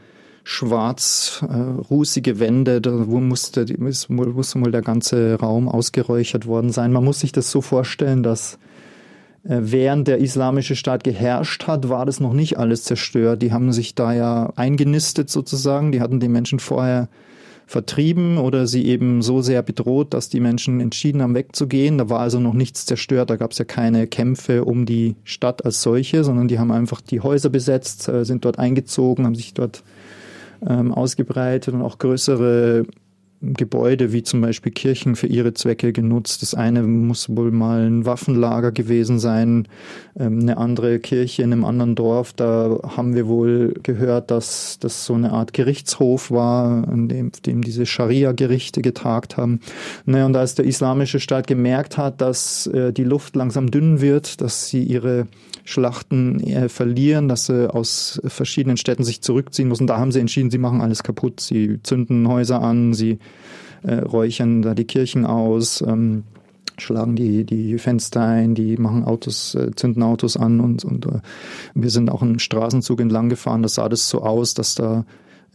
schwarz, 0.43 1.41
äh, 1.47 1.55
rußige 1.55 2.39
Wände, 2.39 2.81
da 2.81 2.91
musste, 2.91 3.65
musste 4.09 4.57
mal 4.57 4.71
der 4.71 4.81
ganze 4.81 5.35
Raum 5.39 5.69
ausgeräuchert 5.69 6.47
worden 6.47 6.71
sein. 6.71 6.91
Man 6.91 7.05
muss 7.05 7.21
sich 7.21 7.31
das 7.31 7.49
so 7.49 7.61
vorstellen, 7.61 8.23
dass 8.23 8.55
äh, 8.55 8.72
während 9.43 10.07
der 10.07 10.19
islamische 10.19 10.75
Staat 10.75 11.03
geherrscht 11.03 11.67
hat, 11.67 11.89
war 11.89 12.05
das 12.05 12.19
noch 12.19 12.33
nicht 12.33 12.57
alles 12.57 12.83
zerstört. 12.83 13.41
Die 13.41 13.51
haben 13.51 13.73
sich 13.73 13.93
da 13.93 14.13
ja 14.13 14.53
eingenistet 14.55 15.29
sozusagen. 15.29 15.91
Die 15.91 15.99
hatten 15.99 16.19
die 16.19 16.29
Menschen 16.29 16.59
vorher 16.59 17.09
vertrieben 17.65 18.37
oder 18.37 18.67
sie 18.67 18.85
eben 18.85 19.21
so 19.21 19.41
sehr 19.41 19.61
bedroht, 19.61 20.13
dass 20.13 20.29
die 20.29 20.39
Menschen 20.39 20.79
entschieden 20.79 21.21
haben, 21.21 21.35
wegzugehen. 21.35 21.97
Da 21.97 22.09
war 22.09 22.19
also 22.19 22.39
noch 22.39 22.53
nichts 22.53 22.85
zerstört, 22.85 23.29
da 23.29 23.35
gab 23.35 23.51
es 23.51 23.57
ja 23.57 23.65
keine 23.65 24.07
Kämpfe 24.07 24.65
um 24.65 24.85
die 24.85 25.15
Stadt 25.23 25.65
als 25.65 25.81
solche, 25.81 26.23
sondern 26.23 26.47
die 26.47 26.59
haben 26.59 26.71
einfach 26.71 27.01
die 27.01 27.21
Häuser 27.21 27.49
besetzt, 27.49 28.07
äh, 28.09 28.25
sind 28.25 28.45
dort 28.45 28.59
eingezogen, 28.59 29.25
haben 29.25 29.35
sich 29.35 29.53
dort 29.53 29.83
ähm, 30.67 30.93
ausgebreitet 30.93 31.73
und 31.73 31.81
auch 31.81 31.97
größere 31.97 32.85
Gebäude 33.43 34.13
wie 34.13 34.23
zum 34.23 34.39
Beispiel 34.41 34.71
Kirchen 34.71 35.15
für 35.15 35.27
ihre 35.27 35.53
Zwecke 35.53 35.91
genutzt. 35.91 36.41
Das 36.41 36.53
eine 36.53 36.83
muss 36.83 37.27
wohl 37.35 37.51
mal 37.51 37.85
ein 37.85 38.05
Waffenlager 38.05 38.71
gewesen 38.71 39.19
sein, 39.19 39.67
ähm, 40.17 40.39
eine 40.39 40.57
andere 40.57 40.99
Kirche 40.99 41.43
in 41.43 41.51
einem 41.51 41.65
anderen 41.65 41.95
Dorf. 41.95 42.31
Da 42.33 42.79
haben 42.95 43.15
wir 43.15 43.27
wohl 43.27 43.73
gehört, 43.83 44.31
dass 44.31 44.79
das 44.79 45.05
so 45.05 45.13
eine 45.13 45.31
Art 45.31 45.51
Gerichtshof 45.53 46.31
war, 46.31 46.87
in 46.87 47.09
dem, 47.09 47.31
dem 47.45 47.61
diese 47.61 47.85
Scharia-Gerichte 47.85 48.81
getagt 48.81 49.35
haben. 49.35 49.59
Naja, 50.05 50.25
und 50.25 50.37
als 50.37 50.55
der 50.55 50.65
islamische 50.65 51.19
Staat 51.19 51.47
gemerkt 51.47 51.97
hat, 51.97 52.21
dass 52.21 52.67
äh, 52.67 52.93
die 52.93 53.03
Luft 53.03 53.35
langsam 53.35 53.71
dünn 53.71 53.99
wird, 53.99 54.39
dass 54.41 54.69
sie 54.69 54.83
ihre 54.83 55.27
Schlachten 55.63 56.41
äh, 56.41 56.69
verlieren, 56.69 57.27
dass 57.27 57.45
sie 57.45 57.73
aus 57.73 58.21
verschiedenen 58.25 58.77
Städten 58.77 59.03
sich 59.03 59.21
zurückziehen 59.21 59.69
müssen. 59.69 59.87
Da 59.87 59.97
haben 59.97 60.11
sie 60.11 60.19
entschieden, 60.19 60.51
sie 60.51 60.57
machen 60.57 60.81
alles 60.81 61.03
kaputt. 61.03 61.39
Sie 61.39 61.79
zünden 61.83 62.27
Häuser 62.27 62.61
an, 62.61 62.93
sie 62.93 63.19
äh, 63.83 63.95
räuchern 63.95 64.61
da 64.61 64.73
die 64.73 64.85
Kirchen 64.85 65.25
aus, 65.25 65.81
ähm, 65.81 66.23
schlagen 66.77 67.15
die, 67.15 67.45
die 67.45 67.77
Fenster 67.77 68.21
ein, 68.21 68.55
die 68.55 68.77
machen 68.77 69.03
Autos, 69.03 69.55
äh, 69.55 69.71
zünden 69.75 70.03
Autos 70.03 70.37
an 70.37 70.59
und, 70.59 70.83
und 70.83 71.05
äh, 71.05 71.19
wir 71.75 71.89
sind 71.89 72.09
auch 72.09 72.21
einen 72.21 72.39
Straßenzug 72.39 72.99
entlang 72.99 73.29
gefahren. 73.29 73.61
Das 73.61 73.75
sah 73.75 73.89
das 73.89 74.09
so 74.09 74.21
aus, 74.21 74.53
dass 74.53 74.75
da 74.75 75.05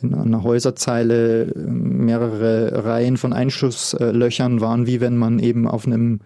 in 0.00 0.14
einer 0.14 0.42
Häuserzeile 0.42 1.42
äh, 1.42 1.58
mehrere 1.58 2.84
Reihen 2.84 3.16
von 3.16 3.32
Einschusslöchern 3.32 4.60
waren, 4.60 4.86
wie 4.86 5.00
wenn 5.00 5.16
man 5.16 5.38
eben 5.38 5.66
auf 5.66 5.86
einem 5.86 6.20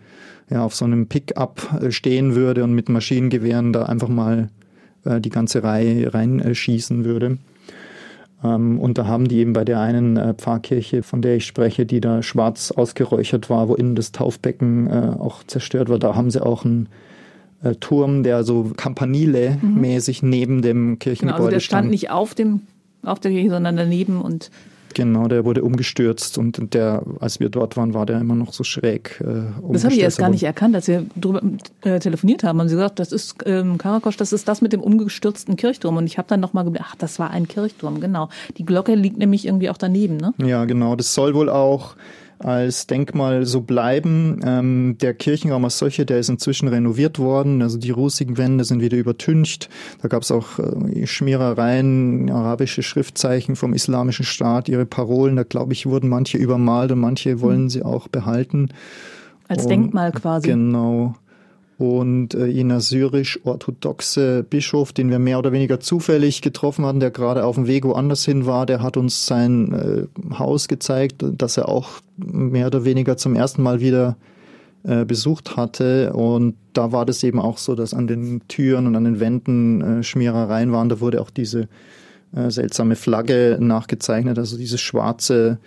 ja, 0.53 0.65
auf 0.65 0.75
so 0.75 0.85
einem 0.85 1.07
Pickup 1.07 1.81
äh, 1.81 1.91
stehen 1.91 2.35
würde 2.35 2.65
und 2.65 2.75
mit 2.75 2.89
Maschinengewehren 2.89 3.73
da 3.73 3.85
einfach 3.85 4.09
mal 4.09 4.51
äh, 5.05 5.21
die 5.21 5.31
ganze 5.31 5.63
Reihe 5.63 6.13
reinschießen 6.13 7.05
würde. 7.05 7.39
Ähm, 8.45 8.79
und 8.79 8.99
da 8.99 9.07
haben 9.07 9.29
die 9.29 9.39
eben 9.39 9.53
bei 9.53 9.65
der 9.65 9.81
einen 9.81 10.17
äh, 10.17 10.35
Pfarrkirche, 10.35 11.03
von 11.03 11.23
der 11.23 11.37
ich 11.37 11.47
spreche, 11.47 11.87
die 11.87 12.01
da 12.01 12.23
schwarz 12.23 12.71
ausgeräuchert 12.71 13.49
war, 13.51 13.69
wo 13.69 13.75
innen 13.75 13.95
das 13.95 14.13
Taufbecken 14.13 14.89
äh, 14.89 15.17
auch 15.19 15.45
zerstört 15.45 15.89
war, 15.89 15.99
da 15.99 16.15
haben 16.15 16.31
sie 16.31 16.45
auch 16.45 16.65
einen 16.65 16.89
äh, 17.63 17.75
Turm, 17.77 18.23
der 18.23 18.45
so 18.45 18.73
Campanile-mäßig 18.77 20.23
mhm. 20.23 20.29
neben 20.29 20.63
dem 20.63 20.99
Kirchengebäude 20.99 21.39
genau, 21.39 21.47
also 21.47 21.51
der 21.51 21.61
stand. 21.61 21.91
nicht 21.91 22.11
auf 22.11 22.35
dem 22.35 22.63
auf 23.05 23.19
der 23.19 23.33
Kirche, 23.33 23.51
sondern 23.51 23.77
daneben 23.77 24.21
und 24.21 24.53
Genau, 24.95 25.29
der 25.29 25.45
wurde 25.45 25.63
umgestürzt 25.63 26.39
und 26.39 26.75
der, 26.75 27.03
als 27.21 27.41
wir 27.41 27.49
dort 27.49 27.77
waren, 27.77 27.95
war 27.95 28.07
der 28.07 28.21
immer 28.21 28.35
noch 28.35 28.53
so 28.53 28.65
schräg. 28.65 29.21
Äh, 29.21 29.73
das 29.73 29.85
habe 29.85 29.95
ich 29.95 30.01
erst 30.01 30.19
gar 30.19 30.31
nicht 30.31 30.43
erkannt, 30.43 30.75
als 30.75 30.89
wir 30.89 31.07
drüber 31.17 31.43
äh, 31.83 31.99
telefoniert 31.99 32.45
haben. 32.45 32.61
Haben 32.61 32.69
sie 32.69 32.75
gesagt, 32.75 32.99
das 32.99 33.13
ist 33.13 33.37
ähm, 33.47 33.79
Karakosch, 33.79 34.17
das 34.17 34.33
ist 34.33 34.49
das 34.49 34.61
mit 34.61 34.73
dem 34.73 34.81
umgestürzten 34.81 35.57
Kirchturm. 35.57 35.97
Und 35.97 36.07
ich 36.07 36.19
habe 36.19 36.29
dann 36.29 36.41
nochmal 36.41 36.65
gedacht, 36.65 36.85
ach, 36.91 36.97
das 36.97 37.19
war 37.19 37.31
ein 37.31 37.49
Kirchturm, 37.49 38.01
genau. 38.01 38.29
Die 38.59 38.65
Glocke 38.65 38.95
liegt 38.95 39.19
nämlich 39.19 39.47
irgendwie 39.47 39.71
auch 39.71 39.79
daneben, 39.79 40.17
ne? 40.17 40.35
Ja, 40.39 40.65
genau. 40.65 40.97
Das 40.97 41.15
soll 41.15 41.35
wohl 41.35 41.49
auch 41.49 41.95
als 42.45 42.87
Denkmal 42.87 43.47
so 43.47 43.61
bleiben. 43.61 44.41
Ähm, 44.45 44.97
der 45.01 45.15
Kirchenraum 45.15 45.65
als 45.65 45.79
solcher, 45.79 46.05
der 46.05 46.19
ist 46.19 46.29
inzwischen 46.29 46.69
renoviert 46.69 47.19
worden. 47.19 47.63
Also 47.63 47.79
die 47.79 47.91
rußigen 47.91 48.39
Wände 48.39 48.65
sind 48.65 48.81
wieder 48.81 48.97
übertüncht. 48.97 49.69
Da 50.01 50.09
gab 50.09 50.23
es 50.23 50.31
auch 50.31 50.59
äh, 50.59 51.07
Schmierereien, 51.07 52.31
arabische 52.31 52.83
Schriftzeichen 52.83 53.57
vom 53.57 53.75
Islamischen 53.75 54.25
Staat, 54.25 54.69
ihre 54.69 54.87
Parolen. 54.87 55.37
Da 55.37 55.43
glaube 55.45 55.73
ich, 55.73 55.87
wurden 55.87 56.09
manche 56.09 56.39
übermalt 56.39 56.93
und 56.93 57.01
manche 57.01 57.41
wollen 57.41 57.71
sie 57.71 57.83
auch 57.83 58.09
behalten. 58.09 58.69
Als 59.49 59.65
und, 59.65 59.71
Denkmal 59.71 60.13
quasi. 60.13 60.49
Genau 60.49 61.15
und 61.79 62.35
äh, 62.35 62.47
jener 62.47 62.81
syrisch-orthodoxe 62.81 64.45
Bischof, 64.49 64.93
den 64.93 65.11
wir 65.11 65.19
mehr 65.19 65.39
oder 65.39 65.53
weniger 65.53 65.81
zufällig 65.81 66.43
getroffen 66.43 66.85
hatten, 66.85 67.01
der 67.01 67.11
gerade 67.11 67.45
auf 67.45 67.57
dem 67.57 67.67
Weg 67.67 67.85
woanders 67.85 68.25
hin 68.25 68.47
war, 68.47 68.67
der 68.67 68.83
hat 68.83 68.97
uns 68.97 69.27
sein 69.27 69.73
äh, 69.73 70.39
Haus 70.39 70.69
gezeigt, 70.69 71.25
das 71.27 71.57
er 71.57 71.69
auch 71.69 72.01
mehr 72.17 72.67
oder 72.67 72.85
weniger 72.85 73.17
zum 73.17 73.35
ersten 73.35 73.63
Mal 73.63 73.81
wieder 73.81 74.17
äh, 74.85 75.05
besucht 75.05 75.57
hatte. 75.57 76.13
Und 76.13 76.55
da 76.73 76.93
war 76.93 77.07
das 77.07 77.23
eben 77.23 77.41
auch 77.41 77.59
so, 77.59 77.75
dass 77.75 77.95
an 77.95 78.07
den 78.07 78.43
Türen 78.49 78.87
und 78.87 78.97
an 78.97 79.05
den 79.05 79.21
Wänden 79.21 79.81
äh, 79.81 80.03
Schmierereien 80.03 80.73
waren. 80.73 80.89
Da 80.89 81.01
wurde 81.01 81.21
auch 81.21 81.31
diese 81.31 81.69
äh, 82.35 82.51
seltsame 82.51 82.97
Flagge 82.97 83.59
nachgezeichnet, 83.61 84.39
also 84.39 84.57
dieses 84.57 84.81
schwarze 84.81 85.59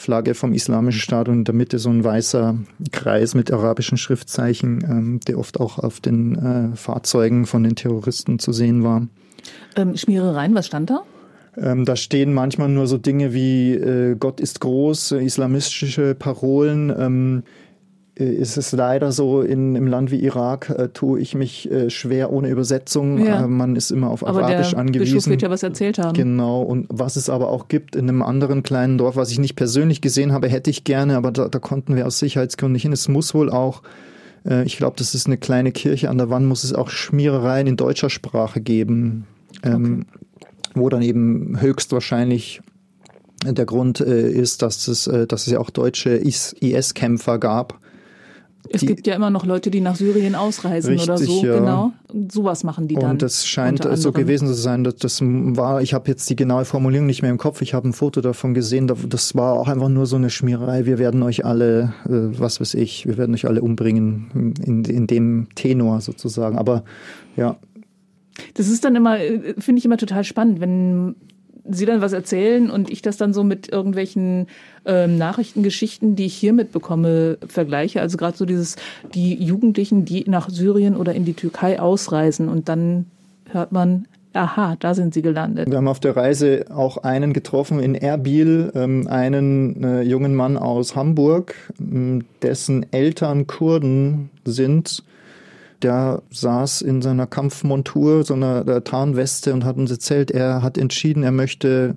Flagge 0.00 0.34
vom 0.34 0.52
Islamischen 0.54 1.00
Staat 1.00 1.28
und 1.28 1.34
in 1.34 1.44
der 1.44 1.54
Mitte 1.54 1.78
so 1.78 1.90
ein 1.90 2.02
weißer 2.02 2.56
Kreis 2.90 3.34
mit 3.34 3.52
arabischen 3.52 3.98
Schriftzeichen, 3.98 4.82
ähm, 4.82 5.20
der 5.28 5.38
oft 5.38 5.60
auch 5.60 5.78
auf 5.78 6.00
den 6.00 6.72
äh, 6.72 6.76
Fahrzeugen 6.76 7.46
von 7.46 7.62
den 7.62 7.76
Terroristen 7.76 8.38
zu 8.38 8.52
sehen 8.52 8.82
war. 8.82 9.06
Ähm, 9.76 9.96
Schmierereien, 9.96 10.54
was 10.54 10.66
stand 10.66 10.90
da? 10.90 11.02
Ähm, 11.56 11.84
da 11.84 11.96
stehen 11.96 12.32
manchmal 12.32 12.68
nur 12.68 12.86
so 12.86 12.96
Dinge 12.96 13.34
wie 13.34 13.74
äh, 13.74 14.16
Gott 14.18 14.40
ist 14.40 14.60
groß, 14.60 15.12
äh, 15.12 15.24
islamistische 15.24 16.14
Parolen. 16.14 16.90
Ähm, 16.96 17.42
äh, 17.42 17.69
ist 18.24 18.56
es 18.56 18.72
leider 18.72 19.12
so, 19.12 19.40
in, 19.42 19.74
im 19.76 19.86
Land 19.86 20.10
wie 20.10 20.22
Irak 20.22 20.70
äh, 20.70 20.88
tue 20.88 21.20
ich 21.20 21.34
mich 21.34 21.70
äh, 21.70 21.90
schwer 21.90 22.32
ohne 22.32 22.48
Übersetzung. 22.48 23.24
Ja. 23.24 23.44
Äh, 23.44 23.48
man 23.48 23.76
ist 23.76 23.90
immer 23.90 24.10
auf 24.10 24.26
aber 24.26 24.44
Arabisch 24.44 24.70
der 24.70 24.78
angewiesen. 24.78 25.14
Bischof 25.14 25.30
wird 25.30 25.42
ja 25.42 25.50
was 25.50 25.62
erzählt 25.62 25.98
haben. 25.98 26.14
Genau. 26.14 26.62
Und 26.62 26.86
was 26.90 27.16
es 27.16 27.30
aber 27.30 27.48
auch 27.48 27.68
gibt 27.68 27.96
in 27.96 28.08
einem 28.08 28.22
anderen 28.22 28.62
kleinen 28.62 28.98
Dorf, 28.98 29.16
was 29.16 29.30
ich 29.30 29.38
nicht 29.38 29.56
persönlich 29.56 30.00
gesehen 30.00 30.32
habe, 30.32 30.48
hätte 30.48 30.70
ich 30.70 30.84
gerne, 30.84 31.16
aber 31.16 31.32
da, 31.32 31.48
da 31.48 31.58
konnten 31.58 31.96
wir 31.96 32.06
aus 32.06 32.18
Sicherheitsgründen 32.18 32.74
nicht 32.74 32.82
hin. 32.82 32.92
Es 32.92 33.08
muss 33.08 33.34
wohl 33.34 33.50
auch, 33.50 33.82
äh, 34.46 34.64
ich 34.64 34.76
glaube, 34.76 34.96
das 34.98 35.14
ist 35.14 35.26
eine 35.26 35.38
kleine 35.38 35.72
Kirche 35.72 36.10
an 36.10 36.18
der 36.18 36.30
Wand, 36.30 36.46
muss 36.46 36.64
es 36.64 36.74
auch 36.74 36.90
Schmierereien 36.90 37.66
in 37.66 37.76
deutscher 37.76 38.10
Sprache 38.10 38.60
geben. 38.60 39.26
Ähm, 39.62 40.06
okay. 40.06 40.46
Wo 40.74 40.88
dann 40.88 41.02
eben 41.02 41.60
höchstwahrscheinlich 41.60 42.60
der 43.44 43.64
Grund 43.64 44.00
äh, 44.00 44.30
ist, 44.30 44.62
dass 44.62 44.86
es, 44.88 45.06
äh, 45.06 45.26
dass 45.26 45.46
es 45.46 45.52
ja 45.52 45.58
auch 45.58 45.70
deutsche 45.70 46.10
IS-Kämpfer 46.10 47.38
gab, 47.38 47.80
es 48.68 48.80
die, 48.80 48.86
gibt 48.86 49.06
ja 49.06 49.14
immer 49.14 49.30
noch 49.30 49.46
Leute, 49.46 49.70
die 49.70 49.80
nach 49.80 49.96
Syrien 49.96 50.34
ausreisen 50.34 50.92
richtig, 50.92 51.08
oder 51.08 51.18
so, 51.18 51.44
ja. 51.44 51.58
genau. 51.58 51.92
Sowas 52.30 52.62
machen 52.62 52.88
die 52.88 52.94
dann. 52.94 53.12
Und 53.12 53.22
das 53.22 53.46
scheint 53.46 53.86
so 53.94 54.12
gewesen 54.12 54.46
zu 54.46 54.54
sein. 54.54 54.84
Dass 54.84 54.96
das 54.96 55.20
war, 55.22 55.80
ich 55.80 55.94
habe 55.94 56.08
jetzt 56.08 56.28
die 56.28 56.36
genaue 56.36 56.64
Formulierung 56.64 57.06
nicht 57.06 57.22
mehr 57.22 57.30
im 57.30 57.38
Kopf. 57.38 57.62
Ich 57.62 57.74
habe 57.74 57.88
ein 57.88 57.92
Foto 57.92 58.20
davon 58.20 58.54
gesehen. 58.54 58.92
Das 59.08 59.34
war 59.34 59.54
auch 59.54 59.68
einfach 59.68 59.88
nur 59.88 60.06
so 60.06 60.16
eine 60.16 60.30
Schmierei. 60.30 60.86
Wir 60.86 60.98
werden 60.98 61.22
euch 61.22 61.44
alle, 61.44 61.94
äh, 62.04 62.38
was 62.38 62.60
weiß 62.60 62.74
ich, 62.74 63.06
wir 63.06 63.16
werden 63.16 63.34
euch 63.34 63.46
alle 63.46 63.62
umbringen 63.62 64.54
in, 64.64 64.84
in 64.84 65.06
dem 65.06 65.48
Tenor 65.54 66.00
sozusagen. 66.00 66.58
Aber 66.58 66.84
ja. 67.36 67.56
Das 68.54 68.68
ist 68.68 68.84
dann 68.84 68.94
immer, 68.94 69.18
äh, 69.18 69.54
finde 69.58 69.78
ich 69.78 69.84
immer 69.84 69.96
total 69.96 70.24
spannend, 70.24 70.60
wenn 70.60 71.16
Sie 71.68 71.86
dann 71.86 72.00
was 72.00 72.12
erzählen 72.12 72.70
und 72.70 72.90
ich 72.90 73.02
das 73.02 73.16
dann 73.16 73.32
so 73.32 73.44
mit 73.44 73.70
irgendwelchen 73.70 74.46
ähm, 74.84 75.18
Nachrichtengeschichten, 75.18 76.16
die 76.16 76.26
ich 76.26 76.34
hier 76.34 76.52
mitbekomme, 76.52 77.38
vergleiche. 77.46 78.00
Also 78.00 78.16
gerade 78.16 78.36
so 78.36 78.44
dieses, 78.44 78.76
die 79.14 79.34
Jugendlichen, 79.42 80.04
die 80.04 80.24
nach 80.28 80.48
Syrien 80.48 80.96
oder 80.96 81.14
in 81.14 81.24
die 81.24 81.34
Türkei 81.34 81.80
ausreisen 81.80 82.48
und 82.48 82.68
dann 82.68 83.06
hört 83.50 83.72
man, 83.72 84.06
aha, 84.32 84.76
da 84.78 84.94
sind 84.94 85.14
sie 85.14 85.22
gelandet. 85.22 85.68
Wir 85.68 85.76
haben 85.76 85.88
auf 85.88 86.00
der 86.00 86.16
Reise 86.16 86.66
auch 86.70 86.98
einen 86.98 87.32
getroffen 87.32 87.80
in 87.80 87.94
Erbil, 87.94 88.70
ähm, 88.74 89.06
einen 89.08 89.82
äh, 89.82 90.02
jungen 90.02 90.34
Mann 90.34 90.56
aus 90.56 90.94
Hamburg, 90.94 91.54
dessen 92.42 92.86
Eltern 92.92 93.46
Kurden 93.46 94.30
sind 94.44 95.02
der 95.82 96.22
saß 96.30 96.82
in 96.82 97.02
seiner 97.02 97.26
Kampfmontur, 97.26 98.24
so 98.24 98.34
einer 98.34 98.84
Tarnweste 98.84 99.52
und 99.52 99.64
hat 99.64 99.76
uns 99.76 99.90
erzählt, 99.90 100.30
er 100.30 100.62
hat 100.62 100.78
entschieden, 100.78 101.22
er 101.22 101.32
möchte 101.32 101.96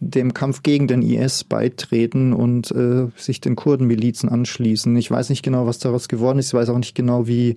dem 0.00 0.34
Kampf 0.34 0.62
gegen 0.62 0.86
den 0.86 1.02
IS 1.02 1.44
beitreten 1.44 2.32
und 2.32 2.70
äh, 2.72 3.06
sich 3.16 3.40
den 3.40 3.56
Kurdenmilizen 3.56 4.28
anschließen. 4.28 4.94
Ich 4.96 5.10
weiß 5.10 5.30
nicht 5.30 5.42
genau, 5.42 5.66
was 5.66 5.78
daraus 5.78 6.08
geworden 6.08 6.38
ist. 6.38 6.48
Ich 6.48 6.54
weiß 6.54 6.68
auch 6.68 6.78
nicht 6.78 6.94
genau, 6.94 7.26
wie 7.26 7.56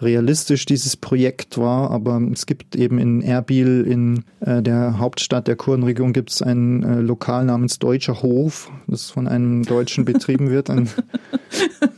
realistisch 0.00 0.64
dieses 0.64 0.96
Projekt 0.96 1.58
war, 1.58 1.90
aber 1.90 2.20
es 2.32 2.46
gibt 2.46 2.76
eben 2.76 2.98
in 2.98 3.20
Erbil, 3.20 3.84
in 3.88 4.24
äh, 4.40 4.62
der 4.62 4.98
Hauptstadt 4.98 5.48
der 5.48 5.56
Kurdenregion, 5.56 6.12
gibt 6.12 6.30
es 6.30 6.42
ein 6.42 6.82
äh, 6.82 7.00
Lokal 7.00 7.44
namens 7.44 7.78
Deutscher 7.78 8.22
Hof, 8.22 8.70
das 8.86 9.10
von 9.10 9.26
einem 9.26 9.64
Deutschen 9.64 10.04
betrieben 10.04 10.50
wird. 10.50 10.70
Ein 10.70 10.88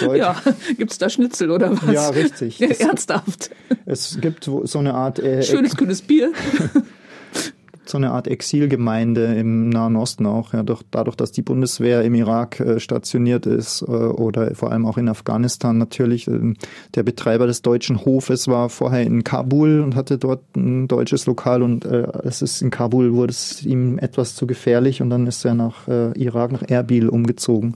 Deutsch. 0.00 0.18
Ja, 0.18 0.36
gibt 0.76 0.92
es 0.92 0.98
da 0.98 1.08
Schnitzel 1.10 1.50
oder 1.50 1.72
was? 1.72 1.92
Ja, 1.92 2.08
richtig. 2.10 2.60
Ernsthaft. 2.80 3.50
Es 3.86 4.18
gibt 4.20 4.44
so 4.44 4.78
eine 4.78 4.94
Art... 4.94 5.18
Äh, 5.18 5.42
Schönes, 5.42 5.76
kühles 5.76 6.02
Bier. 6.02 6.32
so 7.90 7.98
eine 7.98 8.12
Art 8.12 8.28
Exilgemeinde 8.28 9.34
im 9.34 9.68
Nahen 9.68 9.96
Osten 9.96 10.26
auch. 10.26 10.52
Ja, 10.52 10.62
doch, 10.62 10.82
dadurch, 10.90 11.16
dass 11.16 11.32
die 11.32 11.42
Bundeswehr 11.42 12.02
im 12.02 12.14
Irak 12.14 12.60
äh, 12.60 12.80
stationiert 12.80 13.46
ist 13.46 13.82
äh, 13.82 13.86
oder 13.86 14.54
vor 14.54 14.70
allem 14.70 14.86
auch 14.86 14.96
in 14.96 15.08
Afghanistan 15.08 15.76
natürlich. 15.76 16.28
Äh, 16.28 16.54
der 16.94 17.02
Betreiber 17.02 17.46
des 17.46 17.62
deutschen 17.62 18.04
Hofes 18.04 18.48
war 18.48 18.68
vorher 18.68 19.02
in 19.02 19.24
Kabul 19.24 19.80
und 19.80 19.96
hatte 19.96 20.18
dort 20.18 20.40
ein 20.56 20.88
deutsches 20.88 21.26
Lokal 21.26 21.62
und 21.62 21.84
äh, 21.84 22.06
es 22.24 22.42
ist 22.42 22.62
in 22.62 22.70
Kabul 22.70 23.12
wurde 23.12 23.32
es 23.32 23.64
ihm 23.64 23.98
etwas 23.98 24.34
zu 24.34 24.46
gefährlich 24.46 25.02
und 25.02 25.10
dann 25.10 25.26
ist 25.26 25.44
er 25.44 25.54
nach 25.54 25.88
äh, 25.88 26.12
Irak, 26.12 26.52
nach 26.52 26.62
Erbil 26.62 27.08
umgezogen. 27.08 27.74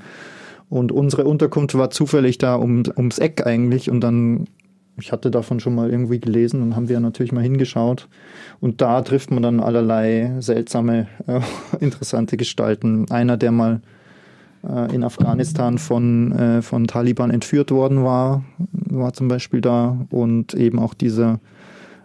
Und 0.69 0.93
unsere 0.93 1.25
Unterkunft 1.25 1.77
war 1.77 1.91
zufällig 1.91 2.39
da 2.39 2.55
um, 2.55 2.83
ums 2.97 3.19
Eck 3.19 3.47
eigentlich. 3.47 3.91
Und 3.91 4.01
dann, 4.01 4.47
ich 4.99 5.13
hatte 5.13 5.31
davon 5.31 5.61
schon 5.61 5.75
mal 5.75 5.91
irgendwie 5.91 6.21
gelesen 6.21 6.63
und 6.63 6.77
haben 6.77 6.89
wir 6.89 7.01
natürlich 7.01 7.33
mal 7.33 7.43
hingeschaut. 7.43 8.09
Und 8.61 8.81
da 8.81 9.03
trifft 9.03 9.31
man 9.31 9.43
dann 9.43 9.61
allerlei 9.61 10.33
seltsame, 10.41 11.07
äh, 11.27 11.41
interessante 11.81 12.37
Gestalten. 12.37 13.11
Einer, 13.11 13.37
der 13.37 13.53
mal 13.53 13.81
äh, 14.69 14.95
in 14.95 15.05
Afghanistan 15.05 15.79
von, 15.79 16.33
äh, 16.33 16.63
von 16.63 16.87
Taliban 16.87 17.31
entführt 17.31 17.71
worden 17.71 18.05
war, 18.05 18.45
war 18.69 19.13
zum 19.13 19.29
Beispiel 19.29 19.61
da. 19.61 19.99
Und 20.11 20.55
eben 20.55 20.79
auch 20.79 20.95
dieser 20.95 21.41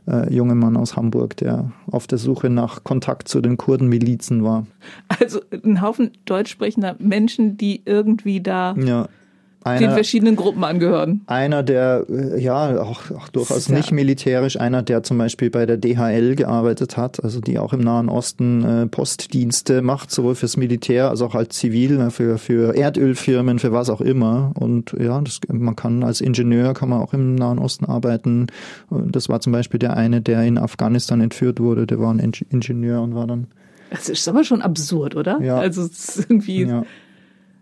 äh, 0.10 0.34
junge 0.34 0.56
Mann 0.56 0.76
aus 0.78 0.96
Hamburg, 0.96 1.38
der 1.38 1.72
auf 1.92 2.08
der 2.08 2.18
Suche 2.18 2.50
nach 2.50 2.84
Kontakt 2.84 3.28
zu 3.28 3.42
den 3.42 3.58
Kurdenmilizen 3.58 4.44
war. 4.44 4.66
Also 5.20 5.42
ein 5.64 5.82
Haufen 5.82 6.12
deutsch 6.26 6.52
sprechender 6.52 6.96
Menschen, 7.00 7.58
die 7.58 7.84
irgendwie 7.86 8.42
da 8.42 8.76
ja 8.76 9.08
einer, 9.64 9.80
den 9.80 9.92
verschiedenen 9.92 10.36
Gruppen 10.36 10.64
angehören. 10.64 11.22
Einer, 11.28 11.64
der 11.64 12.06
äh, 12.10 12.42
ja 12.42 12.82
auch, 12.82 13.12
auch 13.12 13.28
durchaus 13.30 13.68
ja. 13.68 13.76
nicht 13.76 13.92
militärisch, 13.92 14.60
einer, 14.60 14.82
der 14.84 15.04
zum 15.04 15.18
Beispiel 15.18 15.50
bei 15.50 15.66
der 15.66 15.78
DHL 15.78 16.36
gearbeitet 16.36 16.96
hat, 16.96 17.24
also 17.24 17.42
die 17.42 17.60
auch 17.60 17.74
im 17.74 17.82
Nahen 17.82 18.10
Osten 18.10 18.64
äh, 18.64 18.88
Postdienste 18.88 19.82
macht, 19.82 20.12
sowohl 20.12 20.36
fürs 20.36 20.56
Militär 20.56 21.10
als 21.10 21.22
auch 21.22 21.36
als 21.36 21.58
Zivil, 21.58 21.98
ne, 21.98 22.12
für, 22.12 22.38
für 22.38 22.76
Erdölfirmen, 22.76 23.60
für 23.60 23.74
was 23.74 23.90
auch 23.90 24.02
immer. 24.02 24.52
Und 24.56 24.96
ja, 24.98 25.20
das, 25.22 25.40
man 25.50 25.76
kann 25.76 26.04
als 26.04 26.22
Ingenieur 26.22 26.74
kann 26.74 26.90
man 26.90 27.02
auch 27.02 27.14
im 27.14 27.36
Nahen 27.36 27.60
Osten 27.60 27.86
arbeiten. 27.86 28.48
Das 28.90 29.28
war 29.28 29.42
zum 29.42 29.52
Beispiel 29.52 29.80
der 29.80 29.98
eine, 29.98 30.22
der 30.22 30.44
in 30.44 30.58
Afghanistan 30.58 31.20
entführt 31.20 31.60
wurde, 31.60 31.86
der 31.86 32.00
war 32.00 32.14
ein 32.14 32.20
Ingenieur 32.50 33.02
und 33.02 33.14
war 33.14 33.28
dann. 33.28 33.48
Das 33.90 34.08
ist 34.08 34.28
aber 34.28 34.44
schon 34.44 34.62
absurd, 34.62 35.16
oder? 35.16 35.42
Ja. 35.42 35.58
Also 35.58 35.82
es 35.82 36.18
ist 36.18 36.30
irgendwie. 36.30 36.64
Ja. 36.64 36.84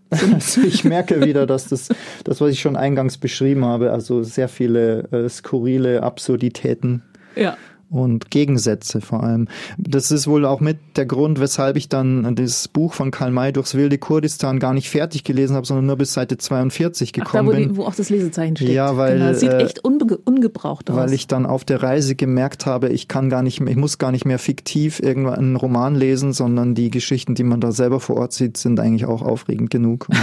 Also 0.10 0.62
ich 0.66 0.84
merke 0.84 1.26
wieder, 1.26 1.45
dass 1.45 1.68
das, 1.68 1.89
das, 2.24 2.41
was 2.41 2.51
ich 2.51 2.60
schon 2.60 2.76
eingangs 2.76 3.18
beschrieben 3.18 3.66
habe, 3.66 3.91
also 3.91 4.24
sehr 4.24 4.49
viele 4.49 5.03
äh, 5.12 5.30
skurrile 5.30 6.03
Absurditäten. 6.03 7.03
Ja. 7.36 7.58
Und 7.90 8.32
Gegensätze 8.32 9.02
vor 9.02 9.24
allem. 9.24 9.48
Das 9.78 10.12
ist 10.12 10.28
wohl 10.28 10.46
auch 10.46 10.60
mit 10.60 10.78
der 10.96 11.06
Grund, 11.06 11.40
weshalb 11.40 11.78
ich 11.78 11.90
dann 11.90 12.36
das 12.36 12.68
Buch 12.68 12.94
von 12.94 13.12
Karl 13.12 13.32
May 13.32 13.54
durchs 13.54 13.76
wilde 13.76 13.98
Kurdistan 13.98 14.60
gar 14.60 14.74
nicht 14.74 14.90
fertig 14.90 15.24
gelesen 15.24 15.56
habe, 15.56 15.66
sondern 15.66 15.86
nur 15.86 15.96
bis 15.96 16.14
Seite 16.14 16.38
42 16.38 17.14
gekommen 17.14 17.30
Ach, 17.30 17.34
da, 17.34 17.46
wo, 17.46 17.52
bin. 17.52 17.70
Die, 17.70 17.78
wo 17.78 17.86
auch 17.86 17.96
das 17.96 18.10
Lesezeichen 18.10 18.58
steht. 18.58 18.70
Ja, 18.70 18.98
weil 18.98 19.18
genau. 19.20 19.34
sieht 19.34 19.52
äh, 19.52 19.64
echt 19.64 19.84
unge 19.84 20.18
ungebraucht 20.18 20.90
aus. 20.90 20.98
Weil 20.98 21.14
ich 21.14 21.28
dann 21.28 21.46
auf 21.46 21.64
der 21.64 21.82
Reise 21.82 22.16
gemerkt 22.16 22.66
habe, 22.66 22.90
ich 22.90 23.08
kann 23.08 23.30
gar 23.30 23.44
nicht 23.44 23.62
mehr, 23.62 23.72
ich 23.72 23.78
muss 23.78 23.98
gar 23.98 24.12
nicht 24.12 24.26
mehr 24.26 24.40
fiktiv 24.40 25.00
irgendwann 25.00 25.36
einen 25.36 25.56
Roman 25.56 25.96
lesen, 25.96 26.34
sondern 26.34 26.76
die 26.76 26.90
Geschichten, 26.90 27.36
die 27.36 27.44
man 27.44 27.62
da 27.62 27.72
selber 27.72 28.00
vor 28.00 28.18
Ort 28.18 28.34
sieht, 28.34 28.58
sind 28.58 28.80
eigentlich 28.80 29.06
auch 29.06 29.22
aufregend 29.22 29.70
genug. 29.70 30.08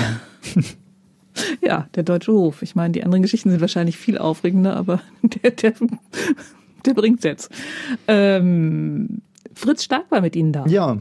ja, 1.62 1.88
der 1.94 2.02
Deutsche 2.02 2.32
Hof. 2.32 2.62
Ich 2.62 2.74
meine, 2.74 2.92
die 2.92 3.04
anderen 3.04 3.22
Geschichten 3.22 3.50
sind 3.50 3.60
wahrscheinlich 3.60 3.96
viel 3.96 4.18
aufregender, 4.18 4.76
aber 4.76 5.00
der, 5.22 5.50
der, 5.50 5.74
der 6.86 6.94
bringt's 6.94 7.24
jetzt. 7.24 7.50
Ähm, 8.08 9.22
Fritz 9.54 9.84
Stark 9.84 10.10
war 10.10 10.20
mit 10.20 10.36
Ihnen 10.36 10.52
da. 10.52 10.66
Ja. 10.66 10.98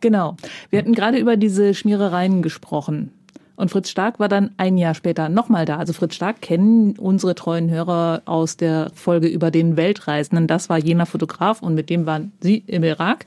Genau. 0.00 0.36
Wir 0.70 0.78
hatten 0.78 0.94
gerade 0.94 1.18
über 1.18 1.36
diese 1.36 1.74
Schmierereien 1.74 2.42
gesprochen. 2.42 3.12
Und 3.56 3.70
Fritz 3.70 3.88
Stark 3.88 4.20
war 4.20 4.28
dann 4.28 4.50
ein 4.58 4.76
Jahr 4.76 4.94
später 4.94 5.30
nochmal 5.30 5.64
da. 5.64 5.78
Also 5.78 5.94
Fritz 5.94 6.14
Stark 6.14 6.42
kennen 6.42 6.94
unsere 6.98 7.34
treuen 7.34 7.70
Hörer 7.70 8.22
aus 8.26 8.58
der 8.58 8.90
Folge 8.94 9.28
über 9.28 9.50
den 9.50 9.78
Weltreisenden. 9.78 10.46
Das 10.46 10.68
war 10.68 10.78
jener 10.78 11.06
Fotograf 11.06 11.62
und 11.62 11.74
mit 11.74 11.88
dem 11.88 12.04
waren 12.04 12.32
sie 12.40 12.62
im 12.66 12.84
Irak. 12.84 13.24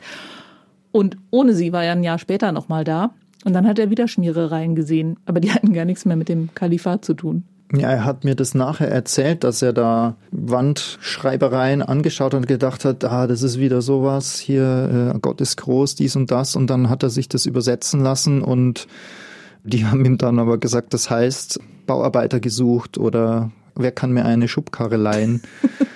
Und 0.91 1.17
ohne 1.31 1.53
sie 1.53 1.73
war 1.73 1.83
er 1.83 1.93
ein 1.93 2.03
Jahr 2.03 2.19
später 2.19 2.51
nochmal 2.51 2.83
da. 2.83 3.11
Und 3.43 3.53
dann 3.53 3.67
hat 3.67 3.79
er 3.79 3.89
wieder 3.89 4.07
Schmierereien 4.07 4.75
gesehen. 4.75 5.17
Aber 5.25 5.39
die 5.39 5.51
hatten 5.51 5.73
gar 5.73 5.85
nichts 5.85 6.05
mehr 6.05 6.15
mit 6.15 6.29
dem 6.29 6.53
Kalifat 6.53 7.03
zu 7.03 7.15
tun. 7.15 7.43
Ja, 7.71 7.89
er 7.89 8.03
hat 8.03 8.23
mir 8.23 8.35
das 8.35 8.55
nachher 8.55 8.89
erzählt, 8.89 9.43
dass 9.43 9.61
er 9.61 9.73
da 9.73 10.15
Wandschreibereien 10.31 11.83
angeschaut 11.83 12.33
und 12.33 12.47
gedacht 12.47 12.83
hat, 12.83 13.03
ah, 13.03 13.27
das 13.27 13.43
ist 13.43 13.59
wieder 13.59 13.83
sowas, 13.83 14.39
hier, 14.39 15.13
äh, 15.15 15.19
Gott 15.19 15.39
ist 15.39 15.57
groß, 15.57 15.93
dies 15.93 16.15
und 16.15 16.31
das. 16.31 16.55
Und 16.55 16.67
dann 16.67 16.89
hat 16.89 17.03
er 17.03 17.11
sich 17.11 17.29
das 17.29 17.45
übersetzen 17.45 18.01
lassen 18.01 18.41
und 18.41 18.87
die 19.63 19.85
haben 19.87 20.03
ihm 20.03 20.17
dann 20.17 20.39
aber 20.39 20.57
gesagt, 20.57 20.95
das 20.95 21.11
heißt, 21.11 21.59
Bauarbeiter 21.85 22.39
gesucht 22.39 22.97
oder 22.97 23.51
wer 23.75 23.91
kann 23.91 24.11
mir 24.13 24.25
eine 24.25 24.47
Schubkarre 24.47 24.97
leihen? 24.97 25.41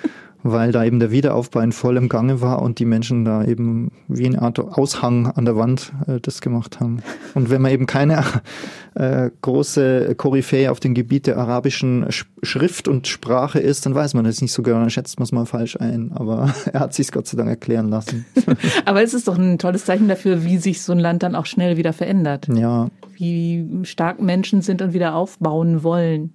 weil 0.44 0.72
da 0.72 0.84
eben 0.84 1.00
der 1.00 1.12
Wiederaufbau 1.12 1.62
in 1.62 1.72
vollem 1.72 2.10
Gange 2.10 2.42
war 2.42 2.62
und 2.62 2.80
die 2.80 2.86
Menschen 2.86 3.26
da 3.26 3.44
eben 3.46 3.92
wie 4.08 4.26
eine 4.26 4.42
Art 4.42 4.60
Aushang 4.60 5.28
an 5.28 5.46
der 5.46 5.56
Wand 5.56 5.94
äh, 6.08 6.20
das 6.20 6.42
gemacht 6.42 6.80
haben. 6.80 7.02
Und 7.34 7.50
wenn 7.50 7.62
man 7.62 7.72
eben 7.72 7.86
keine 7.86 8.24
äh, 8.96 9.32
große 9.42 10.16
Koryphäe 10.16 10.70
auf 10.70 10.80
dem 10.80 10.94
Gebiet 10.94 11.28
der 11.28 11.38
arabischen 11.38 12.12
Sch 12.12 12.26
Schrift 12.44 12.90
und 12.90 13.08
Sprache 13.08 13.60
ist, 13.60 13.86
dann 13.86 13.96
weiß 13.96 14.16
man 14.16 14.26
das 14.26 14.42
nicht 14.42 14.52
so 14.52 14.64
genau, 14.64 14.80
dann 14.80 14.90
schätzt 14.90 15.18
man 15.18 15.24
es 15.24 15.32
mal 15.32 15.46
falsch 15.46 15.78
ein. 15.78 16.12
Aber 16.14 16.54
er 16.74 16.82
hat 16.82 16.94
sich 16.94 17.12
Gott 17.12 17.26
sei 17.26 17.38
Dank 17.38 17.50
erklären 17.50 17.90
lassen. 17.90 18.26
Aber 18.86 19.02
es 19.02 19.14
ist 19.14 19.30
doch 19.30 19.38
ein 19.38 19.58
tolles 19.58 19.86
Zeichen 19.86 20.10
dafür, 20.10 20.44
wie 20.44 20.58
sich 20.58 20.82
so 20.82 20.92
ein 20.92 21.00
Land 21.00 21.24
dann 21.24 21.36
auch 21.36 21.46
schnell 21.46 21.78
wieder 21.78 21.94
verändert. 21.94 22.50
Ja. 22.54 22.90
Wie 23.16 23.66
stark 23.84 24.22
Menschen 24.22 24.62
sind 24.62 24.82
und 24.82 24.94
wieder 24.94 25.16
aufbauen 25.16 25.84
wollen. 25.84 26.34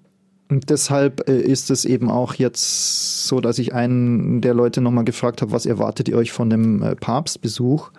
Und 0.51 0.71
deshalb 0.71 1.29
äh, 1.29 1.41
ist 1.41 1.71
es 1.71 1.85
eben 1.85 2.11
auch 2.11 2.35
jetzt 2.35 3.27
so, 3.27 3.41
dass 3.41 3.59
ich 3.59 3.75
einen 3.75 4.41
der 4.41 4.55
Leute 4.55 4.81
nochmal 4.81 5.05
gefragt 5.05 5.43
habe, 5.43 5.53
was 5.53 5.67
erwartet 5.67 6.09
ihr 6.09 6.17
euch 6.17 6.33
von 6.33 6.49
dem 6.49 6.83
äh, 6.83 6.97
Papstbesuch? 6.97 7.91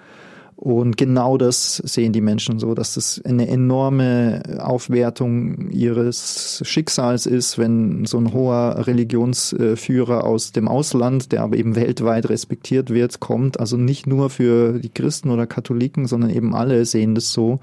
Und 0.61 0.97
genau 0.97 1.37
das 1.37 1.77
sehen 1.77 2.11
die 2.11 2.19
Menschen 2.19 2.59
so, 2.59 2.73
dass 2.73 2.95
das 2.95 3.21
eine 3.23 3.47
enorme 3.47 4.41
Aufwertung 4.59 5.69
ihres 5.71 6.61
Schicksals 6.65 7.25
ist, 7.27 7.57
wenn 7.57 8.05
so 8.05 8.17
ein 8.17 8.33
hoher 8.33 8.85
Religionsführer 8.85 10.25
aus 10.25 10.51
dem 10.51 10.67
Ausland, 10.67 11.31
der 11.31 11.43
aber 11.43 11.55
eben 11.55 11.77
weltweit 11.77 12.27
respektiert 12.27 12.89
wird, 12.89 13.21
kommt. 13.21 13.57
Also 13.57 13.77
nicht 13.77 14.05
nur 14.05 14.29
für 14.29 14.79
die 14.79 14.89
Christen 14.89 15.29
oder 15.29 15.47
Katholiken, 15.47 16.07
sondern 16.07 16.29
eben 16.29 16.53
alle 16.53 16.83
sehen 16.83 17.15
das 17.15 17.31
so 17.31 17.61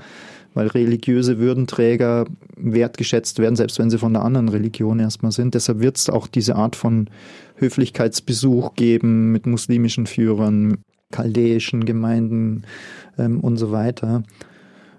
weil 0.56 0.68
religiöse 0.68 1.38
Würdenträger 1.38 2.24
wertgeschätzt 2.56 3.38
werden, 3.38 3.56
selbst 3.56 3.78
wenn 3.78 3.90
sie 3.90 3.98
von 3.98 4.14
der 4.14 4.22
anderen 4.22 4.48
Religion 4.48 4.98
erstmal 4.98 5.30
sind. 5.30 5.54
Deshalb 5.54 5.80
wird 5.80 5.98
es 5.98 6.08
auch 6.08 6.26
diese 6.26 6.56
Art 6.56 6.76
von 6.76 7.10
Höflichkeitsbesuch 7.56 8.74
geben 8.74 9.32
mit 9.32 9.46
muslimischen 9.46 10.06
Führern, 10.06 10.78
chaldäischen 11.12 11.84
Gemeinden 11.84 12.62
ähm, 13.18 13.40
und 13.40 13.58
so 13.58 13.70
weiter. 13.70 14.22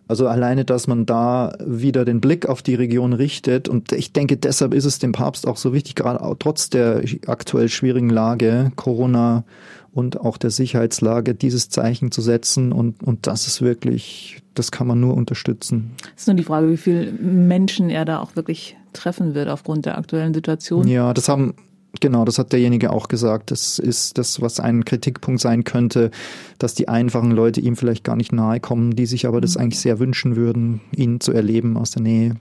Also 0.07 0.27
alleine, 0.27 0.63
dass 0.63 0.85
man 0.85 1.07
da 1.07 1.57
wieder 1.65 2.05
den 2.05 2.21
Blick 2.21 2.45
auf 2.45 2.61
die 2.61 2.75
Region 2.75 3.13
richtet 3.13 3.67
und 3.67 3.91
ich 3.91 4.13
denke, 4.13 4.37
deshalb 4.37 4.75
ist 4.75 4.85
es 4.85 4.99
dem 4.99 5.11
Papst 5.11 5.47
auch 5.47 5.57
so 5.57 5.73
wichtig, 5.73 5.95
gerade 5.95 6.21
auch 6.21 6.35
trotz 6.37 6.69
der 6.69 7.03
aktuell 7.25 7.67
schwierigen 7.67 8.11
Lage, 8.11 8.71
Corona 8.75 9.43
und 9.91 10.21
auch 10.21 10.37
der 10.37 10.51
Sicherheitslage, 10.51 11.33
dieses 11.33 11.69
Zeichen 11.69 12.11
zu 12.11 12.21
setzen 12.21 12.71
und, 12.71 13.01
und 13.03 13.25
das 13.25 13.47
ist 13.47 13.61
wirklich 13.61 14.43
das 14.57 14.71
kann 14.71 14.87
man 14.87 14.99
nur 14.99 15.15
unterstützen. 15.15 15.91
Es 16.15 16.23
ist 16.23 16.27
nur 16.27 16.35
die 16.35 16.43
Frage, 16.43 16.69
wie 16.69 16.77
viele 16.77 17.11
Menschen 17.11 17.89
er 17.89 18.05
da 18.05 18.19
auch 18.19 18.35
wirklich 18.35 18.77
treffen 18.93 19.33
wird 19.35 19.49
aufgrund 19.49 19.85
der 19.85 19.97
aktuellen 19.97 20.33
Situation. 20.33 20.87
Ja, 20.87 21.13
das 21.13 21.29
haben 21.29 21.53
Genau, 21.99 22.25
das 22.25 22.37
hat 22.37 22.51
derjenige 22.51 22.91
auch 22.91 23.07
gesagt. 23.07 23.49
Das 23.51 23.79
ist 23.79 24.17
das, 24.17 24.41
was 24.41 24.59
ein 24.59 24.85
Kritikpunkt 24.85 25.41
sein 25.41 25.63
könnte, 25.63 26.11
dass 26.59 26.75
die 26.75 26.87
einfachen 26.87 27.31
Leute 27.31 27.61
ihm 27.61 27.75
vielleicht 27.75 28.03
gar 28.03 28.15
nicht 28.15 28.31
nahe 28.31 28.59
kommen, 28.59 28.95
die 28.95 29.05
sich 29.05 29.25
aber 29.25 29.41
das 29.41 29.55
mhm. 29.55 29.61
eigentlich 29.61 29.79
sehr 29.79 29.99
wünschen 29.99 30.35
würden, 30.35 30.81
ihn 30.95 31.19
zu 31.19 31.31
erleben 31.31 31.77
aus 31.77 31.91
der 31.91 32.03
Nähe. 32.03 32.35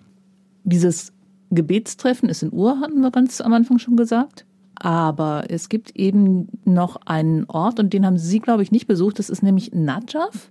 Dieses 0.65 1.13
Gebetstreffen 1.51 2.29
ist 2.29 2.43
in 2.43 2.53
Ur, 2.53 2.81
hatten 2.81 3.01
wir 3.01 3.11
ganz 3.11 3.41
am 3.41 3.53
Anfang 3.53 3.79
schon 3.79 3.97
gesagt. 3.97 4.45
Aber 4.79 5.45
es 5.49 5.71
gibt 5.71 5.97
eben 5.97 6.49
noch 6.65 6.97
einen 7.07 7.45
Ort 7.47 7.81
und 7.81 7.95
den 7.95 8.05
haben 8.05 8.19
Sie, 8.19 8.41
glaube 8.41 8.63
ich, 8.63 8.73
nicht 8.73 8.87
besucht. 8.87 9.19
Das 9.19 9.31
ist 9.31 9.43
nämlich 9.43 9.73
Najaf. 9.73 10.51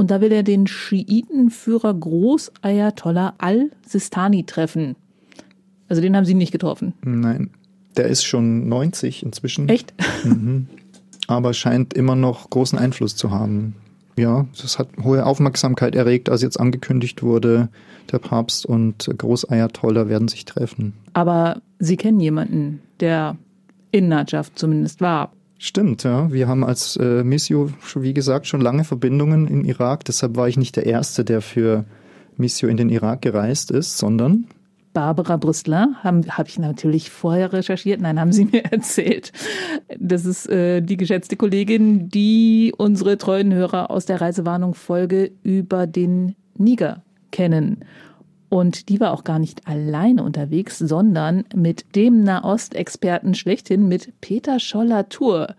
Und 0.00 0.10
da 0.10 0.22
will 0.22 0.32
er 0.32 0.42
den 0.42 0.66
Schiitenführer 0.66 1.92
Großayatollah 1.92 3.34
al-Sistani 3.36 4.44
treffen. 4.44 4.96
Also 5.90 6.00
den 6.00 6.16
haben 6.16 6.24
Sie 6.24 6.32
nicht 6.32 6.52
getroffen. 6.52 6.94
Nein, 7.02 7.50
der 7.98 8.06
ist 8.06 8.24
schon 8.24 8.66
90 8.66 9.22
inzwischen. 9.22 9.68
Echt? 9.68 9.92
Mhm. 10.24 10.68
Aber 11.26 11.52
scheint 11.52 11.92
immer 11.92 12.16
noch 12.16 12.48
großen 12.48 12.78
Einfluss 12.78 13.14
zu 13.14 13.30
haben. 13.30 13.74
Ja, 14.16 14.46
das 14.58 14.78
hat 14.78 14.88
hohe 15.04 15.26
Aufmerksamkeit 15.26 15.94
erregt, 15.94 16.30
als 16.30 16.40
jetzt 16.40 16.58
angekündigt 16.58 17.22
wurde, 17.22 17.68
der 18.10 18.20
Papst 18.20 18.64
und 18.64 19.06
Großayatollah 19.18 20.08
werden 20.08 20.28
sich 20.28 20.46
treffen. 20.46 20.94
Aber 21.12 21.60
Sie 21.78 21.98
kennen 21.98 22.20
jemanden, 22.20 22.80
der 23.00 23.36
in 23.90 24.08
Najaf 24.08 24.50
zumindest 24.54 25.02
war. 25.02 25.30
Stimmt, 25.62 26.04
ja. 26.04 26.32
Wir 26.32 26.48
haben 26.48 26.64
als 26.64 26.96
äh, 26.96 27.22
Missio, 27.22 27.70
wie 27.94 28.14
gesagt, 28.14 28.46
schon 28.46 28.62
lange 28.62 28.82
Verbindungen 28.82 29.46
im 29.46 29.66
Irak. 29.66 30.06
Deshalb 30.06 30.34
war 30.34 30.48
ich 30.48 30.56
nicht 30.56 30.74
der 30.74 30.86
Erste, 30.86 31.22
der 31.22 31.42
für 31.42 31.84
Missio 32.38 32.66
in 32.66 32.78
den 32.78 32.88
Irak 32.88 33.20
gereist 33.20 33.70
ist, 33.70 33.98
sondern 33.98 34.46
Barbara 34.94 35.36
Brüstler, 35.36 35.90
habe 36.02 36.22
hab 36.30 36.48
ich 36.48 36.58
natürlich 36.58 37.10
vorher 37.10 37.52
recherchiert, 37.52 38.00
nein, 38.00 38.18
haben 38.18 38.32
Sie 38.32 38.44
mir 38.50 38.64
erzählt. 38.72 39.32
Das 39.98 40.24
ist 40.24 40.48
äh, 40.48 40.80
die 40.80 40.96
geschätzte 40.96 41.36
Kollegin, 41.36 42.08
die 42.08 42.72
unsere 42.78 43.18
treuen 43.18 43.52
Hörer 43.52 43.90
aus 43.90 44.06
der 44.06 44.22
Reisewarnung 44.22 44.72
Folge 44.72 45.30
über 45.42 45.86
den 45.86 46.36
Niger 46.56 47.02
kennen. 47.32 47.84
Und 48.50 48.88
die 48.88 48.98
war 48.98 49.12
auch 49.12 49.22
gar 49.24 49.38
nicht 49.38 49.66
alleine 49.68 50.24
unterwegs, 50.24 50.78
sondern 50.78 51.44
mit 51.54 51.94
dem 51.94 52.24
Nahostexperten 52.24 53.34
schlechthin, 53.34 53.88
mit 53.88 54.12
Peter 54.20 54.58
Scholler-Tour. 54.58 55.54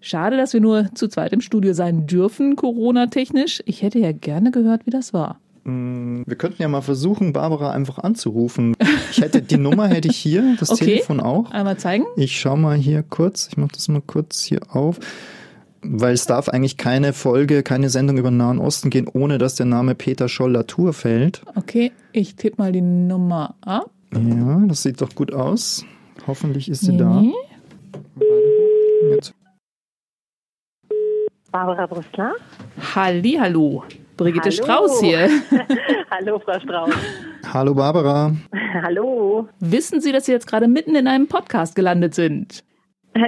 Schade, 0.00 0.38
dass 0.38 0.54
wir 0.54 0.60
nur 0.60 0.88
zu 0.94 1.06
zweit 1.06 1.34
im 1.34 1.42
Studio 1.42 1.74
sein 1.74 2.06
dürfen, 2.06 2.56
Corona-technisch. 2.56 3.62
Ich 3.66 3.82
hätte 3.82 3.98
ja 3.98 4.12
gerne 4.12 4.50
gehört, 4.50 4.86
wie 4.86 4.90
das 4.90 5.12
war. 5.12 5.38
Mm, 5.64 6.22
wir 6.26 6.36
könnten 6.36 6.62
ja 6.62 6.68
mal 6.68 6.80
versuchen, 6.80 7.34
Barbara 7.34 7.70
einfach 7.72 7.98
anzurufen. 7.98 8.74
Ich 9.10 9.20
hätte 9.20 9.42
die 9.42 9.58
Nummer 9.58 9.86
hätte 9.86 10.08
ich 10.08 10.16
hier, 10.16 10.56
das 10.58 10.70
okay. 10.72 10.86
Telefon 10.86 11.20
auch. 11.20 11.50
Einmal 11.50 11.76
zeigen. 11.76 12.04
Ich 12.16 12.40
schau 12.40 12.56
mal 12.56 12.76
hier 12.76 13.02
kurz. 13.02 13.48
Ich 13.50 13.58
mache 13.58 13.72
das 13.74 13.88
mal 13.88 14.02
kurz 14.04 14.42
hier 14.42 14.60
auf 14.70 14.98
weil 15.82 16.14
es 16.14 16.26
darf 16.26 16.48
eigentlich 16.48 16.76
keine 16.76 17.12
Folge, 17.12 17.62
keine 17.62 17.88
Sendung 17.88 18.18
über 18.18 18.30
den 18.30 18.36
Nahen 18.38 18.58
Osten 18.58 18.90
gehen, 18.90 19.08
ohne 19.12 19.38
dass 19.38 19.56
der 19.56 19.66
Name 19.66 19.94
Peter 19.94 20.28
Scholl-Latour 20.28 20.92
fällt. 20.92 21.42
Okay, 21.56 21.92
ich 22.12 22.36
tippe 22.36 22.56
mal 22.58 22.72
die 22.72 22.80
Nummer 22.80 23.56
ab. 23.60 23.90
Ja, 24.12 24.62
das 24.66 24.82
sieht 24.82 25.00
doch 25.00 25.14
gut 25.14 25.32
aus. 25.32 25.84
Hoffentlich 26.26 26.68
ist 26.68 26.82
sie 26.82 26.92
nee. 26.92 26.98
da. 26.98 27.22
Jetzt. 29.10 29.34
Barbara 31.50 31.86
Brüssler. 31.86 32.32
Halli, 32.94 33.36
hallo. 33.38 33.84
Brigitte 34.16 34.50
hallo. 34.50 34.62
Strauß 34.62 35.00
hier. 35.00 35.28
hallo, 36.10 36.38
Frau 36.38 36.60
Strauß. 36.60 36.90
Hallo, 37.52 37.74
Barbara. 37.74 38.32
hallo. 38.82 39.48
Wissen 39.58 40.00
Sie, 40.00 40.12
dass 40.12 40.26
Sie 40.26 40.32
jetzt 40.32 40.46
gerade 40.46 40.68
mitten 40.68 40.94
in 40.94 41.08
einem 41.08 41.26
Podcast 41.26 41.74
gelandet 41.74 42.14
sind? 42.14 42.64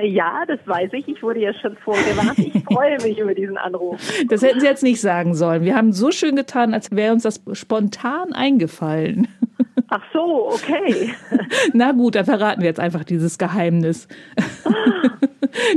Ja, 0.03 0.45
das 0.47 0.61
weiß 0.66 0.91
ich. 0.95 1.09
Ich 1.09 1.22
wurde 1.22 1.41
ja 1.41 1.53
schon 1.53 1.76
vorgewarnt. 1.76 2.39
Ich 2.39 2.64
freue 2.64 2.97
mich 3.03 3.18
über 3.18 3.35
diesen 3.35 3.59
Anruf. 3.59 4.01
Das 4.28 4.43
hätten 4.43 4.61
Sie 4.61 4.66
jetzt 4.66 4.82
nicht 4.82 5.01
sagen 5.01 5.35
sollen. 5.35 5.64
Wir 5.64 5.76
haben 5.76 5.93
so 5.93 6.11
schön 6.11 6.37
getan, 6.37 6.72
als 6.72 6.91
wäre 6.91 7.12
uns 7.12 7.24
das 7.24 7.43
spontan 7.53 8.32
eingefallen. 8.32 9.28
Ach 9.89 10.03
so, 10.12 10.51
okay. 10.51 11.11
Na 11.72 11.93
gut, 11.93 12.14
dann 12.14 12.24
verraten 12.24 12.62
wir 12.62 12.68
jetzt 12.68 12.80
einfach 12.80 13.05
dieses 13.05 13.39
Geheimnis. 13.39 14.09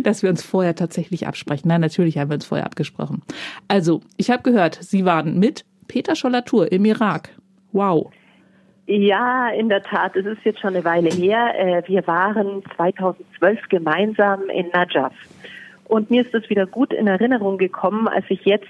dass 0.03 0.23
wir 0.23 0.29
uns 0.29 0.43
vorher 0.43 0.75
tatsächlich 0.75 1.27
absprechen. 1.27 1.67
Nein, 1.67 1.81
natürlich 1.81 2.17
haben 2.17 2.29
wir 2.29 2.35
uns 2.35 2.45
vorher 2.45 2.65
abgesprochen. 2.65 3.21
Also, 3.67 4.01
ich 4.15 4.31
habe 4.31 4.43
gehört, 4.43 4.75
Sie 4.81 5.05
waren 5.05 5.37
mit 5.37 5.65
Peter 5.87 6.15
Schollatur 6.15 6.71
im 6.71 6.85
Irak. 6.85 7.29
Wow. 7.73 8.11
Ja, 8.89 9.49
in 9.49 9.67
der 9.67 9.83
Tat. 9.83 10.15
Es 10.15 10.25
ist 10.25 10.45
jetzt 10.45 10.61
schon 10.61 10.73
eine 10.73 10.85
Weile 10.85 11.09
her. 11.09 11.53
Äh, 11.59 11.83
wir 11.87 12.07
waren 12.07 12.63
2012 12.77 13.67
gemeinsam 13.67 14.49
in 14.49 14.69
Najaf. 14.69 15.13
Und 15.83 16.09
mir 16.09 16.21
ist 16.21 16.33
das 16.33 16.49
wieder 16.49 16.65
gut 16.65 16.93
in 16.93 17.05
Erinnerung 17.05 17.57
gekommen, 17.57 18.07
als 18.07 18.25
ich 18.29 18.45
jetzt 18.45 18.67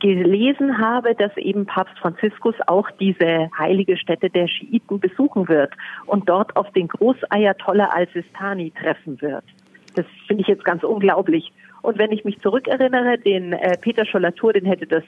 gelesen 0.00 0.78
habe, 0.78 1.14
dass 1.14 1.36
eben 1.36 1.66
Papst 1.66 1.98
Franziskus 1.98 2.54
auch 2.66 2.90
diese 2.92 3.50
heilige 3.58 3.98
Stätte 3.98 4.30
der 4.30 4.48
Schiiten 4.48 5.00
besuchen 5.00 5.48
wird 5.48 5.74
und 6.06 6.30
dort 6.30 6.56
auf 6.56 6.70
den 6.72 6.88
Großayatollah 6.88 7.90
al-Sistani 7.90 8.70
treffen 8.70 9.20
wird. 9.20 9.44
Das 9.96 10.06
finde 10.26 10.42
ich 10.42 10.48
jetzt 10.48 10.64
ganz 10.64 10.82
unglaublich. 10.82 11.52
Und 11.82 11.98
wenn 11.98 12.12
ich 12.12 12.24
mich 12.24 12.40
zurückerinnere, 12.40 13.18
den 13.18 13.52
äh, 13.52 13.76
Peter 13.78 14.06
Schollatur, 14.06 14.54
den 14.54 14.64
hätte 14.64 14.86
das 14.86 15.04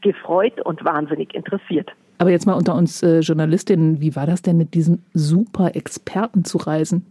gefreut 0.00 0.58
und 0.62 0.82
wahnsinnig 0.84 1.34
interessiert. 1.34 1.90
Aber 2.20 2.30
jetzt 2.30 2.44
mal 2.46 2.52
unter 2.52 2.74
uns 2.74 3.02
äh, 3.02 3.20
Journalistinnen, 3.20 4.02
wie 4.02 4.14
war 4.14 4.26
das 4.26 4.42
denn 4.42 4.58
mit 4.58 4.74
diesem 4.74 5.02
super 5.14 5.74
Experten 5.74 6.44
zu 6.44 6.58
reisen? 6.58 7.06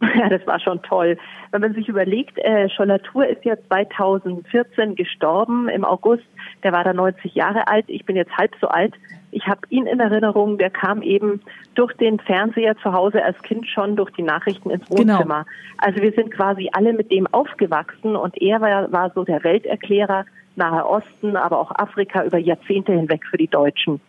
Ja, 0.16 0.28
das 0.28 0.46
war 0.46 0.60
schon 0.60 0.80
toll. 0.82 1.18
Wenn 1.50 1.60
man 1.60 1.74
sich 1.74 1.88
überlegt, 1.88 2.38
äh, 2.38 2.68
Schollatur 2.68 3.26
ist 3.26 3.44
ja 3.44 3.56
2014 3.66 4.94
gestorben 4.94 5.68
im 5.68 5.84
August. 5.84 6.22
Der 6.62 6.70
war 6.70 6.84
da 6.84 6.92
90 6.92 7.34
Jahre 7.34 7.66
alt. 7.66 7.84
Ich 7.88 8.04
bin 8.04 8.14
jetzt 8.14 8.30
halb 8.38 8.52
so 8.60 8.68
alt. 8.68 8.94
Ich 9.32 9.48
habe 9.48 9.62
ihn 9.70 9.88
in 9.88 9.98
Erinnerung. 9.98 10.56
Der 10.56 10.70
kam 10.70 11.02
eben 11.02 11.40
durch 11.74 11.92
den 11.94 12.20
Fernseher 12.20 12.76
zu 12.78 12.92
Hause 12.92 13.24
als 13.24 13.42
Kind 13.42 13.66
schon 13.66 13.96
durch 13.96 14.12
die 14.12 14.22
Nachrichten 14.22 14.70
ins 14.70 14.88
genau. 14.88 15.14
Wohnzimmer. 15.14 15.44
Genau. 15.44 15.78
Also 15.78 16.00
wir 16.00 16.12
sind 16.12 16.30
quasi 16.30 16.70
alle 16.72 16.92
mit 16.92 17.10
dem 17.10 17.26
aufgewachsen 17.26 18.14
und 18.14 18.40
er 18.40 18.60
war, 18.60 18.92
war 18.92 19.10
so 19.16 19.24
der 19.24 19.42
Welterklärer 19.42 20.26
Nahe 20.54 20.86
Osten, 20.86 21.36
aber 21.36 21.58
auch 21.58 21.72
Afrika 21.74 22.24
über 22.24 22.38
Jahrzehnte 22.38 22.92
hinweg 22.92 23.26
für 23.28 23.36
die 23.36 23.48
Deutschen. 23.48 24.00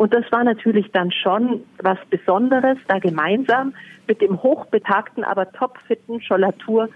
Und 0.00 0.14
das 0.14 0.24
war 0.32 0.42
natürlich 0.44 0.90
dann 0.92 1.12
schon 1.12 1.62
was 1.82 1.98
Besonderes, 2.08 2.78
da 2.88 2.98
gemeinsam 2.98 3.74
mit 4.08 4.22
dem 4.22 4.42
hochbetagten, 4.42 5.24
aber 5.24 5.52
topfitten 5.52 6.22
Schollatur 6.22 6.88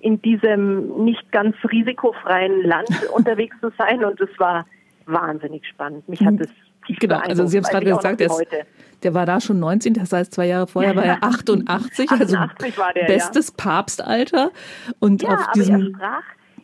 in 0.00 0.22
diesem 0.22 1.04
nicht 1.04 1.32
ganz 1.32 1.56
risikofreien 1.68 2.62
Land 2.62 2.88
unterwegs 3.16 3.56
zu 3.60 3.72
sein. 3.76 4.04
Und 4.04 4.20
es 4.20 4.30
war 4.38 4.64
wahnsinnig 5.06 5.66
spannend. 5.66 6.08
Mich 6.08 6.24
hat 6.24 6.34
es 6.38 6.50
tief 6.86 7.00
Genau, 7.00 7.18
also 7.18 7.46
Sie 7.46 7.56
haben 7.56 7.64
es 7.64 7.70
gerade 7.70 7.84
gesagt, 7.84 8.20
der, 8.20 8.28
ist, 8.28 8.46
der, 9.02 9.12
war 9.12 9.26
da 9.26 9.40
schon 9.40 9.58
19, 9.58 9.94
das 9.94 10.12
heißt 10.12 10.32
zwei 10.32 10.46
Jahre 10.46 10.68
vorher 10.68 10.94
war 10.94 11.04
er 11.04 11.18
88, 11.24 12.12
88 12.12 12.12
also 12.20 12.36
der, 12.94 13.06
bestes 13.06 13.48
ja. 13.48 13.54
Papstalter. 13.56 14.52
Und 15.00 15.24
ja, 15.24 15.34
auf 15.34 15.50
diesem 15.50 15.80
er 15.80 15.96
sprach, 15.96 16.22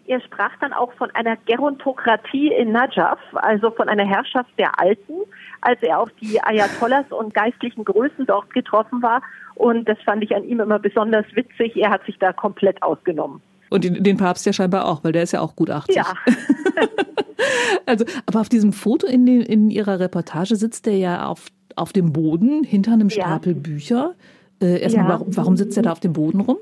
er 0.09 0.20
sprach 0.22 0.50
dann 0.61 0.72
auch 0.72 0.92
von 0.94 1.11
einer 1.12 1.36
Gerontokratie 1.36 2.48
in 2.48 2.72
Najaf, 2.72 3.18
also 3.34 3.70
von 3.70 3.88
einer 3.88 4.06
Herrschaft 4.06 4.50
der 4.59 4.80
Alten, 4.80 5.12
als 5.61 5.82
er 5.82 6.00
auf 6.00 6.09
die 6.20 6.42
Ayatollahs 6.42 7.11
und 7.11 7.34
geistlichen 7.34 7.84
Größen 7.84 8.26
dort 8.26 8.52
getroffen 8.54 9.02
war. 9.02 9.22
Und 9.54 9.88
das 9.88 9.98
fand 10.04 10.24
ich 10.24 10.34
an 10.34 10.44
ihm 10.44 10.61
immer 10.61 10.78
besonders 10.78 11.26
witzig. 11.34 11.76
Er 11.76 11.90
hat 11.90 12.04
sich 12.06 12.18
da 12.18 12.32
komplett 12.32 12.82
ausgenommen. 12.82 13.42
Und 13.70 13.84
den, 13.84 14.02
den 14.02 14.16
Papst 14.16 14.46
ja 14.46 14.52
scheinbar 14.52 14.86
auch, 14.86 15.04
weil 15.04 15.12
der 15.12 15.22
ist 15.22 15.32
ja 15.32 15.40
auch 15.40 15.54
gut 15.54 15.70
80. 15.70 15.94
Ja. 15.94 16.04
also, 17.86 18.06
aber 18.24 18.40
auf 18.40 18.48
diesem 18.48 18.72
Foto 18.72 19.06
in, 19.06 19.26
den, 19.26 19.42
in 19.42 19.70
Ihrer 19.70 20.00
Reportage 20.00 20.56
sitzt 20.56 20.86
er 20.86 20.96
ja 20.96 21.26
auf, 21.26 21.48
auf 21.76 21.92
dem 21.92 22.14
Boden 22.14 22.64
hinter 22.64 22.94
einem 22.94 23.11
Stapel 23.11 23.52
ja. 23.52 23.59
Bücher. 23.59 24.14
Äh, 24.62 24.80
erstmal, 24.80 25.04
ja. 25.04 25.11
warum, 25.11 25.36
warum 25.36 25.56
sitzt 25.59 25.76
er 25.76 25.82
da 25.82 25.92
auf 25.92 26.00
dem 26.00 26.14
Boden 26.14 26.40
rum? 26.40 26.56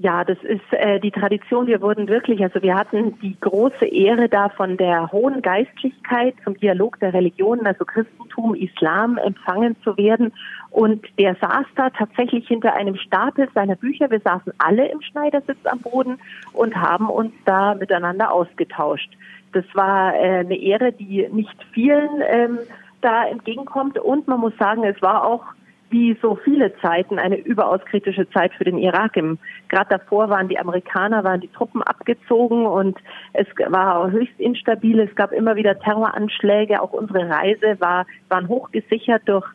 Ja, 0.00 0.22
das 0.22 0.38
ist 0.44 0.62
äh, 0.70 1.00
die 1.00 1.10
Tradition. 1.10 1.66
Wir 1.66 1.82
wurden 1.82 2.06
wirklich, 2.06 2.40
also 2.40 2.62
wir 2.62 2.76
hatten 2.76 3.18
die 3.18 3.36
große 3.40 3.84
Ehre 3.84 4.28
da 4.28 4.48
von 4.48 4.76
der 4.76 5.10
hohen 5.10 5.42
Geistlichkeit 5.42 6.36
zum 6.44 6.54
Dialog 6.54 7.00
der 7.00 7.12
Religionen, 7.12 7.66
also 7.66 7.84
Christentum, 7.84 8.54
Islam, 8.54 9.18
empfangen 9.18 9.74
zu 9.82 9.96
werden. 9.96 10.32
Und 10.70 11.04
der 11.18 11.34
saß 11.34 11.66
da 11.74 11.90
tatsächlich 11.90 12.46
hinter 12.46 12.74
einem 12.74 12.94
Stapel 12.94 13.48
seiner 13.54 13.74
Bücher. 13.74 14.08
Wir 14.08 14.20
saßen 14.20 14.52
alle 14.58 14.88
im 14.88 15.00
Schneidersitz 15.02 15.58
am 15.64 15.80
Boden 15.80 16.20
und 16.52 16.76
haben 16.76 17.10
uns 17.10 17.32
da 17.44 17.74
miteinander 17.74 18.30
ausgetauscht. 18.30 19.10
Das 19.52 19.64
war 19.74 20.14
äh, 20.14 20.40
eine 20.40 20.56
Ehre, 20.56 20.92
die 20.92 21.26
nicht 21.32 21.56
vielen 21.72 22.22
ähm, 22.28 22.58
da 23.00 23.26
entgegenkommt. 23.26 23.98
Und 23.98 24.28
man 24.28 24.38
muss 24.38 24.56
sagen, 24.58 24.84
es 24.84 25.02
war 25.02 25.24
auch 25.24 25.42
wie 25.90 26.16
so 26.20 26.36
viele 26.36 26.76
Zeiten 26.80 27.18
eine 27.18 27.36
überaus 27.36 27.80
kritische 27.84 28.28
Zeit 28.30 28.52
für 28.54 28.64
den 28.64 28.78
Irak. 28.78 29.14
Gerade 29.14 29.88
davor 29.88 30.28
waren 30.28 30.48
die 30.48 30.58
Amerikaner, 30.58 31.24
waren 31.24 31.40
die 31.40 31.52
Truppen 31.52 31.82
abgezogen 31.82 32.66
und 32.66 32.98
es 33.32 33.46
war 33.68 34.10
höchst 34.10 34.38
instabil. 34.38 35.00
Es 35.00 35.14
gab 35.14 35.32
immer 35.32 35.56
wieder 35.56 35.78
Terroranschläge. 35.78 36.82
Auch 36.82 36.92
unsere 36.92 37.28
Reise 37.28 37.80
war, 37.80 38.06
waren 38.28 38.48
hochgesichert 38.48 39.22
durch 39.26 39.46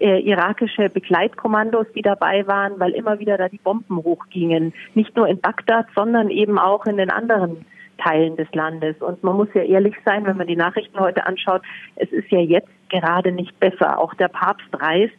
äh, 0.00 0.20
irakische 0.20 0.88
Begleitkommandos, 0.88 1.86
die 1.94 2.02
dabei 2.02 2.46
waren, 2.46 2.78
weil 2.78 2.92
immer 2.92 3.18
wieder 3.18 3.36
da 3.36 3.48
die 3.48 3.58
Bomben 3.58 3.96
hochgingen. 3.96 4.72
Nicht 4.94 5.16
nur 5.16 5.28
in 5.28 5.40
Bagdad, 5.40 5.86
sondern 5.94 6.30
eben 6.30 6.58
auch 6.58 6.86
in 6.86 6.96
den 6.96 7.10
anderen 7.10 7.64
Teilen 7.98 8.36
des 8.36 8.48
Landes. 8.52 8.96
Und 9.00 9.22
man 9.22 9.36
muss 9.36 9.48
ja 9.54 9.62
ehrlich 9.62 9.94
sein, 10.04 10.26
wenn 10.26 10.36
man 10.36 10.46
die 10.46 10.56
Nachrichten 10.56 10.98
heute 10.98 11.26
anschaut, 11.26 11.62
es 11.96 12.10
ist 12.10 12.30
ja 12.30 12.40
jetzt 12.40 12.70
gerade 12.88 13.32
nicht 13.32 13.58
besser. 13.60 13.98
Auch 13.98 14.14
der 14.14 14.28
Papst 14.28 14.68
reist 14.72 15.14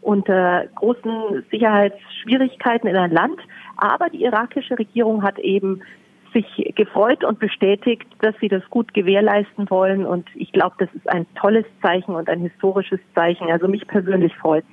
unter 0.00 0.66
großen 0.74 1.44
Sicherheitsschwierigkeiten 1.50 2.88
in 2.88 2.96
ein 2.96 3.10
Land. 3.10 3.40
Aber 3.76 4.08
die 4.08 4.22
irakische 4.22 4.78
Regierung 4.78 5.22
hat 5.22 5.38
eben 5.38 5.82
sich 6.32 6.72
gefreut 6.74 7.24
und 7.24 7.38
bestätigt, 7.38 8.06
dass 8.20 8.34
sie 8.40 8.48
das 8.48 8.62
gut 8.70 8.92
gewährleisten 8.92 9.70
wollen. 9.70 10.04
Und 10.04 10.28
ich 10.34 10.52
glaube, 10.52 10.76
das 10.78 10.88
ist 10.94 11.08
ein 11.08 11.26
tolles 11.34 11.64
Zeichen 11.82 12.14
und 12.14 12.28
ein 12.28 12.40
historisches 12.40 13.00
Zeichen. 13.14 13.50
Also 13.50 13.66
mich 13.66 13.86
persönlich 13.86 14.34
freut 14.36 14.64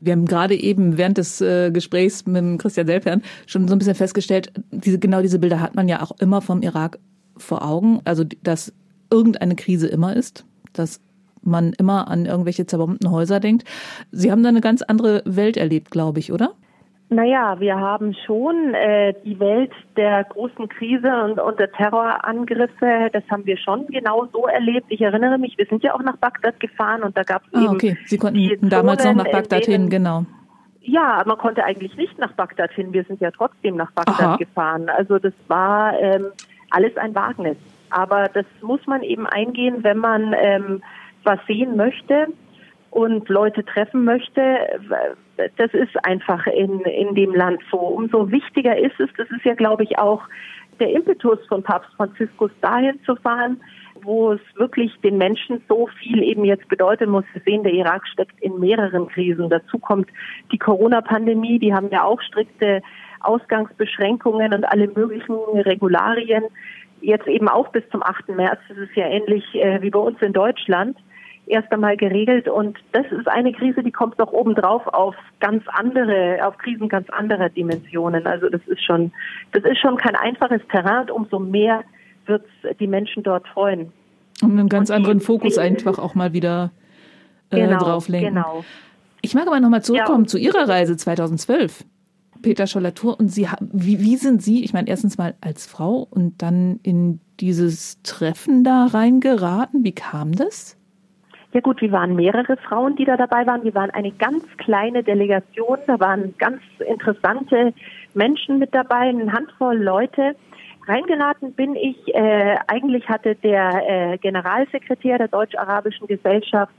wir 0.00 0.12
haben 0.12 0.26
gerade 0.26 0.54
eben 0.54 0.96
während 0.98 1.18
des 1.18 1.40
äh, 1.40 1.70
Gesprächs 1.70 2.26
mit 2.26 2.60
Christian 2.60 2.86
Selpern 2.86 3.22
schon 3.46 3.66
so 3.68 3.74
ein 3.74 3.78
bisschen 3.78 3.94
festgestellt, 3.94 4.52
diese, 4.70 4.98
genau 4.98 5.22
diese 5.22 5.38
Bilder 5.38 5.60
hat 5.60 5.74
man 5.74 5.88
ja 5.88 6.02
auch 6.02 6.12
immer 6.20 6.40
vom 6.40 6.62
Irak 6.62 6.98
vor 7.36 7.64
Augen. 7.64 8.00
Also, 8.04 8.24
dass 8.42 8.72
irgendeine 9.10 9.56
Krise 9.56 9.88
immer 9.88 10.14
ist, 10.14 10.44
dass 10.72 11.00
man 11.42 11.72
immer 11.72 12.08
an 12.08 12.26
irgendwelche 12.26 12.66
zerbombten 12.66 13.10
Häuser 13.10 13.40
denkt. 13.40 13.64
Sie 14.10 14.30
haben 14.30 14.42
da 14.42 14.48
eine 14.48 14.60
ganz 14.60 14.82
andere 14.82 15.22
Welt 15.24 15.56
erlebt, 15.56 15.90
glaube 15.90 16.18
ich, 16.18 16.32
oder? 16.32 16.52
Naja, 17.10 17.58
wir 17.58 17.76
haben 17.76 18.14
schon 18.26 18.74
äh, 18.74 19.14
die 19.24 19.40
Welt 19.40 19.72
der 19.96 20.24
großen 20.24 20.68
Krise 20.68 21.08
und, 21.24 21.40
und 21.40 21.58
der 21.58 21.72
Terrorangriffe, 21.72 23.08
das 23.12 23.22
haben 23.30 23.46
wir 23.46 23.56
schon 23.56 23.86
genau 23.86 24.26
so 24.30 24.46
erlebt. 24.46 24.86
Ich 24.90 25.00
erinnere 25.00 25.38
mich, 25.38 25.56
wir 25.56 25.64
sind 25.66 25.82
ja 25.82 25.94
auch 25.94 26.02
nach 26.02 26.18
Bagdad 26.18 26.60
gefahren 26.60 27.02
und 27.02 27.16
da 27.16 27.22
gab 27.22 27.42
es 27.46 27.54
ah, 27.54 27.64
eben 27.64 27.74
okay. 27.74 27.96
Sie 28.04 28.18
konnten 28.18 28.68
damals 28.68 29.04
noch 29.04 29.14
nach 29.14 29.30
Bagdad 29.30 29.66
denen, 29.66 29.82
hin, 29.82 29.90
genau. 29.90 30.26
Ja, 30.82 31.22
man 31.24 31.38
konnte 31.38 31.64
eigentlich 31.64 31.96
nicht 31.96 32.18
nach 32.18 32.32
Bagdad 32.32 32.72
hin. 32.72 32.92
Wir 32.92 33.04
sind 33.04 33.20
ja 33.22 33.30
trotzdem 33.30 33.76
nach 33.76 33.90
Bagdad 33.92 34.20
Aha. 34.20 34.36
gefahren. 34.36 34.90
Also 34.90 35.18
das 35.18 35.32
war 35.46 35.98
ähm, 35.98 36.26
alles 36.70 36.94
ein 36.98 37.14
Wagnis. 37.14 37.56
Aber 37.90 38.28
das 38.28 38.44
muss 38.60 38.86
man 38.86 39.02
eben 39.02 39.26
eingehen, 39.26 39.82
wenn 39.82 39.98
man 39.98 40.34
ähm, 40.38 40.82
was 41.24 41.38
sehen 41.46 41.76
möchte 41.76 42.28
und 42.90 43.28
Leute 43.28 43.64
treffen 43.64 44.04
möchte, 44.04 44.40
das 45.56 45.72
ist 45.72 46.04
einfach 46.04 46.46
in, 46.46 46.80
in 46.80 47.14
dem 47.14 47.34
Land 47.34 47.60
so. 47.70 47.78
Umso 47.78 48.30
wichtiger 48.30 48.76
ist 48.76 48.98
es, 48.98 49.08
das 49.16 49.28
ist 49.30 49.44
ja, 49.44 49.54
glaube 49.54 49.84
ich, 49.84 49.98
auch 49.98 50.22
der 50.80 50.92
Impetus 50.92 51.38
von 51.48 51.62
Papst 51.62 51.90
Franziskus, 51.96 52.50
dahin 52.60 53.00
zu 53.04 53.16
fahren, 53.16 53.60
wo 54.02 54.32
es 54.32 54.40
wirklich 54.56 54.92
den 55.02 55.18
Menschen 55.18 55.60
so 55.68 55.88
viel 56.00 56.22
eben 56.22 56.44
jetzt 56.44 56.68
bedeuten 56.68 57.10
muss. 57.10 57.24
Wir 57.32 57.42
sehen, 57.42 57.64
der 57.64 57.72
Irak 57.72 58.06
steckt 58.06 58.40
in 58.40 58.58
mehreren 58.60 59.08
Krisen. 59.08 59.50
Dazu 59.50 59.78
kommt 59.78 60.08
die 60.52 60.58
Corona-Pandemie, 60.58 61.58
die 61.58 61.74
haben 61.74 61.90
ja 61.90 62.04
auch 62.04 62.20
strikte 62.22 62.82
Ausgangsbeschränkungen 63.20 64.54
und 64.54 64.64
alle 64.64 64.86
möglichen 64.88 65.34
Regularien. 65.34 66.44
Jetzt 67.00 67.26
eben 67.26 67.48
auch 67.48 67.68
bis 67.68 67.82
zum 67.90 68.02
8. 68.02 68.28
März, 68.28 68.60
das 68.68 68.78
ist 68.78 68.94
ja 68.94 69.06
ähnlich 69.06 69.44
äh, 69.54 69.80
wie 69.82 69.90
bei 69.90 69.98
uns 69.98 70.20
in 70.20 70.32
Deutschland 70.32 70.96
erst 71.48 71.72
einmal 71.72 71.96
geregelt. 71.96 72.48
Und 72.48 72.78
das 72.92 73.06
ist 73.10 73.28
eine 73.28 73.52
Krise, 73.52 73.82
die 73.82 73.90
kommt 73.90 74.18
noch 74.18 74.32
obendrauf 74.32 74.86
auf 74.88 75.14
ganz 75.40 75.64
andere, 75.68 76.38
auf 76.42 76.58
Krisen 76.58 76.88
ganz 76.88 77.08
anderer 77.10 77.48
Dimensionen. 77.48 78.26
Also 78.26 78.48
das 78.48 78.60
ist 78.66 78.84
schon, 78.84 79.12
das 79.52 79.64
ist 79.64 79.78
schon 79.78 79.96
kein 79.96 80.16
einfaches 80.16 80.60
Terrain. 80.70 81.10
umso 81.10 81.38
mehr 81.38 81.84
wird 82.26 82.44
die 82.78 82.86
Menschen 82.86 83.22
dort 83.22 83.46
freuen. 83.48 83.92
Und 84.42 84.52
einen 84.52 84.68
ganz 84.68 84.90
und 84.90 84.96
anderen 84.96 85.20
Fokus 85.20 85.58
einfach 85.58 85.98
auch 85.98 86.14
mal 86.14 86.32
wieder 86.32 86.70
äh, 87.50 87.56
genau, 87.56 87.78
drauflenken. 87.78 88.34
Genau. 88.34 88.64
Ich 89.22 89.34
mag 89.34 89.46
aber 89.46 89.58
nochmal 89.58 89.82
zurückkommen 89.82 90.24
ja. 90.24 90.28
zu 90.28 90.38
Ihrer 90.38 90.68
Reise 90.68 90.96
2012. 90.96 91.84
Peter 92.42 92.66
Schollatur 92.66 93.18
und 93.18 93.28
Sie, 93.28 93.48
wie, 93.60 94.00
wie 94.00 94.16
sind 94.16 94.42
Sie, 94.42 94.64
ich 94.64 94.72
meine, 94.72 94.88
erstens 94.88 95.18
mal 95.18 95.34
als 95.40 95.66
Frau 95.66 96.06
und 96.10 96.42
dann 96.42 96.80
in 96.82 97.20
dieses 97.40 98.02
Treffen 98.02 98.64
da 98.64 98.86
reingeraten? 98.86 99.84
Wie 99.84 99.92
kam 99.92 100.32
das? 100.32 100.76
Ja 101.52 101.60
gut, 101.60 101.80
wir 101.80 101.92
waren 101.92 102.14
mehrere 102.14 102.56
Frauen, 102.58 102.96
die 102.96 103.06
da 103.06 103.16
dabei 103.16 103.46
waren. 103.46 103.64
Wir 103.64 103.74
waren 103.74 103.90
eine 103.90 104.12
ganz 104.12 104.44
kleine 104.58 105.02
Delegation. 105.02 105.78
Da 105.86 105.98
waren 105.98 106.34
ganz 106.36 106.60
interessante 106.86 107.72
Menschen 108.12 108.58
mit 108.58 108.74
dabei, 108.74 109.08
eine 109.08 109.32
Handvoll 109.32 109.78
Leute. 109.78 110.36
Reingeraten 110.86 111.52
bin 111.52 111.74
ich, 111.74 111.96
äh, 112.14 112.56
eigentlich 112.66 113.08
hatte 113.08 113.34
der 113.34 113.82
äh, 113.86 114.18
Generalsekretär 114.18 115.18
der 115.18 115.28
Deutsch-Arabischen 115.28 116.06
Gesellschaft, 116.06 116.72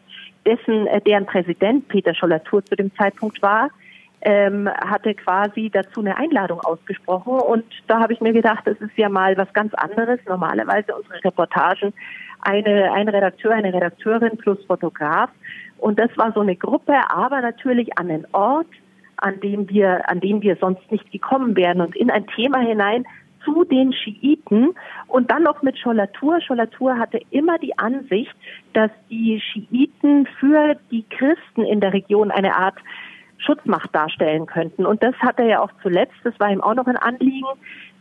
dessen, 0.45 0.87
äh, 0.87 1.01
deren 1.01 1.25
Präsident 1.25 1.87
Peter 1.87 2.13
Schollatur 2.13 2.63
zu 2.65 2.75
dem 2.75 2.93
Zeitpunkt 2.95 3.41
war, 3.41 3.69
ähm, 4.21 4.69
hatte 4.69 5.13
quasi 5.13 5.69
dazu 5.69 6.01
eine 6.01 6.17
Einladung 6.17 6.59
ausgesprochen. 6.61 7.39
Und 7.39 7.65
da 7.87 7.99
habe 7.99 8.13
ich 8.13 8.21
mir 8.21 8.33
gedacht, 8.33 8.65
das 8.65 8.77
ist 8.79 8.97
ja 8.97 9.09
mal 9.09 9.37
was 9.37 9.51
ganz 9.53 9.73
anderes. 9.73 10.19
Normalerweise 10.27 10.95
unsere 10.95 11.23
Reportagen, 11.23 11.93
eine, 12.41 12.91
ein 12.91 13.07
Redakteur, 13.07 13.53
eine 13.53 13.73
Redakteurin 13.73 14.37
plus 14.37 14.63
Fotograf. 14.65 15.29
Und 15.77 15.99
das 15.99 16.09
war 16.17 16.31
so 16.33 16.41
eine 16.41 16.55
Gruppe, 16.55 16.93
aber 17.09 17.41
natürlich 17.41 17.97
an 17.97 18.09
einen 18.09 18.27
Ort, 18.33 18.67
an 19.17 19.39
dem 19.39 19.69
wir, 19.69 20.09
an 20.09 20.19
dem 20.19 20.41
wir 20.41 20.57
sonst 20.57 20.91
nicht 20.91 21.11
gekommen 21.11 21.55
wären 21.55 21.81
und 21.81 21.95
in 21.95 22.09
ein 22.09 22.27
Thema 22.27 22.59
hinein, 22.59 23.05
zu 23.43 23.63
den 23.63 23.93
Schiiten 23.93 24.75
und 25.07 25.31
dann 25.31 25.43
noch 25.43 25.61
mit 25.61 25.77
Schollatur. 25.77 26.41
Schollatur 26.41 26.97
hatte 26.97 27.21
immer 27.29 27.57
die 27.57 27.77
Ansicht, 27.77 28.33
dass 28.73 28.91
die 29.09 29.39
Schiiten 29.39 30.27
für 30.39 30.75
die 30.91 31.05
Christen 31.09 31.63
in 31.63 31.79
der 31.79 31.93
Region 31.93 32.31
eine 32.31 32.55
Art 32.55 32.75
Schutzmacht 33.39 33.93
darstellen 33.95 34.45
könnten. 34.45 34.85
Und 34.85 35.01
das 35.01 35.15
hat 35.15 35.39
er 35.39 35.45
ja 35.45 35.61
auch 35.61 35.71
zuletzt, 35.81 36.15
das 36.23 36.39
war 36.39 36.51
ihm 36.51 36.61
auch 36.61 36.75
noch 36.75 36.87
ein 36.87 36.97
Anliegen. 36.97 37.47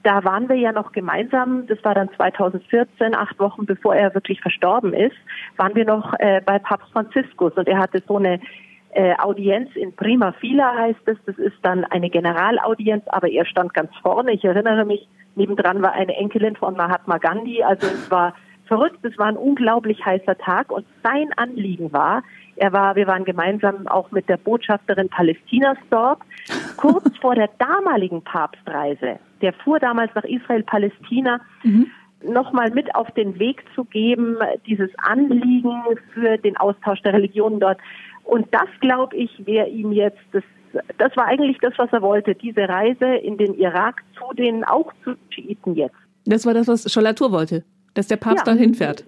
Da 0.03 0.24
waren 0.24 0.49
wir 0.49 0.57
ja 0.57 0.72
noch 0.72 0.93
gemeinsam, 0.93 1.66
das 1.66 1.82
war 1.84 1.95
dann 1.95 2.11
2014, 2.14 3.14
acht 3.14 3.39
Wochen 3.39 3.66
bevor 3.66 3.95
er 3.95 4.14
wirklich 4.14 4.41
verstorben 4.41 4.93
ist, 4.93 5.16
waren 5.57 5.74
wir 5.74 5.84
noch 5.84 6.14
äh, 6.18 6.41
bei 6.45 6.59
Papst 6.59 6.93
Franziskus 6.93 7.53
und 7.55 7.66
er 7.68 7.78
hatte 7.78 8.03
so 8.07 8.16
eine 8.16 8.41
äh, 8.91 9.14
Audienz 9.18 9.70
in 9.74 9.95
Prima 9.95 10.32
Fila 10.32 10.74
heißt 10.74 11.07
es. 11.07 11.18
Das 11.26 11.36
ist 11.36 11.57
dann 11.62 11.84
eine 11.84 12.11
Generalaudienz, 12.11 13.05
aber 13.09 13.28
er 13.28 13.45
stand 13.45 13.74
ganz 13.74 13.91
vorne. 14.03 14.32
Ich 14.32 14.45
erinnere 14.45 14.84
mich, 14.84 15.07
nebendran 15.34 15.82
war 15.82 15.93
eine 15.93 16.16
Enkelin 16.16 16.57
von 16.57 16.74
Mahatma 16.74 17.18
Gandhi. 17.18 17.62
Also 17.62 17.86
es 17.86 18.11
war 18.11 18.34
verrückt, 18.69 18.99
es 19.03 19.19
war 19.19 19.27
ein 19.27 19.37
unglaublich 19.37 20.05
heißer 20.05 20.39
Tag 20.39 20.71
und 20.71 20.87
sein 21.03 21.33
Anliegen 21.37 21.93
war, 21.93 22.23
er 22.59 22.73
war, 22.73 22.97
wir 22.97 23.07
waren 23.07 23.25
gemeinsam 23.25 23.87
auch 23.87 24.11
mit 24.11 24.29
der 24.29 24.37
Botschafterin 24.37 25.09
Palästinas 25.09 25.79
dort, 25.91 26.21
kurz 26.77 27.16
vor 27.21 27.35
der 27.35 27.49
damaligen 27.59 28.23
Papstreise. 28.23 29.19
Der 29.41 29.53
fuhr 29.53 29.79
damals 29.79 30.12
nach 30.14 30.25
Israel, 30.25 30.62
Palästina. 30.62 31.41
Mhm 31.62 31.91
nochmal 32.21 32.73
mit 32.73 32.93
auf 32.97 33.09
den 33.12 33.39
Weg 33.39 33.62
zu 33.77 33.85
geben, 33.85 34.39
dieses 34.66 34.91
Anliegen 34.99 35.81
für 36.12 36.37
den 36.37 36.57
Austausch 36.57 37.01
der 37.03 37.12
Religionen 37.12 37.61
dort. 37.61 37.79
Und 38.25 38.53
das, 38.53 38.69
glaube 38.81 39.14
ich, 39.14 39.31
wäre 39.47 39.69
ihm 39.69 39.93
jetzt, 39.93 40.19
das, 40.33 40.43
das 40.99 41.16
war 41.16 41.27
eigentlich 41.27 41.59
das, 41.61 41.75
was 41.77 41.93
er 41.93 42.03
wollte, 42.03 42.35
diese 42.35 42.69
Reise 42.69 43.05
in 43.05 43.39
den 43.39 43.55
Irak 43.55 44.03
zu 44.16 44.35
den, 44.35 44.64
auch 44.64 44.93
zu 45.05 45.14
Schiiten 45.31 45.77
jetzt. 45.77 45.95
Das 46.25 46.45
war 46.45 46.55
das, 46.55 46.66
was 46.66 46.93
Schollatur 46.93 47.31
wollte 47.31 47.62
dass 47.95 48.07
der 48.07 48.16
Papst 48.16 48.47
ja. 48.47 48.53
dann 48.53 48.59
hinfährt. 48.59 49.05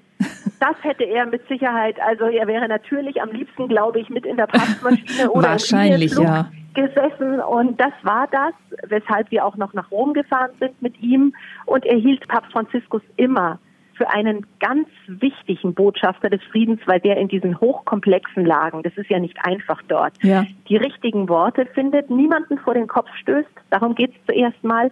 Das 0.59 0.77
hätte 0.83 1.05
er 1.05 1.25
mit 1.27 1.47
Sicherheit, 1.49 1.97
also 2.01 2.27
er 2.27 2.47
wäre 2.47 2.69
natürlich 2.69 3.23
am 3.23 3.31
liebsten, 3.31 3.69
glaube 3.69 4.01
ich, 4.01 4.11
mit 4.11 4.27
in 4.27 4.37
der 4.37 4.47
Papstmaschine 4.47 5.31
oder 5.31 5.51
Wahrscheinlich, 5.51 6.15
im 6.15 6.25
ja. 6.25 6.51
gesessen 6.75 7.41
und 7.41 7.81
das 7.81 7.93
war 8.03 8.29
das, 8.31 8.53
weshalb 8.87 9.31
wir 9.31 9.47
auch 9.47 9.57
noch 9.57 9.73
nach 9.73 9.91
Rom 9.91 10.13
gefahren 10.13 10.51
sind 10.59 10.81
mit 10.83 11.01
ihm 11.01 11.35
und 11.65 11.87
er 11.87 11.97
hielt 11.97 12.29
Papst 12.29 12.53
Franziskus 12.53 13.01
immer 13.17 13.59
für 14.01 14.09
einen 14.09 14.47
ganz 14.61 14.89
wichtigen 15.09 15.75
Botschafter 15.75 16.31
des 16.31 16.43
Friedens, 16.51 16.81
weil 16.87 17.01
der 17.01 17.19
in 17.19 17.29
diesen 17.29 17.61
hochkomplexen 17.61 18.47
Lagen, 18.47 18.83
das 18.83 18.95
ist 18.97 19.11
ja 19.11 19.19
nicht 19.19 19.37
einfach 19.45 19.83
dort, 19.89 20.15
ja. 20.23 20.47
die 20.71 20.77
richtigen 20.77 21.29
Worte 21.29 21.67
findet, 21.75 22.09
niemanden 22.09 22.57
vor 22.57 22.73
den 22.73 22.87
Kopf 22.87 23.09
stößt, 23.21 23.51
darum 23.69 23.95
geht 23.95 24.13
es 24.13 24.17
zuerst 24.27 24.65
mal 24.65 24.91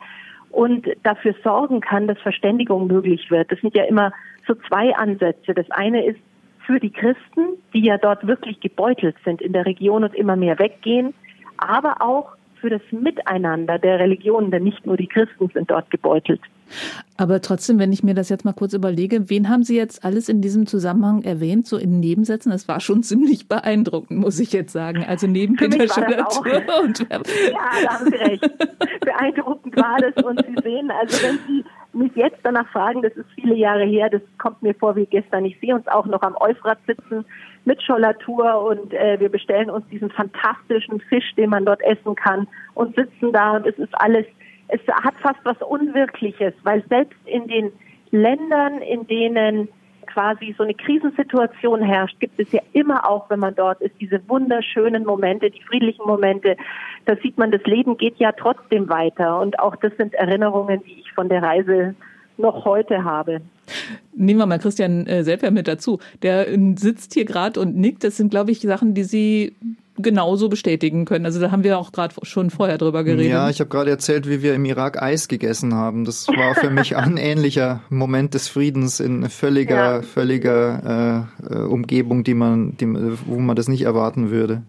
und 0.51 0.87
dafür 1.03 1.35
sorgen 1.43 1.81
kann, 1.81 2.07
dass 2.07 2.19
Verständigung 2.19 2.87
möglich 2.87 3.31
wird. 3.31 3.51
Das 3.53 3.61
sind 3.61 3.77
ja 3.77 3.85
immer 3.85 4.13
so 4.47 4.55
zwei 4.69 4.95
Ansätze. 4.97 5.55
Das 5.55 5.71
eine 5.71 6.05
ist 6.05 6.19
für 6.67 6.81
die 6.81 6.91
Christen, 6.91 7.59
die 7.73 7.85
ja 7.85 7.99
dort 7.99 8.27
wirklich 8.27 8.61
gebeutelt 8.61 9.17
sind 9.25 9.41
in 9.41 9.53
der 9.53 9.67
Region 9.67 10.05
und 10.05 10.15
immer 10.15 10.37
mehr 10.37 10.59
weggehen, 10.59 11.15
aber 11.57 12.03
auch 12.03 12.38
für 12.61 12.71
das 12.71 12.83
Miteinander 12.91 13.79
der 13.79 13.99
Religionen, 13.99 14.51
denn 14.51 14.65
nicht 14.65 14.85
nur 14.87 14.97
die 14.97 15.07
Christen 15.07 15.49
sind 15.53 15.71
dort 15.71 15.91
gebeutelt. 15.91 16.41
Aber 17.17 17.41
trotzdem, 17.41 17.79
wenn 17.79 17.93
ich 17.93 18.03
mir 18.03 18.15
das 18.15 18.29
jetzt 18.29 18.45
mal 18.45 18.53
kurz 18.53 18.75
überlege, 18.75 19.31
wen 19.31 19.49
haben 19.49 19.65
Sie 19.65 19.77
jetzt 19.77 20.05
alles 20.05 20.29
in 20.29 20.41
diesem 20.41 20.67
Zusammenhang 20.67 21.23
erwähnt, 21.23 21.67
so 21.67 21.77
in 21.77 22.01
Nebensätzen? 22.01 22.53
Das 22.53 22.69
war 22.69 22.81
schon 22.81 23.03
ziemlich 23.05 23.49
beeindruckend, 23.49 24.21
muss 24.21 24.39
ich 24.39 24.53
jetzt 24.53 24.73
sagen. 24.73 25.05
Also 25.07 25.27
neben 25.27 25.57
Für 25.57 25.69
Peter 25.69 25.93
Schollatur 25.93 26.63
und 26.83 26.99
Ja, 27.11 27.21
da 27.83 27.95
haben 27.95 28.11
Sie 28.11 28.17
recht. 28.17 28.51
Beeindruckend 29.01 29.77
war 29.77 29.99
das 29.99 30.25
und 30.25 30.45
Sie 30.47 30.63
sehen, 30.63 30.91
also 30.91 31.23
wenn 31.27 31.39
Sie 31.47 31.65
mich 31.93 32.15
jetzt 32.15 32.39
danach 32.43 32.69
fragen, 32.69 33.03
das 33.03 33.13
ist 33.15 33.27
viele 33.35 33.57
Jahre 33.57 33.85
her, 33.85 34.11
das 34.11 34.21
kommt 34.37 34.63
mir 34.63 34.75
vor 34.75 34.95
wie 34.95 35.07
gestern. 35.07 35.45
Ich 35.47 35.59
sehe 35.61 35.75
uns 35.75 35.89
auch 35.89 36.07
noch 36.07 36.23
am 36.23 36.37
Euphrat 36.39 36.79
sitzen 36.87 37.25
mit 37.69 37.83
Schollatur 37.83 38.63
und 38.63 38.93
äh, 38.93 39.21
wir 39.21 39.29
bestellen 39.29 39.71
uns 39.71 39.87
diesen 39.89 40.11
fantastischen 40.11 41.01
Fisch, 41.01 41.35
den 41.37 41.51
man 41.51 41.65
dort 41.65 41.83
essen 41.83 42.17
kann 42.17 42.49
und 42.75 42.97
sitzen 42.97 43.33
da 43.33 43.53
und 43.53 43.67
es 43.67 43.79
ist 43.79 43.95
alles 44.01 44.27
es 44.69 44.81
hat 44.87 45.15
fast 45.23 45.41
was 45.45 45.57
Unwirkliches, 45.63 46.53
weil 46.63 46.85
selbst 46.89 47.19
in 47.25 47.49
den 47.49 47.73
Ländern, 48.11 48.79
in 48.83 49.07
denen 49.07 49.69
quasi 50.07 50.55
so 50.57 50.63
eine 50.63 50.75
Krisensituation 50.75 51.83
herrscht, 51.83 52.19
gibt 52.21 52.39
es 52.41 52.51
ja 52.53 52.61
immer 52.73 53.09
auch, 53.09 53.29
wenn 53.29 53.41
man 53.41 53.55
dort 53.55 53.81
ist, 53.83 53.95
diese 54.01 54.27
wunderschönen 54.29 55.05
Momente, 55.05 55.51
die 55.51 55.63
friedlichen 55.63 56.07
Momente. 56.07 56.57
Da 57.05 57.17
sieht 57.17 57.37
man, 57.37 57.51
das 57.51 57.63
Leben 57.65 57.99
geht 57.99 58.17
ja 58.19 58.33
trotzdem 58.33 58.89
weiter. 58.89 59.41
Und 59.41 59.59
auch 59.59 59.77
das 59.77 59.95
sind 59.97 60.15
Erinnerungen, 60.15 60.83
die 60.85 61.01
ich 61.01 61.13
von 61.13 61.29
der 61.29 61.43
Reise 61.43 61.95
noch 62.39 62.65
heute 62.65 63.05
habe. 63.05 63.41
Nehmen 64.15 64.41
wir 64.41 64.47
mal 64.47 64.59
Christian 64.59 65.07
äh, 65.07 65.25
Selper 65.25 65.51
mit 65.51 65.69
dazu. 65.69 65.99
Der 66.23 66.49
äh, 66.49 66.75
sitzt 66.77 67.15
hier 67.15 67.25
gerade 67.25 67.61
und 67.61 67.77
nickt. 67.77 68.05
Das 68.05 68.17
sind, 68.17 68.31
glaube 68.31 68.51
ich, 68.51 68.61
Sachen, 68.61 68.95
die 68.95 69.05
Sie 69.05 69.55
genauso 70.01 70.49
bestätigen 70.49 71.05
können. 71.05 71.27
Also 71.27 71.41
da 71.41 71.51
haben 71.51 71.65
wir 71.65 71.79
auch 71.79 71.93
gerade 71.93 72.15
schon 72.23 72.51
vorher 72.51 72.79
drüber 72.79 73.05
geredet. 73.05 73.31
Ja, 73.31 73.51
ich 73.51 73.61
habe 73.61 73.69
gerade 73.69 73.91
erzählt, 73.91 74.29
wie 74.29 74.43
wir 74.43 74.55
im 74.55 74.65
Irak 74.65 75.03
Eis 75.03 75.29
gegessen 75.29 75.75
haben. 75.75 76.05
Das 76.05 76.29
war 76.29 76.55
für 76.55 76.71
mich 76.71 76.97
ein 76.97 77.17
ähnlicher 77.19 77.81
Moment 77.89 78.35
des 78.35 78.49
Friedens 78.49 79.01
in 79.01 79.29
völliger, 79.29 79.97
ja. 79.97 80.03
völliger 80.03 81.27
äh, 81.51 81.55
äh, 81.55 81.59
Umgebung, 81.65 82.25
die 82.25 82.35
man, 82.35 82.77
die, 82.77 82.87
wo 83.27 83.39
man 83.39 83.57
das 83.57 83.69
nicht 83.69 83.83
erwarten 83.83 84.31
würde. 84.31 84.63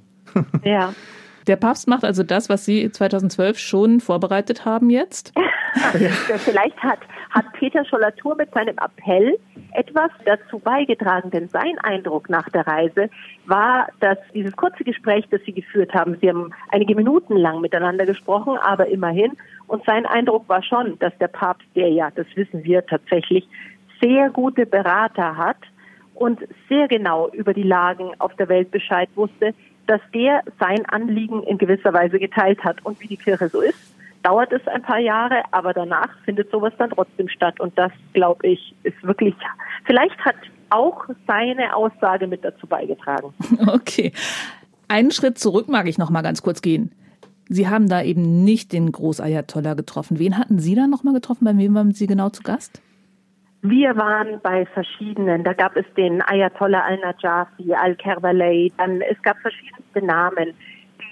ja. 0.63 0.93
Der 1.49 1.55
Papst 1.55 1.87
macht 1.87 2.05
also 2.05 2.21
das, 2.21 2.47
was 2.47 2.63
Sie 2.63 2.91
2012 2.91 3.57
schon 3.57 4.01
vorbereitet 4.01 4.65
haben 4.65 4.91
jetzt? 4.91 5.33
Vielleicht 6.37 6.77
hat, 6.77 6.99
hat 7.31 7.45
Peter 7.53 7.83
Schollatur 7.85 8.35
mit 8.35 8.53
seinem 8.53 8.75
Appell 8.77 9.39
etwas 9.73 10.11
dazu 10.25 10.59
beigetragen, 10.59 11.31
denn 11.31 11.49
sein 11.49 11.79
Eindruck 11.79 12.29
nach 12.29 12.47
der 12.49 12.67
Reise 12.67 13.09
war, 13.47 13.87
dass 13.99 14.19
dieses 14.35 14.55
kurze 14.55 14.83
Gespräch, 14.83 15.25
das 15.31 15.41
Sie 15.43 15.53
geführt 15.53 15.91
haben, 15.95 16.17
Sie 16.21 16.29
haben 16.29 16.53
einige 16.71 16.93
Minuten 16.93 17.35
lang 17.35 17.61
miteinander 17.61 18.05
gesprochen, 18.05 18.55
aber 18.61 18.85
immerhin, 18.85 19.35
und 19.65 19.83
sein 19.85 20.05
Eindruck 20.05 20.47
war 20.49 20.61
schon, 20.61 20.99
dass 20.99 21.17
der 21.17 21.29
Papst, 21.29 21.67
der 21.75 21.89
ja, 21.89 22.11
das 22.11 22.27
wissen 22.35 22.63
wir 22.63 22.85
tatsächlich, 22.85 23.47
sehr 23.99 24.29
gute 24.29 24.67
Berater 24.67 25.35
hat 25.35 25.57
und 26.13 26.39
sehr 26.67 26.87
genau 26.87 27.29
über 27.29 27.55
die 27.55 27.63
Lagen 27.63 28.11
auf 28.19 28.35
der 28.35 28.49
Welt 28.49 28.69
Bescheid 28.69 29.09
wusste, 29.15 29.55
dass 29.89 30.01
der 30.13 30.43
sein 30.59 30.85
Anliegen 30.85 31.41
in 31.43 31.57
gewisser 31.57 31.91
Weise 31.93 32.19
geteilt 32.19 32.63
hat. 32.63 32.85
Und 32.85 33.01
wie 33.01 33.07
die 33.07 33.17
Kirche 33.17 33.49
so 33.49 33.59
ist, 33.59 33.79
dauert 34.21 34.51
es 34.53 34.65
ein 34.67 34.83
paar 34.83 34.99
Jahre, 34.99 35.41
aber 35.49 35.73
danach 35.73 36.09
findet 36.25 36.51
sowas 36.51 36.73
dann 36.77 36.91
trotzdem 36.91 37.27
statt. 37.27 37.59
Und 37.59 37.75
das, 37.75 37.91
glaube 38.13 38.47
ich, 38.47 38.75
ist 38.83 39.01
wirklich, 39.03 39.33
vielleicht 39.85 40.17
hat 40.23 40.35
auch 40.69 41.05
seine 41.25 41.75
Aussage 41.75 42.27
mit 42.27 42.45
dazu 42.45 42.67
beigetragen. 42.67 43.33
Okay. 43.67 44.13
Einen 44.87 45.11
Schritt 45.11 45.37
zurück 45.39 45.69
mag 45.69 45.87
ich 45.87 45.97
noch 45.97 46.09
mal 46.09 46.21
ganz 46.21 46.41
kurz 46.41 46.61
gehen. 46.61 46.91
Sie 47.47 47.67
haben 47.67 47.89
da 47.89 48.03
eben 48.03 48.43
nicht 48.43 48.73
den 48.73 48.91
Großayatollah 48.91 49.73
getroffen. 49.73 50.19
Wen 50.19 50.37
hatten 50.37 50.59
Sie 50.59 50.75
da 50.75 50.85
noch 50.85 51.03
mal 51.03 51.13
getroffen? 51.13 51.45
Bei 51.45 51.57
wem 51.57 51.73
waren 51.73 51.93
Sie 51.93 52.05
genau 52.05 52.29
zu 52.29 52.43
Gast? 52.43 52.81
Wir 53.61 53.97
waren 53.97 54.39
bei 54.41 54.65
verschiedenen. 54.67 55.43
Da 55.43 55.53
gab 55.53 55.75
es 55.75 55.85
den 55.97 56.21
Ayatollah 56.21 56.81
al-Najafi, 56.85 57.73
al-Kerbalay, 57.73 58.71
dann 58.77 59.01
es 59.01 59.21
gab 59.21 59.37
verschiedenste 59.39 60.05
Namen 60.05 60.53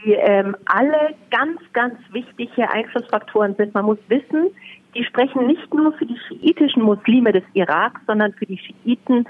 die 0.04 0.14
ähm, 0.14 0.56
alle 0.66 1.16
ganz, 1.32 1.60
ganz 1.74 1.96
wichtige 2.12 2.70
Einflussfaktoren 2.70 3.56
sind. 3.56 3.74
Man 3.74 3.86
muss 3.86 3.98
wissen, 4.08 4.50
die 4.96 5.04
sprechen 5.04 5.48
nicht 5.48 5.74
nur 5.74 5.94
für 5.94 6.06
die 6.06 6.18
schiitischen 6.28 6.84
Muslime 6.84 7.32
des 7.32 7.44
Irak, 7.54 8.00
sondern 8.08 8.34
für 8.34 8.46
die 8.46 8.58
Schiiten 8.58 9.26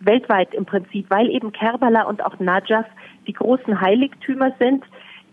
weltweit 0.00 0.52
im 0.54 0.64
Prinzip, 0.64 1.06
weil 1.10 1.30
eben 1.30 1.52
Kerbala 1.52 2.02
und 2.02 2.24
auch 2.24 2.38
Najaf 2.38 2.86
die 3.26 3.32
großen 3.32 3.80
Heiligtümer 3.80 4.52
sind. 4.58 4.84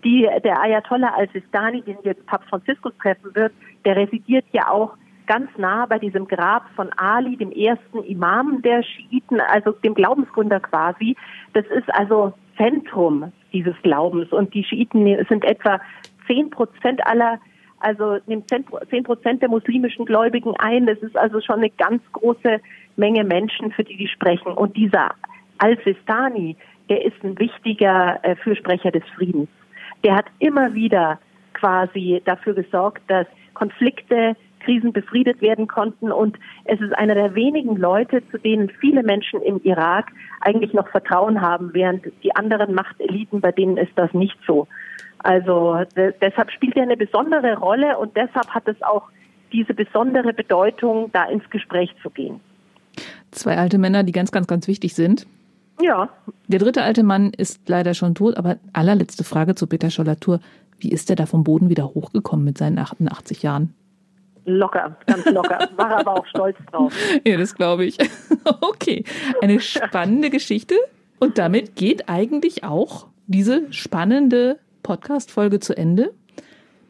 Die, 0.03 0.29
der 0.43 0.61
Ayatollah 0.61 1.13
al-Sistani, 1.15 1.81
den 1.81 1.97
jetzt 2.03 2.25
Papst 2.25 2.49
Franziskus 2.49 2.93
treffen 3.01 3.35
wird, 3.35 3.51
der 3.83 3.97
residiert 3.97 4.45
ja 4.53 4.69
auch 4.69 4.95
ganz 5.29 5.49
nah 5.57 5.85
bei 5.85 5.99
diesem 5.99 6.27
Grab 6.27 6.63
von 6.75 6.89
Ali, 6.97 7.37
dem 7.37 7.51
ersten 7.51 8.03
Imam 8.03 8.61
der 8.63 8.81
Schiiten, 8.83 9.39
also 9.39 9.71
dem 9.71 9.93
Glaubensgründer 9.93 10.59
quasi. 10.59 11.15
Das 11.53 11.65
ist 11.67 11.87
also 11.93 12.33
Zentrum 12.57 13.31
dieses 13.53 13.75
Glaubens. 13.83 14.33
Und 14.33 14.53
die 14.55 14.63
Schiiten 14.63 15.05
sind 15.29 15.45
etwa 15.45 15.79
zehn 16.27 16.49
Prozent 16.49 17.05
aller 17.05 17.39
also 17.81 18.17
nimmt 18.25 18.49
zehn 18.89 19.03
Prozent 19.03 19.41
der 19.41 19.47
muslimischen 19.47 20.03
Gläubigen 20.03 20.53
ein. 20.57 20.85
Das 20.85 20.97
ist 20.97 21.17
also 21.17 21.39
schon 21.39 21.59
eine 21.59 21.69
ganz 21.69 22.01
große 22.11 22.59
Menge 22.97 23.23
Menschen, 23.23 23.71
für 23.71 23.85
die 23.85 23.95
die 23.95 24.09
sprechen. 24.09 24.51
Und 24.51 24.75
dieser 24.75 25.11
Al-Sistani, 25.59 26.57
der 26.89 27.05
ist 27.05 27.23
ein 27.23 27.39
wichtiger 27.39 28.19
äh, 28.23 28.35
Fürsprecher 28.35 28.91
des 28.91 29.03
Friedens. 29.15 29.47
Der 30.03 30.15
hat 30.15 30.25
immer 30.39 30.73
wieder 30.73 31.19
quasi 31.53 32.21
dafür 32.25 32.53
gesorgt, 32.53 33.01
dass 33.07 33.27
Konflikte, 33.53 34.35
Krisen 34.59 34.93
befriedet 34.93 35.41
werden 35.41 35.67
konnten. 35.67 36.11
Und 36.11 36.37
es 36.65 36.79
ist 36.81 36.93
einer 36.93 37.15
der 37.15 37.35
wenigen 37.35 37.75
Leute, 37.75 38.21
zu 38.31 38.37
denen 38.37 38.69
viele 38.69 39.03
Menschen 39.03 39.41
im 39.41 39.61
Irak 39.63 40.11
eigentlich 40.41 40.73
noch 40.73 40.87
Vertrauen 40.89 41.41
haben, 41.41 41.73
während 41.73 42.05
die 42.23 42.35
anderen 42.35 42.73
Machteliten, 42.73 43.41
bei 43.41 43.51
denen 43.51 43.77
ist 43.77 43.91
das 43.95 44.13
nicht 44.13 44.37
so. 44.45 44.67
Also 45.19 45.79
deshalb 46.21 46.51
spielt 46.51 46.77
er 46.77 46.83
eine 46.83 46.97
besondere 46.97 47.57
Rolle 47.57 47.97
und 47.97 48.15
deshalb 48.15 48.47
hat 48.49 48.67
es 48.67 48.81
auch 48.81 49.09
diese 49.51 49.73
besondere 49.73 50.33
Bedeutung, 50.33 51.09
da 51.11 51.25
ins 51.25 51.49
Gespräch 51.49 51.93
zu 52.01 52.09
gehen. 52.09 52.39
Zwei 53.31 53.57
alte 53.57 53.77
Männer, 53.77 54.03
die 54.03 54.11
ganz, 54.11 54.31
ganz, 54.31 54.47
ganz 54.47 54.67
wichtig 54.67 54.95
sind. 54.95 55.27
Ja. 55.81 56.09
Der 56.47 56.59
dritte 56.59 56.83
alte 56.83 57.03
Mann 57.03 57.31
ist 57.35 57.67
leider 57.69 57.93
schon 57.93 58.15
tot, 58.15 58.37
aber 58.37 58.57
allerletzte 58.73 59.23
Frage 59.23 59.55
zu 59.55 59.67
Peter 59.67 59.89
Schollatur. 59.89 60.39
Wie 60.77 60.91
ist 60.91 61.09
er 61.09 61.15
da 61.15 61.25
vom 61.25 61.43
Boden 61.43 61.69
wieder 61.69 61.93
hochgekommen 61.93 62.45
mit 62.45 62.57
seinen 62.57 62.79
88 62.79 63.43
Jahren? 63.43 63.73
Locker, 64.49 64.97
ganz 65.05 65.25
locker. 65.25 65.69
War 65.75 65.97
aber 65.97 66.13
auch 66.15 66.25
stolz 66.25 66.57
drauf. 66.71 66.93
Ja, 67.25 67.37
das 67.37 67.55
glaube 67.55 67.85
ich. 67.85 67.97
Okay, 68.61 69.03
eine 69.41 69.59
spannende 69.59 70.29
Geschichte. 70.29 70.75
Und 71.19 71.37
damit 71.37 71.75
geht 71.75 72.09
eigentlich 72.09 72.63
auch 72.63 73.07
diese 73.27 73.71
spannende 73.71 74.57
Podcast-Folge 74.81 75.59
zu 75.59 75.77
Ende, 75.77 76.13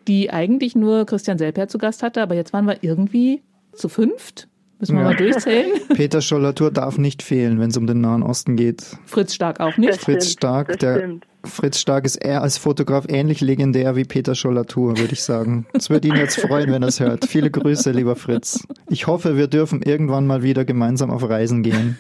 die 0.08 0.30
eigentlich 0.30 0.76
nur 0.76 1.06
Christian 1.06 1.38
Selper 1.38 1.68
zu 1.68 1.78
Gast 1.78 2.04
hatte, 2.04 2.22
aber 2.22 2.36
jetzt 2.36 2.54
waren 2.54 2.66
wir 2.66 2.78
irgendwie 2.82 3.42
zu 3.74 3.90
fünft. 3.90 4.48
Müssen 4.80 4.96
wir 4.96 5.02
ja. 5.02 5.10
mal 5.10 5.16
durchzählen. 5.16 5.72
Peter 5.94 6.22
Schollatur 6.22 6.72
darf 6.72 6.98
nicht 6.98 7.22
fehlen, 7.22 7.60
wenn 7.60 7.70
es 7.70 7.78
um 7.78 7.86
den 7.88 8.00
Nahen 8.00 8.24
Osten 8.24 8.56
geht. 8.56 8.98
Fritz 9.06 9.34
Stark 9.34 9.60
auch 9.60 9.76
nicht. 9.76 9.90
Das 9.90 9.98
Fritz 9.98 10.32
Stark, 10.32 10.80
der 10.80 10.98
stimmt. 10.98 11.26
Fritz 11.44 11.80
Stark 11.80 12.06
ist 12.06 12.18
eher 12.18 12.42
als 12.42 12.58
Fotograf 12.58 13.06
ähnlich 13.08 13.42
legendär 13.42 13.96
wie 13.96 14.04
Peter 14.04 14.36
Schollatur, 14.36 14.98
würde 14.98 15.14
ich 15.14 15.24
sagen. 15.24 15.66
Es 15.74 15.90
würde 15.90 16.08
ihn 16.08 16.16
jetzt 16.16 16.40
freuen, 16.40 16.72
wenn 16.72 16.84
er 16.84 16.90
es 16.90 17.00
hört. 17.00 17.26
Viele 17.26 17.50
Grüße, 17.50 17.92
lieber 17.92 18.16
Fritz. 18.16 18.68
Ich 18.90 19.08
hoffe, 19.08 19.38
wir 19.38 19.48
dürfen 19.48 19.82
irgendwann 19.82 20.28
mal 20.28 20.44
wieder 20.44 20.66
gemeinsam 20.66 21.12
auf 21.12 21.28
Reisen 21.28 21.64
gehen. 21.64 21.98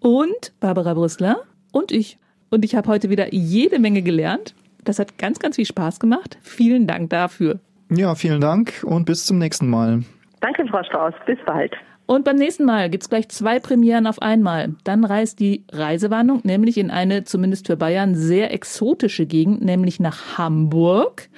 Und 0.00 0.52
Barbara 0.60 0.94
Brüssler 0.94 1.38
und 1.72 1.90
ich. 1.90 2.18
Und 2.50 2.64
ich 2.64 2.76
habe 2.76 2.88
heute 2.88 3.10
wieder 3.10 3.34
jede 3.34 3.78
Menge 3.78 4.02
gelernt. 4.02 4.54
Das 4.84 4.98
hat 4.98 5.18
ganz, 5.18 5.38
ganz 5.38 5.56
viel 5.56 5.66
Spaß 5.66 5.98
gemacht. 5.98 6.38
Vielen 6.42 6.86
Dank 6.86 7.10
dafür. 7.10 7.58
Ja, 7.90 8.14
vielen 8.14 8.40
Dank 8.40 8.84
und 8.84 9.06
bis 9.06 9.26
zum 9.26 9.38
nächsten 9.38 9.68
Mal. 9.68 10.04
Danke, 10.40 10.66
Frau 10.66 10.82
Strauß. 10.84 11.14
Bis 11.26 11.38
bald. 11.46 11.74
Und 12.06 12.24
beim 12.24 12.36
nächsten 12.36 12.64
Mal 12.64 12.90
gibt's 12.90 13.08
gleich 13.08 13.28
zwei 13.30 13.58
Premieren 13.58 14.06
auf 14.06 14.20
einmal. 14.20 14.74
Dann 14.84 15.04
reist 15.04 15.40
die 15.40 15.64
Reisewarnung 15.72 16.40
nämlich 16.44 16.76
in 16.76 16.90
eine, 16.90 17.24
zumindest 17.24 17.66
für 17.66 17.76
Bayern, 17.76 18.14
sehr 18.14 18.52
exotische 18.52 19.24
Gegend, 19.24 19.62
nämlich 19.62 20.00
nach 20.00 20.36
Hamburg. 20.36 21.30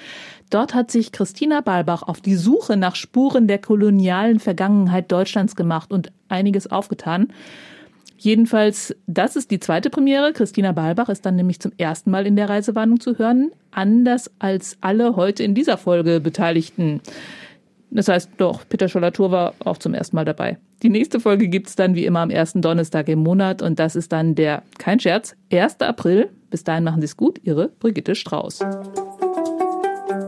Dort 0.50 0.74
hat 0.74 0.90
sich 0.90 1.12
Christina 1.12 1.60
Balbach 1.60 2.02
auf 2.02 2.20
die 2.20 2.36
Suche 2.36 2.76
nach 2.76 2.96
Spuren 2.96 3.46
der 3.46 3.58
kolonialen 3.58 4.40
Vergangenheit 4.40 5.10
Deutschlands 5.10 5.56
gemacht 5.56 5.92
und 5.92 6.12
einiges 6.28 6.68
aufgetan. 6.68 7.28
Jedenfalls, 8.18 8.96
das 9.06 9.36
ist 9.36 9.50
die 9.50 9.60
zweite 9.60 9.90
Premiere. 9.90 10.32
Christina 10.32 10.72
Balbach 10.72 11.08
ist 11.08 11.26
dann 11.26 11.36
nämlich 11.36 11.60
zum 11.60 11.72
ersten 11.76 12.10
Mal 12.10 12.26
in 12.26 12.34
der 12.34 12.48
Reisewarnung 12.48 12.98
zu 12.98 13.18
hören, 13.18 13.50
anders 13.70 14.30
als 14.38 14.78
alle 14.80 15.16
heute 15.16 15.42
in 15.42 15.54
dieser 15.54 15.76
Folge 15.76 16.20
Beteiligten. 16.20 17.00
Das 17.96 18.08
heißt, 18.08 18.32
doch, 18.36 18.60
Peter 18.68 18.88
Schollatur 18.88 19.30
war 19.30 19.54
auch 19.64 19.78
zum 19.78 19.94
ersten 19.94 20.16
Mal 20.16 20.26
dabei. 20.26 20.58
Die 20.82 20.90
nächste 20.90 21.18
Folge 21.18 21.48
gibt's 21.48 21.76
dann 21.76 21.94
wie 21.94 22.04
immer 22.04 22.20
am 22.20 22.28
ersten 22.28 22.60
Donnerstag 22.60 23.08
im 23.08 23.20
Monat 23.20 23.62
und 23.62 23.78
das 23.78 23.96
ist 23.96 24.12
dann 24.12 24.34
der, 24.34 24.62
kein 24.76 25.00
Scherz, 25.00 25.34
1. 25.50 25.80
April. 25.80 26.28
Bis 26.50 26.62
dahin 26.62 26.84
machen 26.84 27.00
Sie 27.00 27.06
es 27.06 27.16
gut, 27.16 27.40
Ihre 27.42 27.68
Brigitte 27.68 28.14
Strauß. 28.14 28.60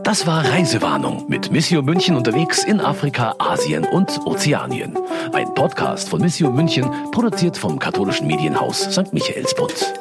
Das 0.03 0.25
war 0.25 0.43
Reisewarnung 0.43 1.25
mit 1.27 1.51
Missio 1.51 1.83
München 1.83 2.15
unterwegs 2.15 2.63
in 2.63 2.79
Afrika, 2.79 3.35
Asien 3.37 3.85
und 3.85 4.25
Ozeanien. 4.25 4.97
Ein 5.33 5.53
Podcast 5.53 6.09
von 6.09 6.21
Missio 6.21 6.49
München, 6.49 6.89
produziert 7.11 7.55
vom 7.55 7.77
katholischen 7.77 8.25
Medienhaus 8.25 8.91
St. 8.91 9.13
Michaelsbund. 9.13 9.93